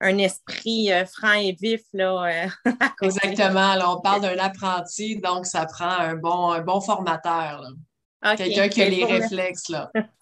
[0.02, 1.80] un esprit euh, franc et vif.
[1.92, 2.70] Là, euh,
[3.02, 3.74] Exactement.
[3.86, 7.64] on parle d'un apprenti, donc ça prend un bon, un bon formateur.
[8.36, 9.68] Quelqu'un qui a les réflexes.
[9.68, 9.90] Là.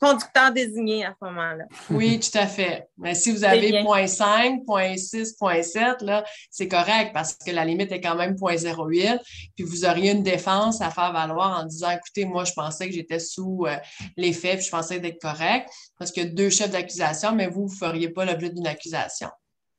[0.00, 1.64] conducteur désigné à ce moment-là.
[1.90, 2.88] Oui, tout à fait.
[2.98, 8.16] Mais si vous avez 0.5, 0.6, 0.7, c'est correct parce que la limite est quand
[8.16, 9.18] même 0.08.
[9.54, 12.94] Puis vous auriez une défense à faire valoir en disant écoutez, moi, je pensais que
[12.94, 13.76] j'étais sous euh,
[14.16, 15.68] l'effet, puis je pensais d'être correct.
[15.98, 19.28] Parce que deux chefs d'accusation, mais vous, vous ne feriez pas l'objet d'une accusation.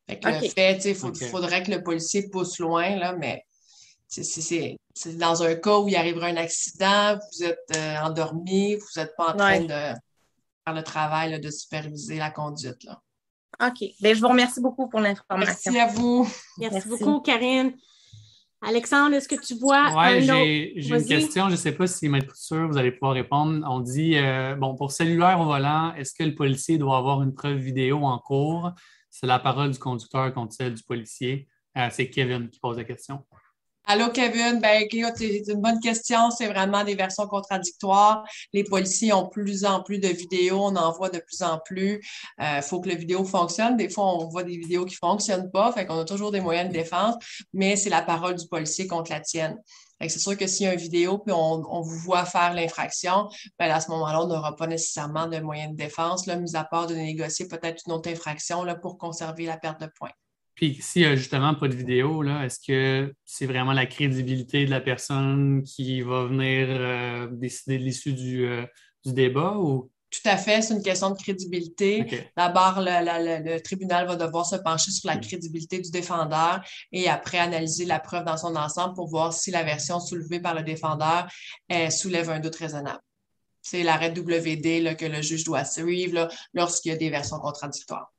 [0.09, 3.43] Fait que le fait, il faudrait que le policier pousse loin, là, mais
[4.07, 9.15] c'est dans un cas où il arriverait un accident, vous êtes euh, endormi, vous n'êtes
[9.15, 12.83] pas en train de faire le travail de superviser la conduite.
[12.83, 13.01] Là.
[13.61, 13.89] OK.
[13.99, 15.71] Bien, je vous remercie beaucoup pour l'information.
[15.71, 16.27] Merci à vous.
[16.57, 17.73] Merci, beaucoup, Karine.
[18.61, 20.23] Alexandre, est-ce que tu vois Oui,
[20.75, 21.45] j'ai une question.
[21.45, 23.65] Je ne sais pas si, Maître sûr, vous allez pouvoir répondre.
[23.69, 27.33] On dit, euh, bon, pour cellulaire au volant, est-ce que le policier doit avoir une
[27.33, 28.71] preuve vidéo en cours?
[29.09, 31.47] C'est la parole du conducteur contre celle du policier.
[31.77, 33.23] Euh, c'est Kevin qui pose la question.
[33.89, 34.59] Allô, Kevin?
[34.59, 34.85] Ben,
[35.15, 36.29] c'est une bonne question.
[36.29, 38.21] C'est vraiment des versions contradictoires.
[38.51, 40.59] Les policiers ont plus en plus de vidéos.
[40.61, 42.01] On en voit de plus en plus.
[42.37, 43.77] Il euh, faut que la vidéo fonctionne.
[43.77, 45.71] Des fois, on voit des vidéos qui ne fonctionnent pas.
[45.71, 47.15] Fait qu'on a toujours des moyens de défense,
[47.53, 49.55] mais c'est la parole du policier contre la tienne.
[50.01, 53.71] C'est sûr que s'il y a une vidéo puis on, vous voit faire l'infraction, ben
[53.71, 56.87] à ce moment-là, on n'aura pas nécessairement de moyens de défense, là, mis à part
[56.87, 60.11] de négocier peut-être une autre infraction là, pour conserver la perte de points.
[60.57, 64.71] Puis s'il n'y a justement pas de vidéo, est-ce que c'est vraiment la crédibilité de
[64.71, 68.65] la personne qui va venir euh, décider de l'issue euh,
[69.05, 69.91] du, débat ou?
[70.09, 72.25] Tout à fait, c'est une question de crédibilité.
[72.35, 76.61] D'abord, le, tribunal va devoir se pencher sur la crédibilité du défendeur
[76.91, 80.55] et après analyser la preuve dans son ensemble pour voir si la version soulevée par
[80.55, 81.27] le défendeur
[81.71, 83.01] euh, soulève un doute raisonnable.
[83.61, 88.11] C'est l'arrêt WD que le juge doit suivre lorsqu'il y a des versions contradictoires.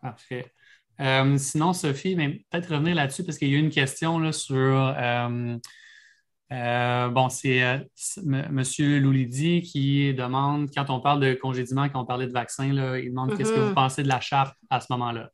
[0.00, 0.50] Parfait.
[1.02, 4.32] Euh, sinon, Sophie, mais peut-être revenir là-dessus parce qu'il y a eu une question là,
[4.32, 4.56] sur.
[4.56, 5.56] Euh,
[6.52, 8.62] euh, bon, c'est M.
[8.78, 13.36] Loulidi qui demande, quand on parle de congédiement, quand on parlait de vaccin, il demande
[13.36, 13.74] qu'est-ce que vous mm-hmm.
[13.74, 15.30] pensez de la charte à ce moment-là?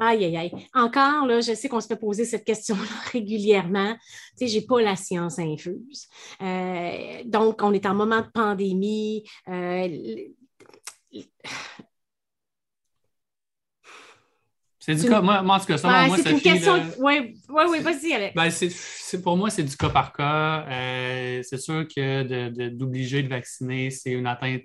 [0.00, 0.52] Aïe, aïe, aïe.
[0.74, 2.82] Encore, là, je sais qu'on se fait poser cette question-là
[3.12, 3.94] régulièrement.
[4.36, 6.08] Tu sais, j'ai pas la science infuse.
[7.24, 9.24] donc, on est en moment de pandémie.
[14.88, 16.82] C'est du cas, moi, en tout cas, ça, moi, c'est une question.
[16.98, 18.34] Oui, oui, oui, vas-y, Alex.
[18.34, 20.64] Ben, c'est, pour moi, c'est du cas par cas.
[20.66, 24.62] Euh, c'est sûr que d'obliger de, vacciner, c'est une atteinte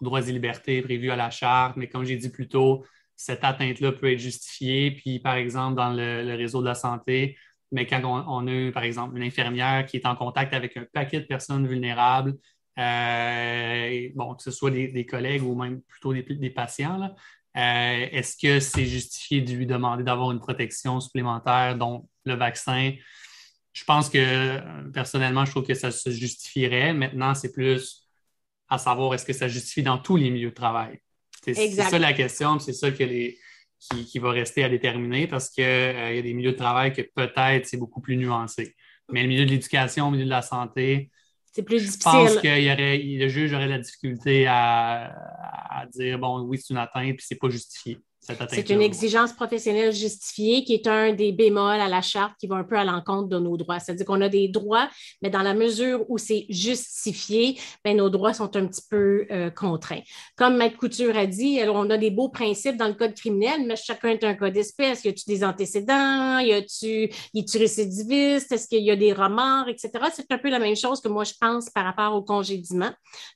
[0.00, 2.84] aux droits et libertés prévues à la charte, mais comme j'ai dit plus tôt,
[3.16, 4.92] cette atteinte-là peut être justifiée.
[4.92, 7.36] Puis, par exemple, dans le, réseau de la santé,
[7.72, 11.18] mais quand on, a, par exemple, une infirmière qui est en contact avec un paquet
[11.18, 12.34] de personnes vulnérables,
[12.78, 17.16] euh, bon, que ce soit des, collègues ou même plutôt des, des patients, là,
[17.58, 22.92] est-ce que c'est justifié de lui demander d'avoir une protection supplémentaire, dont le vaccin?
[23.72, 26.92] Je pense que personnellement, je trouve que ça se justifierait.
[26.92, 28.08] Maintenant, c'est plus
[28.68, 31.00] à savoir est-ce que ça justifie dans tous les milieux de travail.
[31.42, 33.38] C'est ça la question, c'est ça que les,
[33.78, 37.02] qui, va rester à déterminer parce qu'il euh, y a des milieux de travail que
[37.02, 38.74] peut-être c'est beaucoup plus nuancé.
[39.10, 41.10] Mais le milieu de l'éducation, le milieu de la santé,
[41.58, 41.98] c'est plus difficile.
[42.00, 45.12] Je pense que y aurait, le juge aurait la difficulté à,
[45.70, 47.98] à dire bon, oui, c'est une atteinte, puis c'est pas justifié.
[48.50, 52.56] C'est une exigence professionnelle justifiée qui est un des bémols à la charte qui va
[52.56, 53.78] un peu à l'encontre de nos droits.
[53.80, 54.88] C'est-à-dire qu'on a des droits,
[55.22, 59.50] mais dans la mesure où c'est justifié, bien, nos droits sont un petit peu euh,
[59.50, 60.00] contraints.
[60.36, 63.64] Comme Maître Couture a dit, alors, on a des beaux principes dans le code criminel,
[63.66, 65.04] mais chacun est un code d'espèce.
[65.04, 66.38] Y a-tu des antécédents?
[66.38, 68.52] Y a-tu, tu récidiviste?
[68.52, 69.90] Est-ce qu'il y a des remords, etc.?
[70.14, 72.90] C'est un peu la même chose que moi, je pense par rapport au congédiement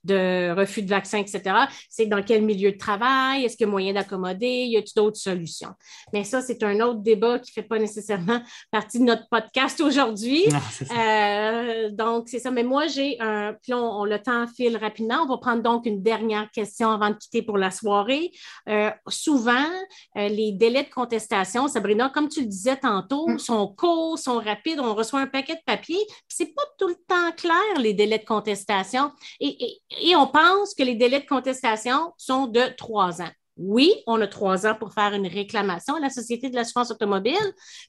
[0.05, 1.43] de refus de vaccin, etc.
[1.89, 3.45] C'est dans quel milieu de travail?
[3.45, 4.82] Est-ce qu'il y a moyen d'accommoder?
[4.83, 5.75] A-t-il d'autres solutions?
[6.13, 8.41] Mais ça, c'est un autre débat qui ne fait pas nécessairement
[8.71, 10.45] partie de notre podcast aujourd'hui.
[10.93, 12.51] Euh, donc, c'est ça.
[12.51, 13.55] Mais moi, j'ai un.
[13.63, 15.23] Puis on, le temps file rapidement.
[15.23, 18.31] On va prendre donc une dernière question avant de quitter pour la soirée.
[18.69, 19.71] Euh, souvent,
[20.17, 23.39] euh, les délais de contestation, Sabrina, comme tu le disais tantôt, mm.
[23.39, 24.81] sont courts, sont rapides.
[24.81, 25.99] On reçoit un paquet de papier.
[26.07, 29.13] Puis c'est pas tout le temps clair, les délais de contestation.
[29.41, 33.31] et on pense que les délais de contestation sont de trois ans.
[33.59, 37.37] Oui, on a trois ans pour faire une réclamation à la Société de l'assurance automobile,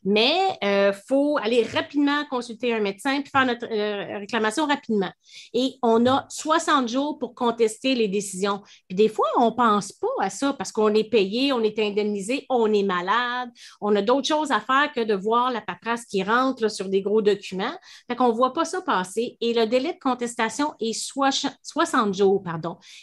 [0.03, 5.11] mais il euh, faut aller rapidement consulter un médecin puis faire notre euh, réclamation rapidement.
[5.53, 8.61] Et on a 60 jours pour contester les décisions.
[8.90, 11.80] Puis des fois, on ne pense pas à ça parce qu'on est payé, on est
[11.80, 13.49] indemnisé, on est malade,
[13.80, 17.02] on a d'autres choses à faire que de voir la paperasse qui rentre sur des
[17.02, 17.76] gros documents.
[18.10, 19.38] Fait qu'on ne voit pas ça passer.
[19.40, 22.44] Et le délai de contestation est 60 jours.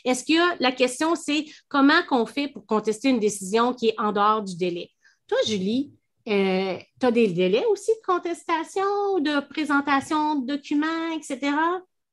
[0.04, 4.12] Est-ce que la question, c'est comment qu'on fait pour contester une décision qui est en
[4.12, 4.90] dehors du délai.
[5.26, 5.92] Toi, Julie,
[6.28, 11.52] euh, tu as des délais aussi de contestation, de présentation de documents, etc.?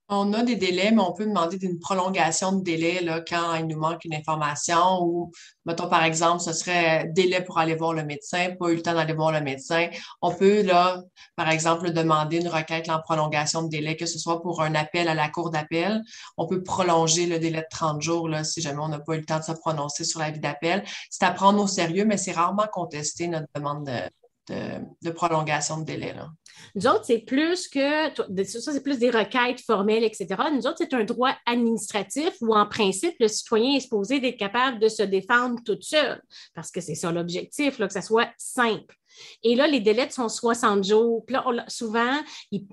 [0.10, 3.68] On a des délais, mais on peut demander une prolongation de délai là, quand il
[3.68, 5.32] nous manque une information ou,
[5.66, 8.94] mettons, par exemple, ce serait délai pour aller voir le médecin, pas eu le temps
[8.94, 9.90] d'aller voir le médecin.
[10.22, 11.02] On peut, là,
[11.36, 15.10] par exemple, demander une requête en prolongation de délai, que ce soit pour un appel
[15.10, 16.02] à la cour d'appel.
[16.38, 19.20] On peut prolonger le délai de 30 jours là, si jamais on n'a pas eu
[19.20, 20.86] le temps de se prononcer sur l'avis d'appel.
[21.10, 24.00] C'est à prendre au sérieux, mais c'est rarement contesté notre demande de,
[24.50, 26.14] de prolongation de délai.
[26.14, 26.30] Là.
[26.76, 28.10] Nous autres, c'est plus que,
[28.46, 30.28] ça, c'est plus des requêtes formelles, etc.
[30.54, 34.80] Nous autres, c'est un droit administratif où, en principe, le citoyen est supposé d'être capable
[34.80, 36.22] de se défendre tout seul,
[36.54, 38.96] parce que c'est ça l'objectif, que ça soit simple.
[39.44, 41.26] Et là, les délais sont 60 jours.
[41.26, 42.22] Puis là, souvent,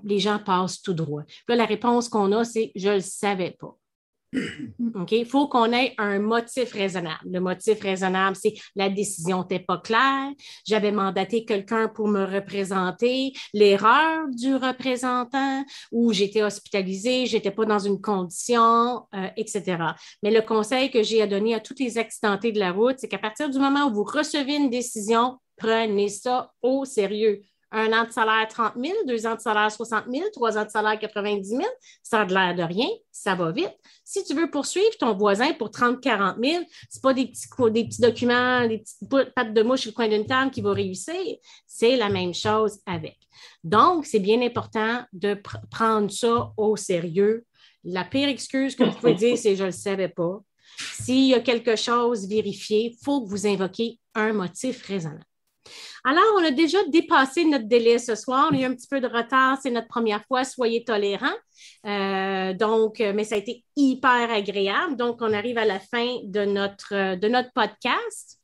[0.03, 1.23] les gens passent tout droit.
[1.25, 3.75] Puis là, la réponse qu'on a, c'est je ne le savais pas.
[4.95, 5.11] OK?
[5.11, 7.19] Il faut qu'on ait un motif raisonnable.
[7.25, 10.31] Le motif raisonnable, c'est la décision n'était pas claire,
[10.65, 17.65] j'avais mandaté quelqu'un pour me représenter, l'erreur du représentant, ou j'étais hospitalisée, je n'étais pas
[17.65, 19.77] dans une condition, euh, etc.
[20.23, 23.07] Mais le conseil que j'ai à donner à tous les accidentés de la route, c'est
[23.07, 27.41] qu'à partir du moment où vous recevez une décision, prenez ça au sérieux
[27.75, 30.69] un an de salaire 30 000, deux ans de salaire 60 000, trois ans de
[30.69, 31.61] salaire 90 000,
[32.01, 33.75] ça a de l'air de rien, ça va vite.
[34.05, 37.47] Si tu veux poursuivre ton voisin pour 30 40 000, ce n'est pas des petits,
[37.71, 40.71] des petits documents, des petites pattes de mouche sur le coin d'une table qui va
[40.71, 41.35] réussir.
[41.67, 43.17] C'est la même chose avec.
[43.63, 45.37] Donc, c'est bien important de
[45.69, 47.45] prendre ça au sérieux.
[47.83, 50.39] La pire excuse que vous pouvez dire, c'est je ne le savais pas.
[50.77, 55.25] S'il y a quelque chose vérifié, il faut que vous invoquiez un motif raisonnable.
[56.03, 58.49] Alors, on a déjà dépassé notre délai ce soir.
[58.51, 59.57] On a eu un petit peu de retard.
[59.61, 60.43] C'est notre première fois.
[60.43, 61.27] Soyez tolérants.
[61.85, 64.95] Euh, donc, mais ça a été hyper agréable.
[64.95, 68.39] Donc, on arrive à la fin de notre, de notre podcast.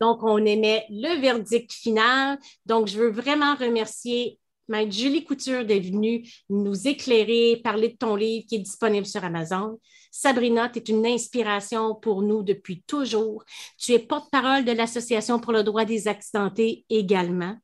[0.00, 2.38] Donc, on émet le verdict final.
[2.66, 4.38] Donc, je veux vraiment remercier
[4.68, 9.24] Maître Julie Couture d'être venue nous éclairer, parler de ton livre qui est disponible sur
[9.24, 9.78] Amazon.
[10.10, 13.44] Sabrina, tu es une inspiration pour nous depuis toujours.
[13.78, 17.56] Tu es porte-parole de l'Association pour le droit des accidentés également.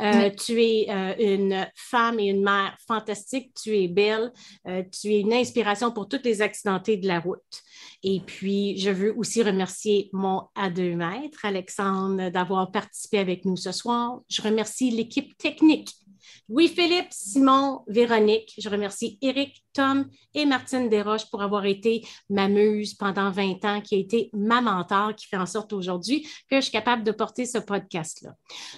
[0.00, 4.32] Euh, tu es euh, une femme et une mère fantastique, tu es belle,
[4.66, 7.62] euh, tu es une inspiration pour toutes les accidentés de la route.
[8.02, 13.56] Et puis, je veux aussi remercier mon à deux maîtres, Alexandre, d'avoir participé avec nous
[13.56, 14.20] ce soir.
[14.28, 15.90] Je remercie l'équipe technique
[16.48, 18.54] Louis-Philippe, Simon, Véronique.
[18.58, 23.80] Je remercie Eric, Tom et Martine Desroches pour avoir été ma muse pendant 20 ans,
[23.80, 27.12] qui a été ma mentor, qui fait en sorte aujourd'hui que je suis capable de
[27.12, 28.34] porter ce podcast-là.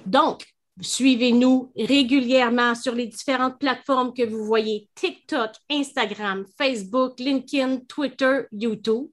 [0.06, 0.46] Donc,
[0.82, 9.08] Suivez-nous régulièrement sur les différentes plateformes que vous voyez, TikTok, Instagram, Facebook, LinkedIn, Twitter, YouTube.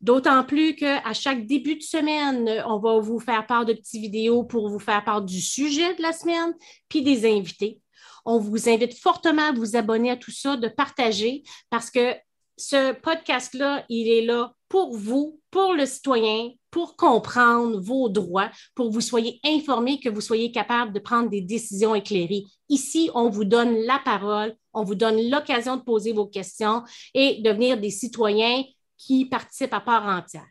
[0.00, 4.44] D'autant plus qu'à chaque début de semaine, on va vous faire part de petites vidéos
[4.44, 6.54] pour vous faire part du sujet de la semaine,
[6.88, 7.80] puis des invités.
[8.24, 12.14] On vous invite fortement à vous abonner à tout ça, de partager, parce que
[12.56, 18.88] ce podcast-là, il est là pour vous, pour le citoyen, pour comprendre vos droits, pour
[18.88, 22.44] que vous soyez informés, que vous soyez capable de prendre des décisions éclairées.
[22.68, 26.82] Ici, on vous donne la parole, on vous donne l'occasion de poser vos questions
[27.14, 28.62] et devenir des citoyens
[28.98, 30.46] qui participent à part entière.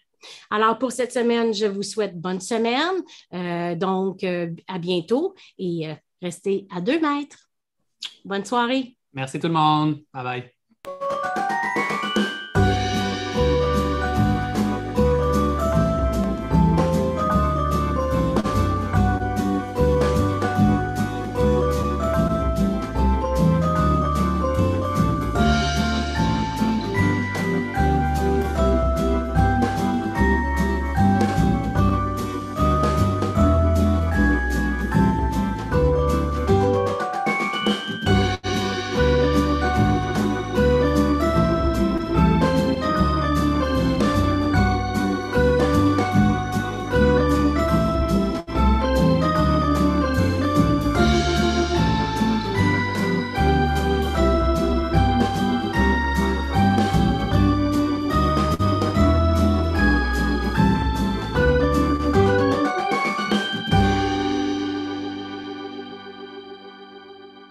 [0.49, 3.03] Alors, pour cette semaine, je vous souhaite bonne semaine.
[3.33, 7.49] Euh, donc, euh, à bientôt et euh, restez à deux mètres.
[8.25, 8.97] Bonne soirée.
[9.13, 10.01] Merci tout le monde.
[10.13, 10.56] Bye bye.